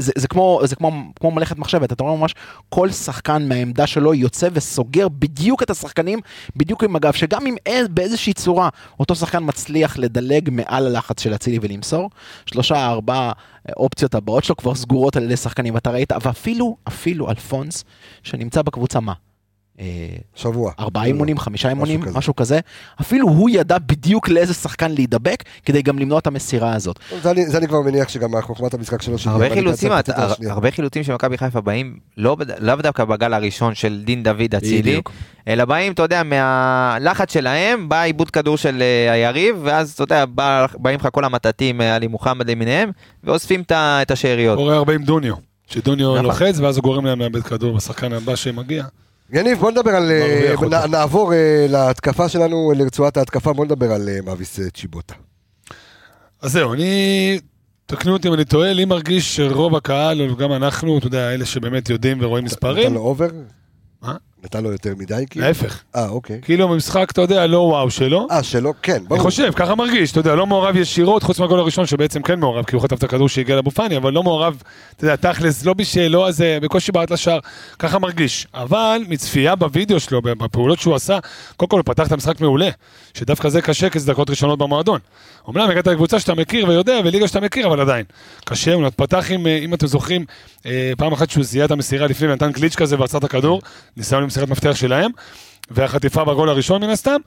[0.00, 0.90] זה, זה כמו זה כמו
[1.20, 2.34] כמו מלאכת מחשבת אתה רואה ממש
[2.68, 6.18] כל שחקן מהעמדה שלו יוצא וסוגר בדיוק את השחקנים
[6.56, 8.68] בדיוק עם הגב שגם אם אין- באיזושהי צורה
[9.00, 12.10] אותו שחקן מצליח לדלג מעל הלחץ של אצילי ולמסור
[12.46, 13.32] שלושה ארבעה
[13.76, 17.84] אופציות הבאות שלו כבר סגורות על ידי שחקנים אתה ראית ואפילו אפילו אלפונס
[18.22, 19.12] שנמצא בקבוצה מה.
[19.80, 19.86] אה,
[20.34, 20.72] שבוע.
[20.78, 22.18] ארבעה אימונים, חמישה אימונים, כזה.
[22.18, 22.60] משהו כזה,
[23.00, 26.98] אפילו הוא ידע בדיוק לאיזה שחקן להידבק כדי גם למנוע את המסירה הזאת.
[27.22, 29.16] זה אני- זה אני כבר מניח שגם חוכמת המשחק שלו.
[29.26, 30.02] הרבה חילוצים, הר-.
[30.50, 35.00] הרבה חילוצים של מכבי חיפה באים לא לאו דווקא בגל הראשון של דין דוד אצילי.
[35.48, 40.24] אלא באים, אתה יודע, מהלחץ שלהם, בא עיבוד כדור של אה, היריב, ואז, אתה יודע,
[40.24, 42.90] בא- באים לך כל המטאטים, אה, עלי מוחמד למיניהם,
[43.24, 44.58] ואוספים את השאריות.
[44.58, 45.34] קורה הרבה עם דוניו.
[45.66, 46.24] שדוניו נכון.
[46.24, 48.84] לוחץ ואז הוא גורם להם לאבד כדור בשחקן הבא שמגיע.
[49.32, 50.10] יניב, בוא נדבר על...
[50.10, 55.14] אה, נעבור אה, להתקפה שלנו, לרצועת ההתקפה, בוא נדבר על אה, מאביס צ'יבוטה.
[56.42, 57.38] אז זהו, אני...
[57.86, 61.90] תקנו אותי אם אני טועה, לי מרגיש שרוב הקהל, גם אנחנו, אתה יודע, אלה שבאמת
[61.90, 63.28] יודעים ורואים נתן מספרים, לו over?
[64.44, 65.24] נתן לו יותר מדי?
[65.30, 65.46] כאילו?
[65.46, 65.82] להפך.
[65.96, 66.40] אה, אוקיי.
[66.42, 68.26] כאילו במשחק, אתה יודע, לא וואו שלו.
[68.30, 68.72] אה, שלא?
[68.82, 69.20] כן, אני ברור.
[69.22, 72.76] חושב, ככה מרגיש, אתה יודע, לא מעורב ישירות, חוץ מהגול הראשון שבעצם כן מעורב, כי
[72.76, 74.62] הוא חטף את הכדור שהגיע לאבו פאני, אבל לא מעורב,
[74.96, 77.38] אתה יודע, תכלס, לא בישל, לא הזה, בקושי בעט לשער,
[77.78, 78.46] ככה מרגיש.
[78.54, 81.18] אבל מצפייה בווידאו שלו, בפעולות שהוא עשה,
[81.56, 82.68] קודם כל הוא פתח את המשחק מעולה,
[83.14, 85.00] שדווקא זה קשה, כי זה דקות ראשונות במועדון.
[85.46, 88.04] אומנם הגעת לקבוצה שאתה מכיר ויודע, וליגה שאתה מכיר, אבל עדיין.
[88.44, 90.24] קשה, הוא פתח עם, אה, אם אתם זוכרים,
[90.66, 93.60] אה, פעם אחת שהוא זיהה את המסירה לפני ונתן גליץ' כזה ועצר את הכדור,
[93.96, 95.10] ניסיון למסירת מפתח שלהם.
[95.70, 97.20] והחטיפה בגול הראשון מן הסתם,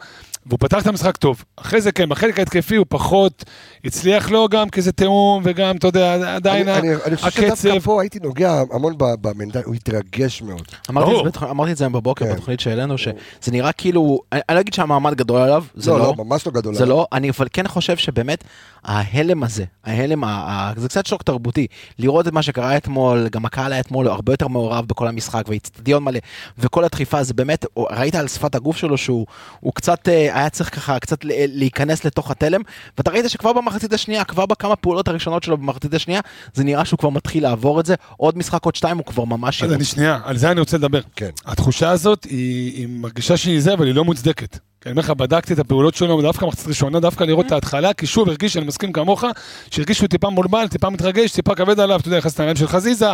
[0.46, 1.44] והוא פתח את המשחק טוב.
[1.56, 3.44] אחרי זה כן, בחלק ההתקפי הוא פחות
[3.86, 7.48] הצליח לו גם כי זה תיאום, וגם, אתה יודע, עדיין אני- אני אני חושב שדווקא
[7.54, 7.80] הקצב...
[7.80, 10.62] פה הייתי נוגע המון ב- במנטל, הוא התרגש מאוד.
[10.90, 11.28] אמרתי את זה ברור.
[11.30, 12.34] בתוכ- אמרתי את זה היום בבוקר כן.
[12.34, 13.12] בתוכנית שהעלינו, שזה
[13.52, 16.14] נראה כאילו, אני אני לא אגיד שהמעמד גדול עליו, זה לא, לא.
[16.18, 16.76] לא, ממש לא גדול.
[16.76, 18.44] זה לא, אני אבל כן חושב שבאמת
[18.84, 21.68] ההלם הזה, ההלם, ה- ה- זה קצת שוק תרבותי,
[22.00, 26.04] לראות את מה שקרה אתמול, גם הקהל היה אתמול הרבה יותר מעורב בכל המשחק, ואיצטדיון
[26.04, 26.20] מלא,
[26.58, 29.26] וכל הדחיפה, זה באמת, ראית על שפת הגוף שלו שהוא
[29.60, 32.62] הוא קצת, אה, היה צריך ככה קצת להיכנס לתוך התלם,
[32.98, 36.22] ואתה ראית שכבר במחצית השנייה, כבר בכמה פעולות הראשונות שלו במחצית השנייה,
[36.54, 39.64] זה נראה שהוא כבר מתחיל לעבור את זה, עוד משחק, עוד שתיים, הוא כבר ממש...
[39.64, 41.00] אז אני שנייה, על זה אני רוצה לדבר.
[41.16, 41.30] כן.
[41.46, 44.58] התחושה הזאת היא, היא מרגישה שהיא זה, אבל היא לא מוצדקת.
[44.82, 47.94] כי אני אומר לך, בדקתי את הפעולות שלו, דווקא מחצית ראשונה, דווקא לראות את ההתחלה,
[47.94, 49.24] כי שוב הרגיש, אני מסכים כמוך,
[49.72, 53.14] שהרגיש שהוא טיפה מולבל, טיפה מתרגש, טיפה כבד עליו, אתה יודע, נכנס לעיניים של חזיזה,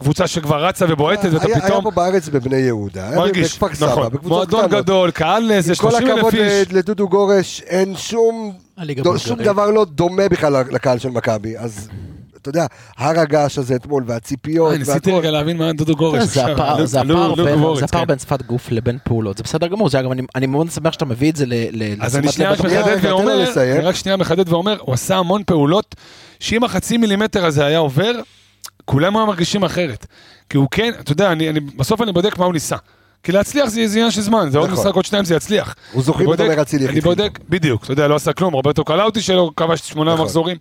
[0.00, 3.86] קבוצה שכבר רצה ובועטת, ואתה היה- היה פתאום פה בארץ בבני יהודה, מרגיש, בכפר סבא,
[3.90, 4.66] נכון, מועדון.
[4.70, 6.72] גדול, קהל איזה עם כל 30 אלף הכבוד איש.
[6.72, 8.52] ל- לדודו גורש, אין שום,
[9.12, 9.18] לא.
[9.18, 11.88] שום דבר לא דומה בכלל לקהל של מכבי, אז
[12.42, 12.66] אתה יודע,
[12.98, 15.20] הר הגעש הזה אתמול, והציפיות, אה, ניסיתי והכל.
[15.20, 16.22] רגע להבין מה דודו גורש.
[16.22, 16.46] זה
[17.84, 20.92] הפער- בין- שפת גוף לבין פעולות, זה בסדר גמור, זה אגב, אני- אני מאוד שמח
[20.92, 21.52] שאתה מביא את זה ל...
[21.72, 23.44] ל- אז אני מחדד ואומר,
[23.82, 25.94] רק שנייה מחדד ואומר, הוא עשה המון פעולות,
[26.40, 28.12] שאם החצי מילימטר הזה היה עובר,
[28.90, 30.06] כולם היו מרגישים אחרת.
[30.48, 32.76] כי הוא כן, אתה יודע, אני, אני, בסוף אני בודק מה הוא ניסה.
[33.22, 34.80] כי להצליח זה עניין של זמן, זה עוד נכון.
[34.84, 35.74] משחק, עוד שניים זה יצליח.
[35.92, 36.88] הוא אומר בודק- אצילי.
[36.88, 40.24] אני בודק, בדיוק, אתה יודע, לא עשה כלום, רוברטו קלאוטי שלו כבש שמונה נכון.
[40.24, 40.56] מחזורים.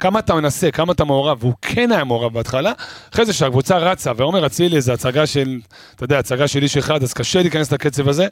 [0.00, 2.72] כמה אתה מנסה, כמה אתה מעורב, והוא כן היה מעורב בהתחלה.
[3.14, 5.58] אחרי זה שהקבוצה רצה, ועומר אצילי זה הצגה של,
[5.96, 8.26] אתה יודע, הצגה של איש אחד, אז קשה להיכנס לקצב הזה.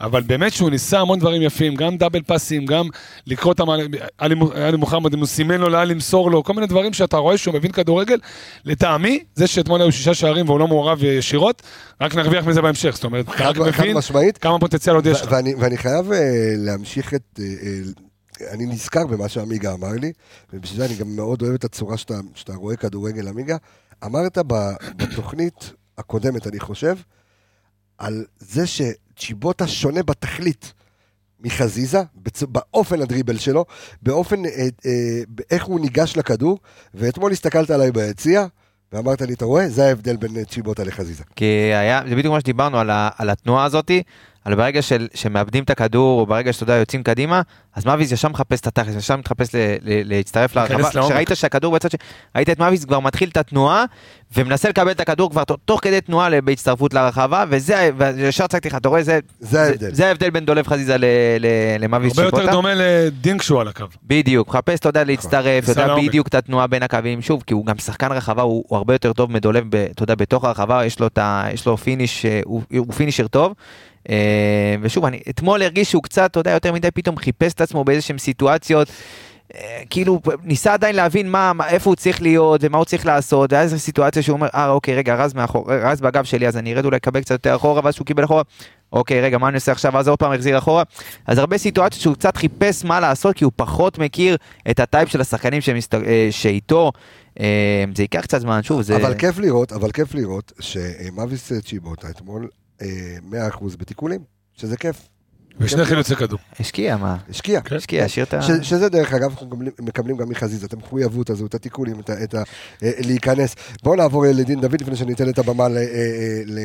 [0.00, 2.88] אבל באמת שהוא ניסה המון דברים יפים, גם דאבל פאסים, גם
[3.26, 3.82] לקרוא את המעלה,
[4.18, 7.16] עלי מו- עלי מוחמד, אם הוא סימן לו לאן למסור לו, כל מיני דברים שאתה
[7.16, 8.18] רואה שהוא מבין כדורגל.
[8.64, 11.62] לטעמי, זה שאתמול היו שישה שערים והוא לא מעורב ישירות,
[12.00, 12.90] רק נרוויח מזה בהמשך.
[12.94, 14.38] זאת אומרת, אתה רק מבין משמעית.
[14.38, 15.32] כמה פוטנציאל עוד יש לך.
[15.32, 16.14] ואני, ואני חייב uh,
[16.56, 17.22] להמשיך את...
[17.38, 20.12] Uh, uh, אני נזכר במה שעמיגה אמר לי,
[20.52, 23.56] ובשביל זה אני גם מאוד אוהב את הצורה שאתה, שאתה רואה כדורגל, עמיגה.
[24.04, 24.38] אמרת
[24.96, 26.96] בתוכנית הקודמת, אני חושב,
[27.98, 28.66] על זה
[29.20, 30.72] שצ'יבוטה שונה בתכלית
[31.40, 32.42] מחזיזה, בצ...
[32.42, 33.64] באופן הדריבל שלו,
[34.02, 34.50] באופן, אה,
[34.86, 36.58] אה, איך הוא ניגש לכדור,
[36.94, 38.46] ואתמול הסתכלת עליי ביציע,
[38.92, 39.68] ואמרת לי, אתה רואה?
[39.68, 41.24] זה ההבדל בין אה, צ'יבוטה לחזיזה.
[41.36, 44.02] כי היה, זה בדיוק מה שדיברנו על, ה, על התנועה הזאתי,
[44.44, 47.42] על ברגע של, שמאבדים את הכדור, או ברגע שאתה יודע, יוצאים קדימה,
[47.74, 50.90] אז מאביס ישר מחפש את התכלס, ישר מחפש ל, ל, להצטרף להרחבה.
[50.90, 51.94] כשראית שהכדור בצד ש...
[52.36, 53.84] ראית את מאביס כבר מתחיל את התנועה,
[54.36, 58.88] ומנסה לקבל את הכדור כבר תוך כדי תנועה בהצטרפות להרחבה, וזה, וישר צעקתי לך, אתה
[58.88, 59.94] רואה, זה, זה ההבדל.
[59.94, 61.04] זה ההבדל בין דולב חזיזה ל-
[61.40, 62.52] ל- למאביס הרבה יותר.
[62.52, 63.84] דומה לדין כשהוא על הקו.
[64.04, 66.08] בדיוק, מחפש, אתה יודע, להצטרף, ניסה יודע לעומק.
[66.08, 69.12] בדיוק את התנועה בין הקווים, שוב, כי הוא גם שחקן רחבה, הוא, הוא הרבה יותר
[69.12, 72.62] טוב מדולב, אתה יודע, בתוך הרחבה, יש לו, את ה, יש לו finish, אה, הוא,
[72.78, 73.54] הוא finisher טוב.
[74.10, 77.84] אה, ושוב, אני אתמול הרגיש שהוא קצת, אתה יודע, יותר מדי פתאום חיפש את עצמו
[77.84, 78.88] באיזשהם סיטואציות.
[79.54, 83.52] אה, כאילו ניסה עדיין להבין מה, מה, איפה הוא צריך להיות ומה הוא צריך לעשות,
[83.52, 86.74] ואז איזו סיטואציה שהוא אומר, אה אוקיי רגע רז מאחור, רז בגב שלי אז אני
[86.74, 88.42] ארד אולי לקבל קצת יותר אחורה, ואז שהוא קיבל אחורה,
[88.92, 90.82] אוקיי רגע מה אני עושה עכשיו, אז עוד פעם החזיר אחורה,
[91.26, 94.36] אז הרבה סיטואציות שהוא קצת חיפש מה לעשות, כי הוא פחות מכיר
[94.70, 95.94] את הטייפ של השחקנים שמסת...
[95.94, 96.92] אה, שאיתו,
[97.40, 98.96] אה, זה ייקח קצת זמן, שוב, זה...
[98.96, 102.48] אבל כיף לראות, אבל כיף לראות שמאביס צ'יבוטה אתמול
[102.80, 102.84] 100%
[103.78, 104.20] בתיקולים,
[104.56, 105.08] שזה כיף,
[105.60, 106.38] ושני חילוצי כדור.
[106.60, 107.60] השקיע מה, השקיע.
[107.60, 107.76] כן.
[107.76, 108.42] השקיע, השאיר את ה...
[108.42, 112.10] ש, שזה דרך אגב, אנחנו מקבלים, מקבלים גם מחזיזה, את המחויבות הזו, את התיקולים, את
[112.10, 112.42] ה, את ה,
[112.82, 113.54] אה, להיכנס.
[113.82, 115.86] בואו נעבור אה, לדין דוד לפני שאני אתן את הבמה ל, אה, אה,
[116.46, 116.58] ל,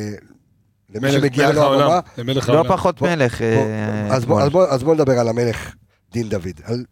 [0.94, 1.82] למי מלך שמגיע לו הבמה.
[1.84, 2.00] העולם.
[2.18, 2.68] למלך לא העולם.
[2.76, 3.42] פחות בוא- מלך.
[3.42, 4.42] בוא, אה, אז, בוא.
[4.42, 5.74] אז, בוא, אז בוא נדבר על המלך,
[6.12, 6.60] דין דוד.
[6.64, 6.84] על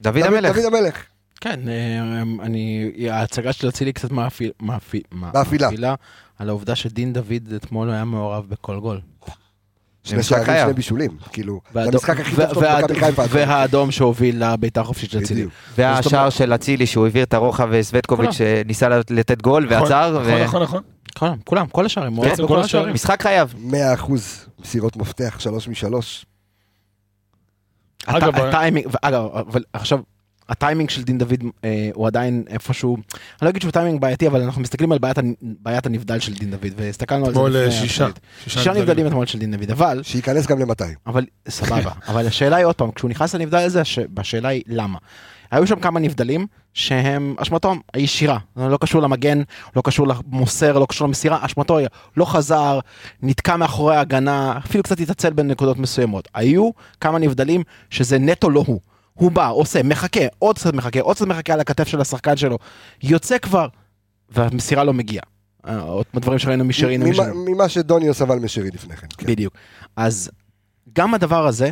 [0.00, 0.56] דוד המלך.
[0.56, 1.02] דוד המלך.
[1.40, 2.02] כן, אה,
[2.42, 5.66] אני, ההצגה של אצילי קצת מאפיל- מאפיל- מאפילה.
[5.70, 5.94] מאפילה
[6.38, 9.00] על העובדה שדין דוד אתמול היה מעורב בכל גול.
[10.04, 10.46] שני שערים.
[10.64, 11.16] שני בישולים.
[11.32, 13.22] כאילו, זה המשחק הכי טוב שלו והאד- במכבי חיפה.
[13.30, 15.46] והאדום שהוביל לביתה החופשית של אצילי.
[15.78, 20.10] והשער של אצילי שהוא העביר את הרוחב וסווטקוביץ' ניסה לתת גול נכון, ועצר.
[20.20, 20.82] נכון, ו- נכון, נכון.
[21.18, 22.92] כולם, כולם, כל השערים.
[22.94, 23.54] משחק חייב.
[23.58, 24.12] 100%
[24.60, 26.26] מסירות מפתח, שלוש משלוש.
[28.06, 29.98] הט- אגב, הטיימינג, אגב, אבל עכשיו,
[30.48, 33.02] הטיימינג של דין דוד אה, הוא עדיין איפשהו, אני
[33.42, 36.72] לא אגיד שהוא טיימינג בעייתי, אבל אנחנו מסתכלים על בעיית, בעיית הנבדל של דין דוד,
[36.76, 38.04] והסתכלנו על זה לפני אה, שישה.
[38.06, 38.26] התוכנית.
[38.46, 40.84] שישה נבדלים אתמול של דין דוד, אבל, שייכנס גם ל-200.
[41.06, 44.98] אבל סבבה, אבל השאלה היא עוד פעם, כשהוא נכנס לנבדל הזה, הש- השאלה היא למה.
[45.50, 49.42] היו שם כמה נבדלים שהם אשמתו הישירה, לא קשור למגן,
[49.76, 51.86] לא קשור למוסר, לא קשור למסירה, אשמתו היא
[52.16, 52.78] לא חזר,
[53.22, 56.28] נתקע מאחורי ההגנה, אפילו קצת התעצל בנקודות מסוימות.
[56.34, 56.70] היו
[57.00, 58.80] כמה נבדלים שזה נטו לא הוא.
[59.16, 62.58] הוא בא, עושה, מחכה, עוד קצת מחכה, עוד קצת מחכה על הכתף של השחקן שלו,
[63.02, 63.68] יוצא כבר,
[64.28, 65.24] והמסירה לא מגיעה.
[65.68, 67.06] אה, עוד דברים שראינו משרינו.
[67.06, 67.34] ממה-.
[67.34, 69.06] ממה שדוניו סבל משרי לפני כן.
[69.18, 69.26] כן.
[69.26, 69.54] בדיוק.
[69.96, 70.30] אז
[70.92, 71.70] גם הדבר הזה,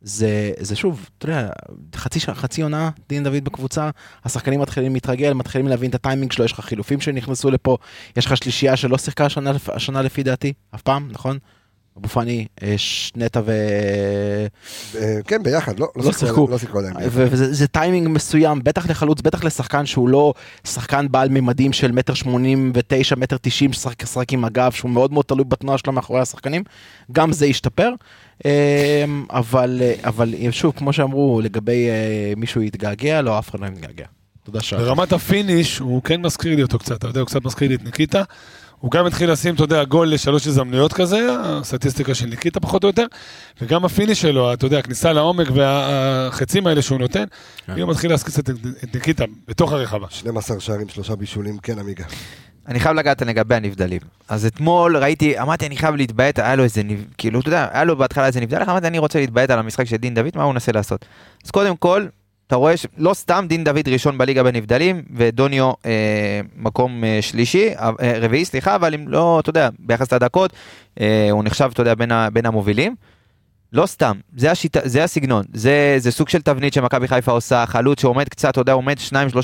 [0.00, 1.48] זה, זה שוב, אתה יודע,
[1.96, 3.90] חצי, חצי עונה, דין דוד בקבוצה,
[4.24, 7.76] השחקנים מתחילים להתרגל, מתחילים להבין את הטיימינג שלו, יש לך חילופים שנכנסו לפה,
[8.16, 11.38] יש לך שלישייה שלא שיחקה השנה, השנה לפי דעתי, אף פעם, נכון?
[11.98, 12.74] אבו פאני, אה,
[13.16, 13.52] נטע ו...
[14.94, 16.48] אה, כן, ביחד, לא, לא שיחקו.
[16.50, 16.94] לא שיחקו עדיין.
[17.10, 20.34] וזה זה טיימינג מסוים, בטח לחלוץ, בטח לשחקן שהוא לא
[20.64, 25.24] שחקן בעל ממדים של מטר שמונים ותשע, מטר תשעים, ששחק עם הגב, שהוא מאוד מאוד
[25.24, 26.62] תלוי בתנועה שלו מאחורי השחקנים,
[27.12, 27.90] גם זה ישתפר.
[28.44, 33.66] אה, אבל, אה, אבל שוב, כמו שאמרו, לגבי אה, מישהו יתגעגע, לא, אף אחד לא
[33.66, 34.06] יתגעגע.
[34.44, 34.82] תודה שאלת.
[34.82, 37.74] ברמת ה finish, הוא כן מזכיר לי אותו קצת, אתה יודע, הוא קצת מזכיר לי
[37.74, 38.22] את ניקיטה.
[38.86, 42.88] הוא גם התחיל לשים, אתה יודע, גול לשלוש הזדמנויות כזה, הסטטיסטיקה של ניקיטה פחות או
[42.88, 43.06] יותר,
[43.60, 47.24] וגם ה finish שלו, אתה יודע, הכניסה לעומק והחצים האלה שהוא נותן,
[47.66, 47.80] כן.
[47.80, 50.06] הוא מתחיל להזכיר קצת את את ניקיטה בתוך הרחבה.
[50.10, 52.04] 12 שערים, שלושה בישולים, כן, עמיגה.
[52.68, 54.00] אני חייב לגעת לגבי הנבדלים.
[54.28, 56.82] אז אתמול ראיתי, אמרתי אני חייב להתביית, היה לו איזה,
[57.18, 59.96] כאילו, אתה יודע, היה לו בהתחלה איזה נבדל, אמרתי אני רוצה להתביית על המשחק של
[59.96, 61.04] דין דוד, מה הוא מנסה לעשות?
[61.44, 62.06] אז קודם כל,
[62.46, 67.90] אתה רואה שלא סתם דין דוד ראשון בליגה בנבדלים, ודוניו אה, מקום אה, שלישי, אה,
[68.20, 70.52] רביעי, סליחה, אבל אם לא, אתה יודע, ביחס לדקות,
[71.00, 72.94] אה, הוא נחשב, אתה יודע, בין, ה, בין המובילים.
[73.72, 78.00] לא סתם, זה, השיטה, זה הסגנון, זה, זה סוג של תבנית שמכבי חיפה עושה, חלוץ
[78.00, 78.96] שעומד קצת, אתה יודע, עומד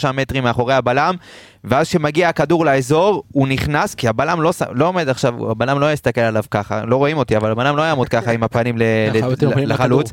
[0.04, 1.14] 2-3 מטרים מאחורי הבלם,
[1.64, 6.20] ואז כשמגיע הכדור לאזור, הוא נכנס, כי הבלם לא, לא עומד עכשיו, הבלם לא יסתכל
[6.20, 8.82] עליו ככה, לא רואים אותי, אבל הבלם לא יעמוד ככה עם הפנים ל,
[9.56, 10.12] לחלוץ.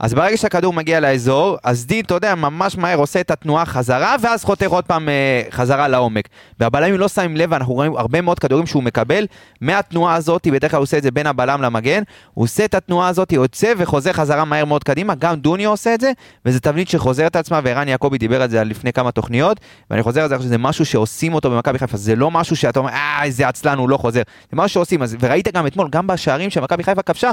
[0.00, 4.16] אז ברגע שהכדור מגיע לאזור, אז דין, אתה יודע, ממש מהר עושה את התנועה חזרה,
[4.20, 6.28] ואז חותך עוד פעם אה, חזרה לעומק.
[6.60, 9.26] והבלמים לא שמים לב, אנחנו רואים הרבה מאוד כדורים שהוא מקבל,
[9.60, 12.02] מהתנועה הזאת, בדרך כלל הוא עושה את זה בין הבלם למגן,
[12.34, 16.00] הוא עושה את התנועה הזאת, יוצא וחוזר חזרה מהר מאוד קדימה, גם דוניו עושה את
[16.00, 16.12] זה,
[16.44, 20.22] וזו תבנית שחוזרת על עצמה, וערן יעקבי דיבר על זה לפני כמה תוכניות, ואני חוזר
[20.22, 23.48] על זה, שזה משהו שעושים אותו במכבי חיפה, זה לא משהו שאתה אומר, אה, איזה
[23.48, 27.02] עצלן, הוא לא חוזר, זה משהו שעושים, אז, וראית גם אתמול, גם בשערים שמכבי חיפה
[27.02, 27.30] כבשה,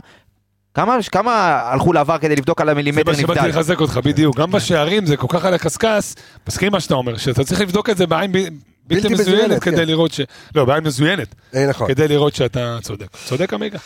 [0.77, 3.49] כמה, כמה הלכו לעבר כדי לבדוק על זה המילימטר מה שבאתי נבדל?
[3.49, 4.37] לחזק אותך, בדיוק.
[4.37, 6.13] גם בשערים זה כל כך על הקשקש,
[6.47, 9.87] מסכים מה שאתה אומר, שאתה צריך לבדוק את זה בעין בלתי מזוינת מזוינת, כדי כן.
[9.87, 10.21] לראות ש...
[10.55, 11.87] לא, בעין מזוינת, אה, נכון.
[11.87, 13.07] כדי לראות שאתה צודק.
[13.25, 13.79] צודק עמיגה?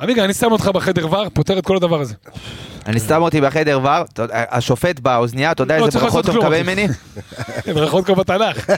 [0.00, 2.14] עמיגה, אני שם אותך בחדר ור, פותר את כל הדבר הזה.
[2.86, 6.62] אני שם אותי בחדר ור, השופט באוזנייה, אתה יודע לא איזה ברכות הוא מקבל.
[6.62, 6.88] ממני?
[7.74, 8.70] ברכות כמו בתנ"ך.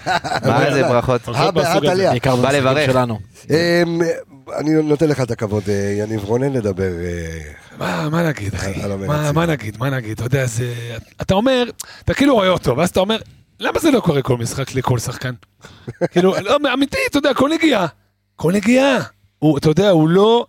[0.46, 1.28] מה ברכות?
[1.28, 1.82] הא ברכות.
[1.82, 2.10] תליא.
[2.10, 2.90] בעיקר בא במשחקים לברך.
[2.90, 3.18] שלנו.
[4.58, 6.92] אני נותן לך את הכבוד, אה, יניב רונן, לדבר.
[7.02, 7.40] אה,
[7.78, 8.72] מה, מה נגיד, אחי?
[9.06, 10.12] מה, מה נגיד, מה נגיד?
[10.12, 10.74] אתה יודע, זה...
[11.22, 11.64] אתה אומר,
[12.04, 13.18] אתה כאילו רואה אותו, ואז אתה אומר,
[13.60, 15.32] למה זה לא קורה כל משחק לכל שחקן?
[16.12, 17.86] כאילו, לא, אמיתי, אתה יודע, כל נגיעה.
[18.36, 18.98] כל נגיעה.
[19.38, 20.46] הוא, אתה יודע, הוא לא...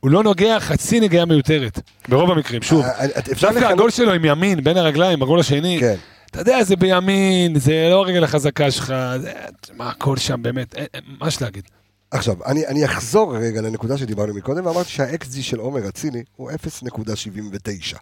[0.00, 2.84] הוא לא נוגע חצי נגיעה מיותרת, ברוב המקרים, שוב.
[2.84, 3.06] אה,
[3.40, 5.94] דווקא הגול שלו עם ימין, בין הרגליים, הגול השני, כן.
[6.30, 9.32] אתה יודע, זה בימין, זה לא הרגל החזקה שלך, זה,
[9.76, 11.64] מה, הכל שם, באמת, אין, אין, מה יש להגיד?
[12.10, 17.96] עכשיו, אני, אני אחזור רגע לנקודה שדיברנו מקודם, ואמרתי שה-XG של עומר אצילי הוא 0.79,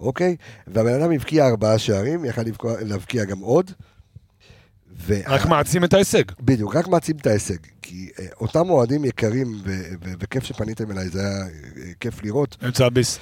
[0.00, 0.36] אוקיי?
[0.66, 2.42] והבן אדם הבקיע ארבעה שערים, יכל
[2.80, 3.70] להבקיע גם עוד.
[5.06, 6.22] ו- רק מעצים את ההישג.
[6.40, 7.56] בדיוק, רק מעצים את ההישג.
[7.82, 12.56] כי אה, אותם אוהדים יקרים, ו- ו- וכיף שפניתם אליי, זה היה אה, כיף לראות.
[12.66, 13.18] אמצע הביס.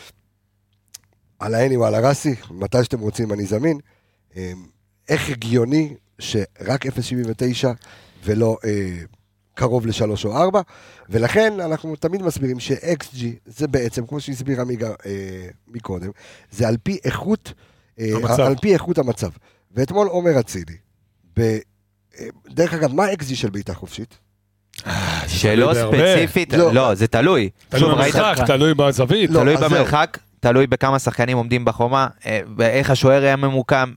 [1.38, 3.78] על העני ועל הרסי, מתי שאתם רוצים אני זמין.
[4.36, 4.53] אה,
[5.09, 7.66] איך הגיוני שרק 0.79
[8.24, 8.99] ולא אה,
[9.61, 10.61] קרוב לשלוש או ארבע,
[11.08, 16.11] ולכן אנחנו תמיד מסבירים ש-XG זה בעצם, כמו שהסביר עמיגה אה, מקודם,
[16.50, 17.52] זה על פי איכות,
[17.98, 18.40] אה, המצב.
[18.40, 19.30] על פי איכות המצב.
[19.74, 20.76] ואתמול עומר אצילי,
[21.36, 21.40] ב...
[21.40, 24.18] אה, דרך אגב, מה ה-XG של בעיטה חופשית?
[25.26, 26.16] שלא תלוי בהרבה.
[26.16, 26.74] ספציפית, לא.
[26.74, 27.50] לא, זה תלוי.
[27.68, 29.30] תלוי במשחק, תלוי בזווית.
[29.30, 29.56] לא, תלוי.
[29.56, 33.93] במרחק, תלוי בכמה שחקנים עומדים בחומה, אה, באיך השוער היה ממוקם,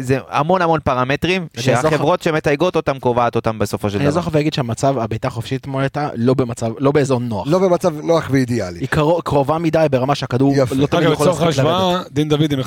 [0.00, 4.20] זה המון המון פרמטרים, אני שהחברות שמתייגות אותם קובעת אותם בסופו של אני דבר.
[4.20, 7.46] לך ואגיד שהמצב, הבעיטה החופשית אתמול הייתה לא במצב, לא באזור נוח.
[7.48, 8.78] לא במצב נוח ואידיאלי.
[8.80, 10.74] היא קרו- קרובה מדי ברמה שהכדור יפה.
[10.74, 11.74] לא תמיד אגב, יכול לצורך להספיק לרדת.
[11.80, 12.64] ההשוואה, דין דוד עם 1.6.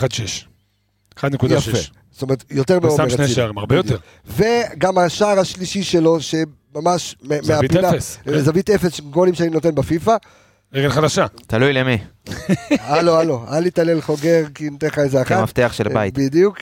[1.19, 1.51] 1.6.
[1.51, 1.77] יפה.
[2.11, 3.17] זאת אומרת, יותר מעומר ושם אצילי.
[3.27, 3.97] שני שערים, הרבה יותר.
[4.27, 8.39] וגם השער השלישי שלו, שממש זווית מהפינה, אפס, כן.
[8.39, 10.15] זווית אפס, גולים שאני נותן בפיפא.
[10.73, 11.25] רגל חלשה.
[11.47, 11.97] תלוי למי,
[12.91, 15.39] הלו, הלו, אל יתעלל חוגר, כי ניתן לך איזה אחת.
[15.39, 16.17] כמפתח של בית.
[16.17, 16.57] בדיוק.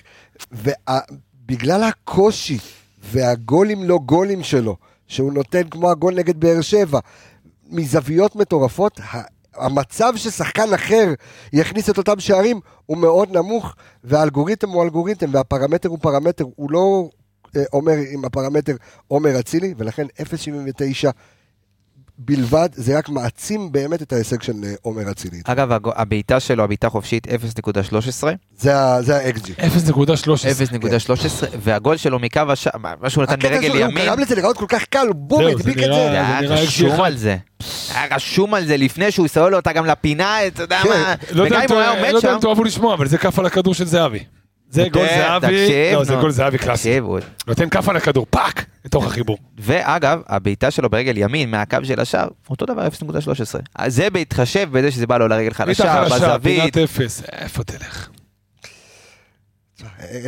[0.52, 2.58] ובגלל הקושי
[3.04, 4.76] והגולים לא גולים שלו,
[5.08, 7.00] שהוא נותן כמו הגול נגד באר שבע,
[7.70, 9.00] מזוויות מטורפות,
[9.56, 11.14] המצב ששחקן אחר
[11.54, 17.10] יכניס את אותם שערים הוא מאוד נמוך, והאלגוריתם הוא אלגוריתם, והפרמטר הוא פרמטר, הוא לא
[17.56, 18.76] אה, אומר עם הפרמטר
[19.08, 21.08] עומר אצילי, ולכן 0.79
[22.20, 25.42] בלבד, זה רק מעצים באמת את ההישג של אה, עומר אצילי.
[25.46, 28.28] אגב, הבעיטה שלו, הבעיטה חופשית 0.13,
[28.58, 29.50] זה ה-XG.
[29.60, 29.62] 0.13.
[30.24, 32.72] 0.13, והגול שלו מקו השער,
[33.02, 35.44] מה שהוא נתן הקטע ברגל שלו, הוא ימין, גרם לזה להיראות כל כך קל, בום,
[35.48, 35.90] הדביק את זה.
[35.90, 36.10] זה
[36.48, 37.02] זה היה רשום.
[37.02, 37.38] על זה.
[37.96, 40.90] היה רשום על זה לפני שהוא סולל אותה גם לפינה, אתה יודע כן.
[40.90, 42.94] מה, לא יודע וגם אם הוא היה אתה- לא עומד יודע שם, אם תאהבו לשמוע,
[42.94, 44.20] אבל זה כף על הכדור של זהבי.
[44.70, 46.16] זה גול זהבי, לא, זה.
[46.16, 47.00] גול זהבי קלאסי.
[47.48, 49.38] נותן כף על הכדור, fuck, לתוך החיבור.
[49.60, 53.60] ואגב, הבעיטה שלו ברגל ימין מהקו של השער, אותו דבר 0.13.
[53.76, 56.78] אז זה בהתחשב בזה שזה בא לו לרגל חלשה, בזווית.
[57.32, 58.10] איפה תלך?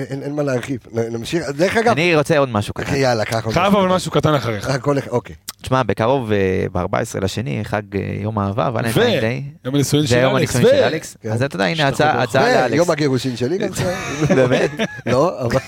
[0.09, 0.79] אין- מה להרחיב.
[1.11, 1.43] נמשיך.
[1.49, 2.95] דרך אגב, אני רוצה עוד משהו קטן.
[2.95, 3.53] יאללה, קח עוד.
[3.53, 4.69] חייב אבל משהו קטן אחריך.
[5.09, 5.35] אוקיי.
[5.61, 6.31] תשמע, בקרוב
[6.71, 6.85] ב-14
[7.21, 9.43] לשני, חג אה, יום אהבה, ולנטיין דיי.
[9.65, 10.55] יום הנישואין של זה יום אלכס.
[10.55, 11.17] הנישואים של אלכס.
[11.21, 11.31] כן.
[11.31, 12.71] אז אתה יודע, הנה הצעה לאלכס.
[12.73, 13.69] ויום הגירושין שלי גם.
[14.37, 14.71] באמת?
[15.05, 15.59] לא, אבל...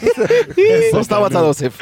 [1.03, 1.79] סתם רצה להוסיף.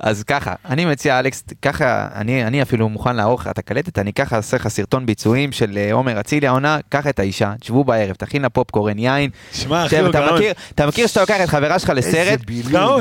[0.00, 4.12] אז ככה, אני מציע, אלכס, ככה, אני, אני אפילו מוכן לערוך לך את הקלטת, אני
[4.12, 8.14] ככה אעשה לך סרטון ביצועים של אה, עומר אצילי העונה, קח את האישה, תשבו בערב,
[8.14, 10.34] תכין לה פופקורן, יין, שמע, אחי, הוא אתה גאון.
[10.34, 12.40] מכיר, אתה מכיר שאתה לוקח את חברה שלך לסרט.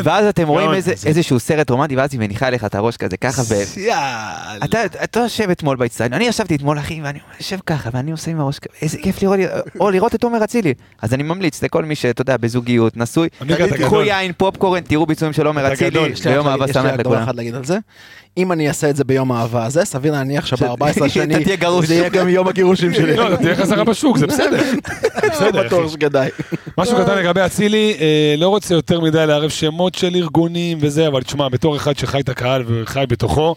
[0.04, 0.74] ואז אתם רואים.
[0.74, 3.80] איזה- איזשהו סרט רומנטי, ואז היא מניחה לך את הראש כזה ככה, ו...
[3.80, 4.66] יאללה.
[4.66, 8.40] אתה, אתה יושב אתמול באצטדיון, אני ישבתי אתמול אחי, ואני יושב ככה, ואני עושה עם
[8.40, 9.40] הראש, איזה כיף לראות,
[9.80, 10.74] או לראות את עומר אצילי.
[11.02, 13.28] אז אני ממליץ לכל מי שאתה יודע, בזוגיות, נשוי,
[13.84, 14.02] קחו.
[14.02, 17.24] יין, פופקורן, תראו ביצועים של עומר אצילי, ביום אהבה שמח דבר לכולם.
[17.24, 17.78] אחד להגיד על זה.
[18.38, 21.86] אם אני אעשה את זה ביום האהבה הזה, סביר להניח שב-14 אתה השני, תהיה גרוש.
[21.86, 23.16] זה יהיה גם יום הגירושים שלי.
[23.16, 24.62] לא, אתה תהיה חזרה בשוק, זה בסדר.
[25.32, 25.92] בסדר, בטוח.
[25.92, 26.30] שכדאי.
[26.78, 31.24] משהו קטן לגבי אצילי, אה, לא רוצה יותר מדי לערב שמות של ארגונים וזה, אבל
[31.24, 33.56] תשמע, בתור אחד שחי את הקהל וחי בתוכו,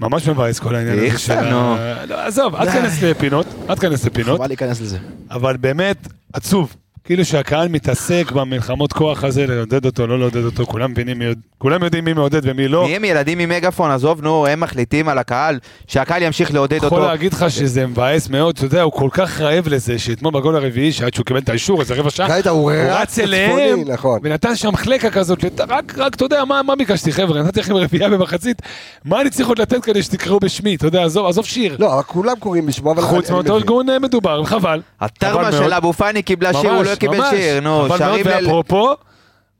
[0.00, 1.32] ממש מבאס כל העניין הזה של.
[1.32, 2.04] ה...
[2.08, 4.98] לא, עזוב, אל תיכנס לפינות, אל תיכנס לפינות, חבל להיכנס לזה.
[5.30, 5.96] אבל באמת
[6.32, 6.76] עצוב.
[7.04, 11.24] כאילו שהקהל מתעסק במלחמות כוח הזה, לעודד אותו, לא לעודד אותו, כולם מבינים, מי
[11.58, 12.86] כולם יודעים מי מעודד ומי לא.
[12.86, 16.98] מי הם ילדים עם מגאפון, עזוב, נו, הם מחליטים על הקהל, שהקהל ימשיך לעודד יכול
[16.98, 17.06] אותו.
[17.06, 20.92] להגיד לך שזה מבאס מאוד, אתה יודע, הוא כל כך רעב לזה, שאתמול בגול הרביעי,
[20.92, 24.20] שעד שהוא קיבל את האישור, איזה רבע שעה, הוא רץ אליהם, נכון.
[24.22, 28.08] ונתן שם חלקה כזאת, רק, רק, אתה יודע, מה, מה ביקשתי, חבר'ה, נתתי לכם רביעייה
[28.08, 28.62] במחצית,
[29.04, 31.76] מה אני צריך עוד לתת כדי שתקראו בשמי, אתה יודע, עזוב, עזוב שיר.
[31.78, 33.02] לא, כולם קוראים בשמו, אבל...
[33.02, 33.56] חוץ מאותו.
[33.56, 34.80] ארגון אה, מדובר, חבל
[35.22, 35.52] מאוד.
[35.52, 37.30] של אבו פאני קיבלה שיר, הוא ממש, לא קיבל ממש.
[37.30, 38.30] שיר, נו, חבל מאוד, שרים ל...
[38.30, 38.94] ואפרופו,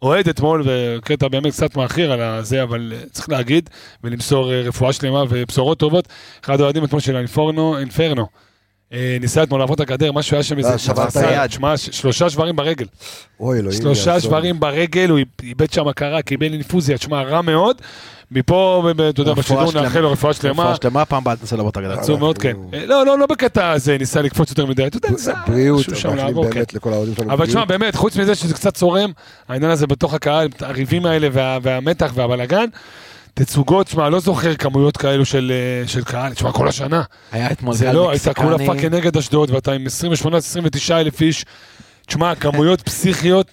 [0.02, 3.70] אוהד אתמול, וקטע באמת קצת מאחיר על הזה, אבל אה, צריך להגיד,
[4.04, 6.08] ולמסור אה, רפואה שלמה ובשורות טובות.
[6.44, 8.26] אחד האוהדים אתמול של האינפורנו, אינפרנו.
[8.92, 10.78] אה, ניסה אתמול לעבור את הגדר, משהו היה שם איזה...
[10.78, 11.46] שבר את צעצע, היד.
[11.50, 12.86] תשמע, ש- שלושה שברים ברגל.
[13.40, 13.80] אוי, אלוהים.
[13.80, 14.20] שלושה.
[14.20, 17.76] שברים ברגל, הוא איבד שם הכרה, קיבל אינפוזיה, תשמע, רע מאוד.
[18.30, 19.72] מפה, אתה יודע, בשידור.
[19.72, 20.62] נאחל לו רפואה שלמה.
[20.62, 21.92] רפואה שלמה, פעם הבאה תנסה לעבור את הגדר.
[21.92, 22.56] עצוב מאוד, כן.
[22.74, 26.16] אה, לא, לא, לא בקטע הזה, ניסה לקפוץ יותר מדי, אתה יודע, ניסה בריאות, מאחלים
[26.16, 26.50] לעבור, כן.
[26.50, 27.32] באמת לכל האוהדים שלנו.
[27.32, 27.64] אבל תשמע.
[27.64, 29.10] באמת, חוץ מזה שזה קצת צורם,
[29.48, 32.66] העניין הזה בתוך הקהל, הריבים האלה וה, והמתח והבלאגן,
[33.34, 35.52] תצוגות, תשמע, לא זוכר כמויות כאלו של,
[35.82, 37.02] אה, של קהל, תשמע, כל השנה.
[37.32, 38.74] היה אתמול זה גל לא, הייתה כולה מקסיקני.
[38.76, 39.86] fucking נגד אשדוד, ואתה עם
[40.90, 41.44] 28-29 אלף איש.
[42.06, 43.46] תשמע, כמויות פסיכיות,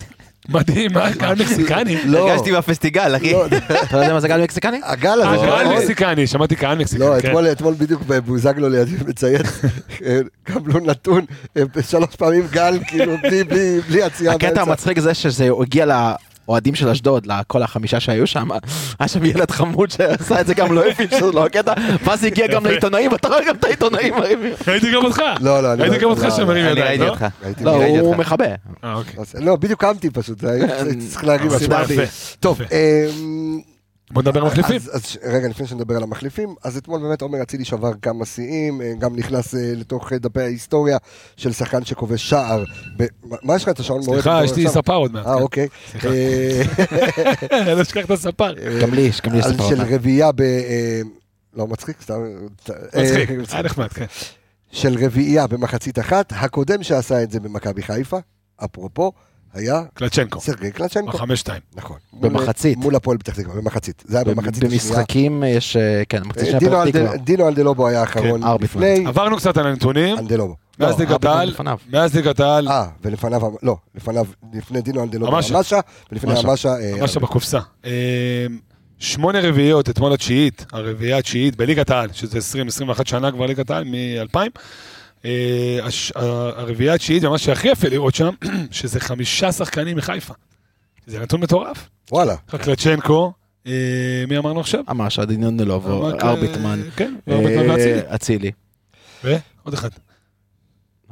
[0.50, 1.98] מדהים, מה, קהל מקסיקני?
[2.06, 3.32] לא, הרגשתי בפסטיגל, אחי.
[3.34, 3.46] לא,
[3.84, 4.80] אתה יודע מה זה גל מקסיקני?
[4.84, 5.46] הגל אה, הזה.
[5.46, 5.78] קהל נכון?
[5.78, 7.28] מקסיקני, שמעתי קהל מקסיקני, לא, כן.
[7.28, 9.42] אתמול, אתמול בדיוק בוזגלו לידי מצייץ,
[10.06, 11.26] אה, קבלו נתון,
[11.58, 13.14] אה, שלוש פעמים גל, כאילו,
[13.90, 14.62] בלי- עצירה הקטע.
[14.62, 15.86] המצחיק זה שזה הגיע
[16.48, 18.48] לאוהדים של אשדוד, לכל החמישה שהיו שם,
[19.00, 21.74] היה שם ילד חמוד שעשה את זה גם לא הבין שזה לא הקטע,
[22.06, 22.66] ואז הגיע גם.
[22.66, 24.54] לעיתונאים, אתה רואה גם את העיתונאים מרימים.
[24.68, 25.22] ראיתי גם אותך.
[25.42, 27.10] לא, לא, אני ראיתי לא- גם אותך לא, שמרים אני ידיים, ראיתי לא?
[27.10, 27.26] אותך.
[27.44, 28.16] ראיתי, לא, הוא.
[28.16, 28.46] מכבה.
[28.84, 29.16] אה, אוקיי.
[29.40, 30.68] לא, בדיוק קמתי פשוט, זה היה-
[31.10, 31.24] צריך
[31.60, 31.96] תשמע, עצמם.
[32.02, 32.12] יפה.
[32.40, 32.62] טוב.
[32.62, 33.60] אמ,
[34.14, 34.76] בוא נדבר על מחליפים.
[34.76, 38.82] אז, אז רגע, לפני שנדבר על המחליפים, אז אתמול באמת עומר אצילי שבר כמה שיאים,
[38.82, 40.98] אה, גם נכנס אה, לתוך אה, דפי ההיסטוריה
[41.38, 42.64] של שחקן שכובש שער.
[42.98, 43.06] ב...
[43.44, 44.22] מה- יש לך את השעון מועד?
[44.22, 45.26] סליחה, יש לי ספר עוד מעט.
[45.28, 45.42] אה, כן.
[45.42, 45.68] אוקיי.
[45.92, 46.08] סליחה.
[47.52, 48.54] אה, לא אשכח את הספר.
[48.82, 49.82] גם לי יש, גם לי יש על ספר של.
[49.96, 50.42] רביעייה ב...
[51.54, 52.22] לא מצחיק, סתם...
[52.96, 54.06] מצחיק, היה נחמד, כן.
[54.72, 58.18] של רביעייה במחצית אחת, הקודם שעשה את זה במכבי חיפה,
[58.66, 59.12] אפרופו,
[59.54, 61.12] היה קלצ'נקו, סרגי קלצ'נקו.
[61.12, 61.62] בחמש שתיים.
[61.76, 61.98] נכון.
[62.14, 62.78] במחצית.
[62.78, 64.04] מול הפועל פתח תקווה, במחצית.
[64.08, 64.82] זה היה במחצית השנייה.
[64.84, 67.18] במשחקים יש, אה, כן, מחצית אה, שנייה פתח תקווה.
[67.18, 68.84] דינו אלדלובו היה האחרון כן, ארביטמן.
[68.84, 70.56] לפני, עברנו קצת על הנתונים, אנדלובו.
[70.80, 71.54] מאז לא, ליגת העל.
[71.90, 75.80] מאז ליגת העל, אה, ולפניו, לא, לפניו, לפני דינו אלדלובו, המשה.
[76.12, 76.48] ולפני המשה.
[76.82, 77.60] המשה, אה, בקופסה.
[77.86, 78.46] אה,
[79.00, 84.60] שמונה רביעיות, אתמול התשיעית, הרביעייה התשיעית בליגת העל, שזה 20-21 שנה כבר ליגת העל, מ-2000.
[86.16, 88.30] הרביעייה התשיעית, ומה שהכי יפה לראות שם,
[88.72, 90.34] שזה חמישה שחקנים מחיפה.
[91.08, 91.90] זה נתון מטורף.
[92.12, 92.36] וואלה.
[92.48, 93.34] קלצ'נקו,
[93.68, 94.84] אה, מי אמרנו עכשיו?
[94.88, 96.80] ממש, עדיניון דלובו, אמר, ארביטמן.
[96.96, 98.02] כן, ארביטמן אה, ואצילי.
[98.16, 98.52] אצילי.
[99.24, 99.90] ועוד אחד.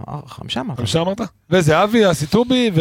[0.07, 0.77] אה, חמישה אמרת.
[0.77, 1.21] חמישה אמרת?
[1.49, 2.71] וזהבי, אסיטובי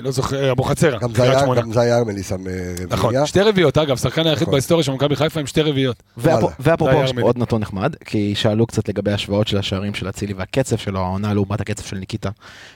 [0.00, 0.98] ולא זוכר, אבוחצירא.
[0.98, 1.54] גם זה היה-.
[1.54, 2.52] גם זה היה ארמלי שם אה,
[2.90, 3.26] נכון, רביעייה.
[3.26, 4.52] שתי רביעיות, אגב, שחקן היחיד נכון.
[4.52, 6.02] בהיסטוריה של מכבי חיפה עם שתי רביעיות.
[6.16, 6.96] ואפרופו.
[7.20, 11.34] עוד נתון נחמד, כי שאלו קצת לגבי השוואות של השערים של אצילי והקצב שלו, העונה
[11.34, 12.30] לעומת הקצב של ניקיטה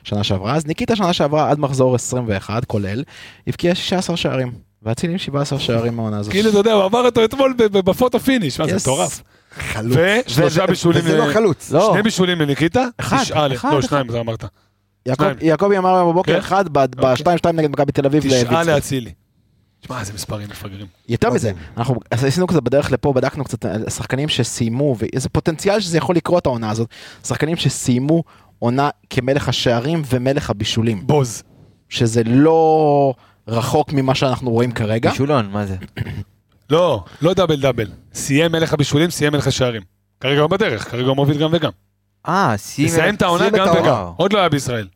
[0.05, 0.55] שנה שעברה.
[0.55, 3.03] אז ניקיטה שנה שעברה עד מחזור 21, כולל,
[3.47, 4.53] הבקיע 16 שערים.
[4.83, 6.33] ואצילי עם 17 שערים מהעונה הזאת.
[6.33, 8.81] כאילו, אתה יודע, הוא עבר אותו אתמול ב- ב- ב photo finish, מה זה Yes.
[8.81, 9.23] מטורף.
[9.57, 9.97] חלוץ.
[10.27, 11.71] ושלושה בישולים, וזה לא חלוץ.
[11.71, 11.91] לא.
[11.93, 13.25] שני בישולים לניקיטה, אחד,
[13.65, 13.83] לא.
[13.83, 14.45] שניים, אתה אמרת.
[15.41, 16.39] יעקבי אמר היום בבוקר כן?
[16.39, 18.23] אחד ב-2-2 נגד מכבי תל אביב.
[18.23, 18.65] תשעה.
[18.65, 19.13] לאצילי.
[19.81, 20.87] תשמע, איזה מספרים מפגרים.
[21.09, 21.53] יותר מזה.
[21.77, 26.71] אנחנו עשינו קצת בדרך לפה, בדקנו קצת שחקנים שסיימו, ואיזה פוטנציאל שזה יכול לקרות העונה
[26.71, 26.89] הזאת,
[27.27, 28.23] שחקנים שסיימו
[28.59, 31.43] עונה כמלך השערים ומלך הבישולים, בוז.
[31.89, 33.15] שזה לא
[33.49, 35.11] רחוק ממה שאנחנו רואים כרגע.
[35.11, 35.77] בישולון, מה זה?
[36.71, 37.87] לא, לא דאבל דאבל.
[38.15, 39.83] סיים מלך הבישולים, סיים מלך השערים.
[40.21, 41.71] כרגע הוא בדרך, כרגע הוא מוביל גם וגם.
[42.29, 42.87] אה, שים...
[42.87, 43.75] יסיים את העונה סיים גם.
[43.83, 44.07] וגם.
[44.17, 44.89] עוד לא היה בישראל.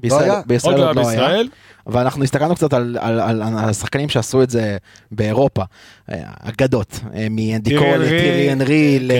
[0.00, 0.28] בישראל,
[0.64, 0.92] לא לא היה.
[0.94, 1.48] בישראל.
[1.86, 4.76] ואנחנו הסתכלנו קצת על, על, על, על השחקנים שעשו את זה
[5.12, 5.62] באירופה,
[6.12, 9.12] אה, אגדות, אה, מאנדיקו טירי אנרי, לטירי אנרי, ל-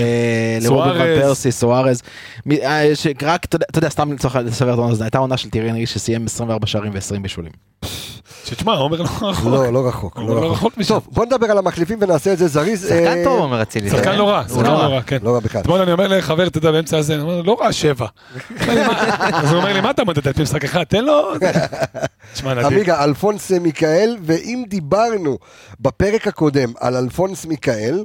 [0.62, 1.20] לרובי ון סוארז.
[1.22, 2.02] פרסי, סוארז,
[2.46, 5.70] מ- אה, שרק, אתה יודע- סתם לצורך לסבר את העונה, זו הייתה עונה של טירי
[5.70, 7.52] אנרי שסיים 24 שערים ו-20 בישולים.
[8.44, 9.44] שתשמע, עומר לא רחוק.
[9.44, 10.18] לא, לא רחוק.
[10.18, 10.78] לא לא רחוק.
[10.78, 10.88] משם.
[10.94, 12.82] טוב, בוא נדבר על המחליפים ונעשה את זה זריז.
[12.82, 13.90] שחקן אה, טוב, אומר אצילי.
[13.90, 15.02] שחקן לא רע, שחקן לא לא רע.
[15.02, 15.18] כן.
[15.22, 15.60] לא רע בכלל.
[15.60, 18.06] אתמול אני אומר לחבר, אתה יודע, באמצע הזה, אני אומר לא רע שבע.
[19.32, 20.84] אז הוא אומר לי, מה אתה מדד על פי משחק אחד?
[20.84, 21.22] תן לו...
[22.46, 25.38] עמיגה, אלפונס מיכאל, ואם דיברנו
[25.80, 28.04] בפרק הקודם על אלפונס מיכאל,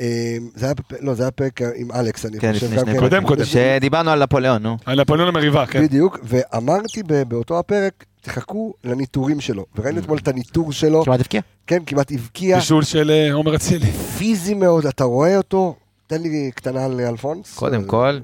[0.00, 2.66] אה, זה היה, לא, זה היה פרק עם אלכס, אני כן, חושב.
[2.66, 3.00] לפני גם שני כן.
[3.00, 3.44] קודם, קודם.
[3.44, 4.76] שדיברנו על נפוליאון, נו.
[4.86, 5.82] על נפוליאון המריבה, כן.
[5.82, 9.64] בדיוק, ואמרתי באותו הפרק, תחכו לניטורים שלו.
[9.76, 11.40] וראינו אתמול את הניטור שלו, כמעט הבקיע.
[11.66, 13.92] כן, כמעט הבקיע, בישול של אה, עומר אצילי.
[13.92, 15.74] פיזי מאוד, אתה רואה אותו?
[16.06, 17.54] תן לי קטנה על אלפונס.
[17.54, 18.18] קודם כל,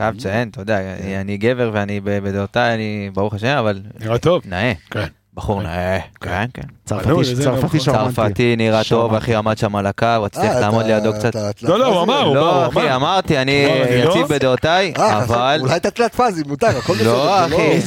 [0.00, 0.80] חייב לציין, אתה יודע,
[1.20, 4.42] אני גבר ואני בדעותיי, אני ברוך השם, אבל נראה טוב.
[4.46, 4.72] נאה.
[4.90, 5.06] כן.
[5.34, 5.98] בחור נאה.
[6.20, 6.62] כן, כן.
[6.84, 7.80] צרפתי בנו, לזה צרפתי נכון.
[7.80, 8.14] שרמנטי.
[8.14, 9.24] צרפתי נראה טוב, שרמנטי.
[9.24, 11.32] אחי עמד שם על הקו, רציתי אה, איך לעמוד לידו קצת.
[11.32, 12.12] תלת לא, לא, הוא פאזי?
[12.12, 12.96] אמר, הוא לא, אמר, אחי, אמר.
[12.96, 13.66] אמרתי, אני
[14.04, 14.10] לא?
[14.10, 15.58] יציב בדעותיי, אה, אבל...
[15.62, 17.06] אולי אתה תלת פאזי, מותר, הכל בסדר.
[17.06, 17.78] לא, אחי.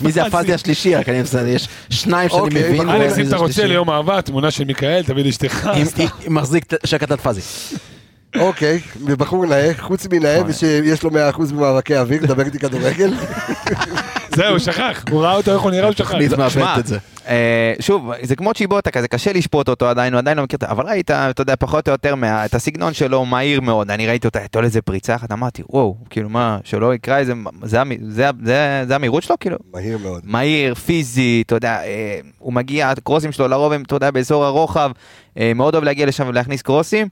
[0.00, 0.94] מי זה הפאזי השלישי?
[0.94, 2.88] רק אני מסתכל, יש שניים שאני אוקיי, מבין.
[2.90, 3.66] אלכס, אם אתה רוצה.
[3.66, 5.70] ליום אהבה, תמונה של מיכאל, תביא לאשתך.
[6.28, 7.40] מחזיק שקע תת פאזי.
[8.40, 11.14] אוקיי, ובחור נאה, חוץ מנאה ושיש לו 100%
[11.52, 13.14] במאבקי אוויר, דבר איתי כדורגל.
[14.36, 15.04] זהו, שכח.
[15.10, 16.14] הוא ראה אותו, איך הוא נראה, הוא שכח.
[16.38, 16.98] מאבדת את זה.
[17.28, 20.86] אה, שוב, זה כמו צ'יבוטה כזה, קשה לשפוט אותו עדיין, הוא עדיין לא מכיר, אבל
[20.86, 24.38] ראית, אתה יודע, פחות או יותר, מה- את הסגנון שלו מהיר מאוד, אני ראיתי אותה,
[24.38, 27.32] הייתה לו איזה פריצה אחת, אמרתי, וואו, כאילו מה, שלא יקרא איזה,
[27.62, 29.56] זה המ- זה- זה- זה המהירות שלו, כאילו?
[29.74, 30.20] מהיר מאוד.
[30.24, 34.90] מהיר, פיזי, אתה יודע, אה, הוא מגיע, הקרוסים שלו לרוב הם, אתה יודע, באזור הרוחב,
[35.38, 37.08] אה, מאוד אוהב להגיע לשם ולהכניס קרוסים.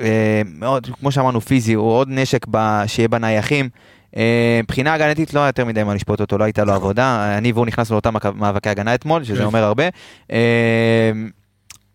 [0.00, 3.68] אה, מאוד, כמו שאמרנו, פיזי, הוא עוד נשק ב, שיהיה בנייחים.
[4.16, 7.34] אה, מבחינה הגנתית לא היה יותר מדי מה לשפוט אותו, לא הייתה לו עבודה.
[7.38, 9.44] אני והוא נכנסנו לאותם מאבק- מאבקי הגנה אתמול, שזה כן.
[9.44, 9.84] אומר הרבה.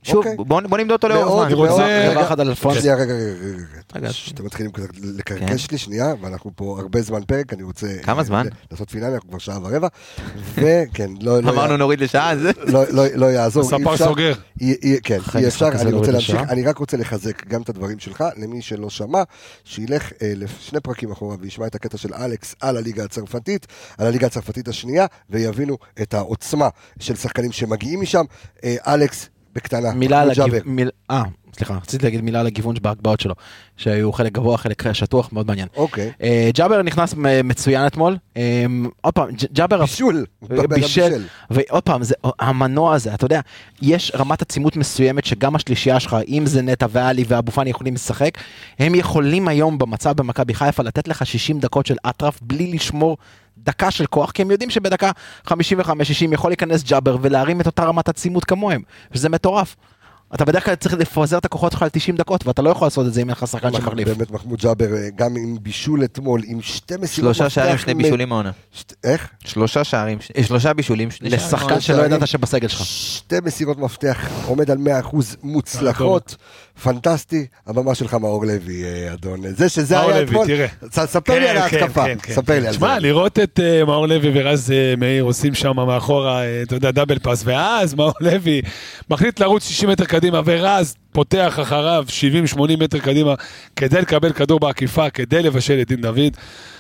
[0.08, 0.46] אה, שוב, אוקיי.
[0.46, 1.46] בוא נמדוד אותו לאורך זמן.
[1.46, 2.10] אני רוצה-.
[2.12, 2.80] דבר אחד על אלפונס.
[2.80, 3.64] שנייה, רגע, רגע, רגע, רגע.
[3.96, 4.14] רגע.
[4.14, 5.02] שאתם מתחילים קצת כן.
[5.04, 7.88] לקרקש לי שנייה, ואנחנו פה הרבה זמן פרק, אני רוצה...
[8.04, 8.48] כמה זמן?
[8.72, 9.88] לעשות פינאלי, אנחנו כבר שעה ורבע.
[10.54, 11.40] וכן, לא...
[11.44, 12.52] לא אמרנו נוריד לשעה, זה...
[12.64, 13.98] לא- לא- לא יעזור, אי הספר.
[13.98, 14.34] סוגר.
[15.04, 16.42] כן, אי אפשר, כזה אני רוצה להמשיך.
[16.50, 19.24] אני רק רוצה לחזק גם את הדברים שלך, למי שלא שמע,
[19.64, 23.68] שילך אה, לשני פרקים אחורה וישמע את הקטע של אלכס על הליגה הצרפתית,
[23.98, 26.70] על הליגה הצרפתית השנייה, ויבינו את העוצמה
[27.00, 28.26] של שחקנים שמגיעים משם.
[28.64, 31.24] אה, אלכס, בקטנה, מילה על הגיוון, אה,
[31.58, 33.36] סליחה, רציתי להגיד מילה על הגיוון בהגבהות שלו,
[33.78, 35.68] שהיו חלק גבוה, חלק שטוח, מאוד מעניין.
[35.76, 37.14] אוקיי, אה, ג'אבר נכנס
[37.44, 38.66] מצוין אתמול, אה,
[39.02, 43.40] עוד פעם, ג'אבר בישול, אדם בישל, ועוד פעם, זה, המנוע הזה, אתה יודע,
[43.82, 48.32] יש רמת עצימות מסוימת שגם השלישייה שלך, אם זה נטע ואלי ואבו פאני יכולים לשחק,
[48.80, 53.18] הם יכולים היום במצב במכבי חיפה לתת לך 60 דקות של אטרף בלי לשמור
[53.64, 55.12] דקה של כוח, כי הם יודעים שבדקה
[55.48, 55.52] 55-60
[56.32, 58.82] יכול להיכנס ג'אבר ולהרים את אותה רמת עצימות כמוהם,
[59.12, 59.76] וזה מטורף.
[60.36, 63.08] אתה בדרך כלל צריך לפזר את הכוחות שלך על 90 דקות, ואתה לא יכול לעשות
[63.08, 64.08] את זה אם אין לך שחקן שמחליף.
[64.08, 68.30] באמת מחמוד ג'אבר, אה, גם עם בישול אתמול, עם שתי מסירות שלושה שערים, שני בישולים
[68.30, 68.52] מהעונה.
[68.72, 69.30] שת- איך?
[69.46, 71.10] שלושה שערים, אה, שלושה בישולים.
[71.22, 71.80] לשחקן.
[71.80, 72.02] שלא.
[72.06, 72.86] ידעת שבסגל שלך.
[72.86, 76.36] שתי מסירות מפתח, עומד על 100% מוצלחות,
[76.84, 79.40] פנטסטי, הבמה שלך מאור לוי, אה, אדון.
[79.48, 80.68] זה שזה היה לוי, אתמול, תראה.
[80.92, 82.62] ס- ספר לי על כן, ההתקפה, כן, כן, ספר כן.
[82.62, 82.80] לי על זה.
[82.80, 87.20] שמע, לראות את אה, מאור לוי ורז אה, מאיר עושים שם מאחורה, אתה יודע, דאבל
[87.20, 88.62] פאס, ואז מאור לוי
[89.10, 92.06] מחליט לרוץ 60 מטר קדימה, ורז פותח אחריו
[92.56, 93.34] 70-80 מטר קדימה,
[93.76, 96.20] כדי לקבל כדור בעקיפה, כדי לבשל את דין דוד.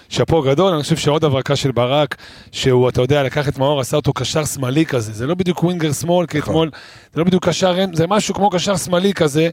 [0.09, 2.15] שאפו גדול, אני חושב שעוד הברקה של ברק,
[2.51, 5.91] שהוא, אתה יודע, לקח את מאור, עשה אותו קשר שמאלי כזה, זה לא בדיוק ווינגר
[5.93, 6.51] שמאל, כי נכון.
[6.53, 6.69] אתמול,
[7.13, 9.49] זה לא בדיוק קשר, זה משהו כמו קשר שמאלי כזה,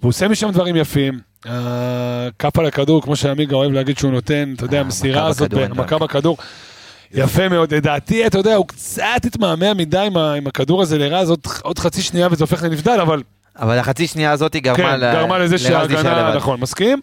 [0.00, 1.18] והוא עושה משם דברים יפים.
[1.44, 5.62] הכף על הכדור, כמו שעמיגה אוהב להגיד שהוא נותן, אתה יודע, אה, המסירה הזאת, בכדור,
[5.62, 6.36] אין מכה בכדור.
[7.14, 11.40] יפה מאוד, לדעתי, אתה יודע, הוא קצת התמהמה מדי עם עם הכדור הזה לרז, עוד-
[11.62, 13.22] עוד חצי שנייה וזה הופך לנבדל, אבל
[13.58, 16.34] אבל החצי שנייה הזאת גרמה כן, ל- גרמה לזה שההגנה.
[16.36, 17.00] נכון, מסכים?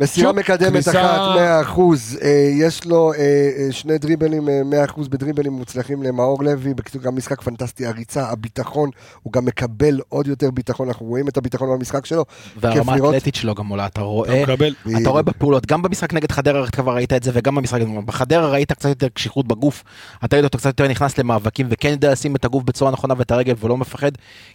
[0.00, 1.20] מסירה מקדמת אחת,
[1.66, 1.80] 100%.
[2.22, 6.74] אה, יש לו אה, אה, שני דריבלים, אה, 100% בדריבלים מוצלחים למאור לוי.
[6.74, 8.90] בקיצור, גם משחק פנטסטי, הריצה, הביטחון,
[9.22, 12.24] הוא גם מקבל עוד יותר ביטחון, אנחנו רואים את הביטחון במשחק שלו.
[12.56, 12.92] והרמה.
[12.92, 14.44] האתלטית שלו גם עולה, אתה אתה רואה.
[15.02, 18.72] אתה רואה בפעולות, גם במשחק נגד חדרה כבר ראית את זה, וגם במשחק, בחדרה ראית
[18.72, 19.84] קצת יותר קשיחות בגוף,
[20.24, 23.30] אתה ראית אותו קצת יותר נכנס למאבקים, וכן יודע לשים את הגוף בצורה נכונה ואת
[23.30, 24.10] הרגל ולא מפחד.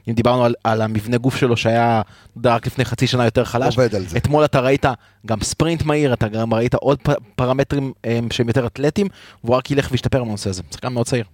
[0.09, 3.43] אם דיברנו על, על המבנה גוף שלו שהיה, אתה יודע, רק לפני חצי שנה יותר
[3.43, 4.17] חלש, עובד על זה.
[4.17, 4.85] אתמול אתה ראית
[5.27, 6.99] גם ספרינט מהיר, אתה גם ראית עוד
[7.35, 9.07] פרמטרים אה, שהם יותר אתלטיים,
[9.43, 11.25] והוא רק ילך וישתפר בנושא הזה, שחקן מאוד צעיר.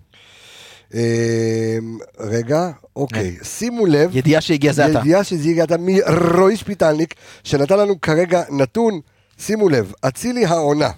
[0.96, 1.78] אה,
[2.20, 4.18] רגע, אוקיי, שימו לב.
[4.18, 5.00] ידיעה שהגיע זה אתה.
[5.00, 7.14] ידיעה שזה הגיע מרועי שפיטלניק,
[7.44, 9.00] שנתן לנו כרגע נתון,
[9.38, 10.90] שימו לב, אצילי העונה,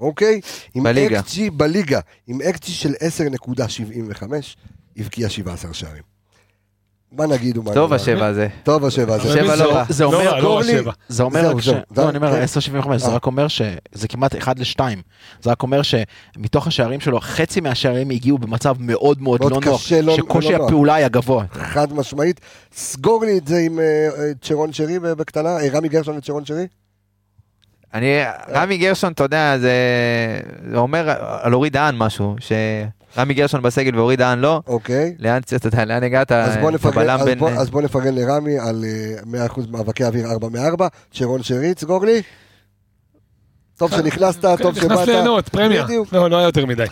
[0.00, 0.40] אוקיי?
[0.74, 1.20] עם בליגה.
[1.20, 2.94] XG בליגה, עם XG של
[4.18, 4.22] 10.75,
[4.96, 6.09] הבקיע 17 שערים.
[7.12, 7.94] מה נגיד ומה טוב נאמר?
[8.02, 8.48] השבע הזה.
[8.62, 9.32] טוב השבע הזה.
[9.32, 9.84] שבע זה- לא רע.
[9.88, 10.72] זה לא אומר, לא רע גורלי.
[11.08, 11.68] זה אומר ש...
[11.96, 12.44] לא, אני אומר, כן.
[12.82, 13.14] 10.75, זה אה.
[13.14, 14.80] רק אומר שזה כמעט 1 ל-2.
[15.42, 19.66] זה רק אומר שמתוך השערים שלו, חצי מהשערים הגיעו במצב מאוד מאוד לא נוח,
[20.02, 20.64] לא- שקושי לא.
[20.66, 21.44] הפעולה היה גבוה.
[21.52, 22.40] חד משמעית.
[22.74, 26.66] סגור לי את זה עם אה, אה, צ'רון שרי בקטנה, רמי גרשון וצ'רון שרי.
[27.94, 28.06] אני,
[28.48, 29.72] רמי גרשון, אתה יודע, זה
[30.70, 31.10] זה אומר
[31.42, 32.36] על אורי דהן משהו,
[33.14, 34.60] שרמי גרשון בסגל ואורי דהן לא.
[34.66, 35.14] אוקיי.
[35.18, 36.32] לאן, אתה יודע, לאן הגעת?
[36.32, 38.84] אז בוא נפרגן, אז בין- בוא, אז בוא נפרגן לרמי על
[39.34, 40.82] אה, 100% מאבקי אוויר 4 מ-4,
[41.14, 42.22] צ'רון שרי, סגור לי.
[43.80, 45.08] טוב שנכנסת, טוב כן, נכנס שבאת.
[45.08, 45.84] ליהנות, פרמיה.
[45.84, 46.12] בדיוק.
[46.12, 46.84] לא, לא היה יותר מדי.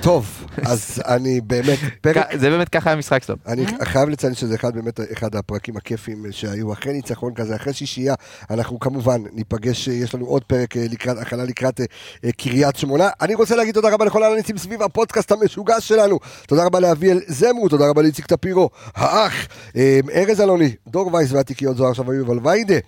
[0.00, 3.36] טוב, אז אני באמת, פרק, זה באמת ככה המשחק שלו.
[3.46, 8.14] אני חייב לציין שזה אחד באמת אחד הפרקים הכיפים שהיו אחרי ניצחון כזה, אחרי שישייה,
[8.50, 11.84] אנחנו כמובן ניפגש, יש לנו עוד פרק אה, לקראת, הכנה לקראת אה,
[12.24, 13.08] אה, קריית שמונה.
[13.20, 17.68] אני רוצה להגיד תודה רבה לכל האנליסטים סביב הפודקאסט המשוגע שלנו, תודה רבה לאביאל זמרו,
[17.68, 19.46] תודה רבה לאיציק טפירו, האח,
[19.76, 22.78] אה, ארז אלוני, דור וייס והתיקיות זוהר שווה יובל ויידה.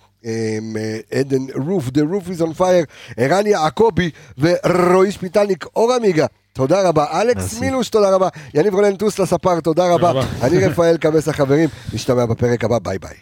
[1.11, 2.85] עדן רוף, The Roof is on fire,
[3.17, 6.25] ערן יעקבי ורועי שפיטלניק, אור עמיגה.
[6.53, 7.59] תודה רבה, אלכס.
[7.59, 9.93] מילוש, תודה רבה, יניב רונן טוס לספר, תודה.
[9.93, 10.21] רבה.
[10.41, 13.15] אני רפאל קבס החברים, נשתמע בפרק הבא, ביי ביי.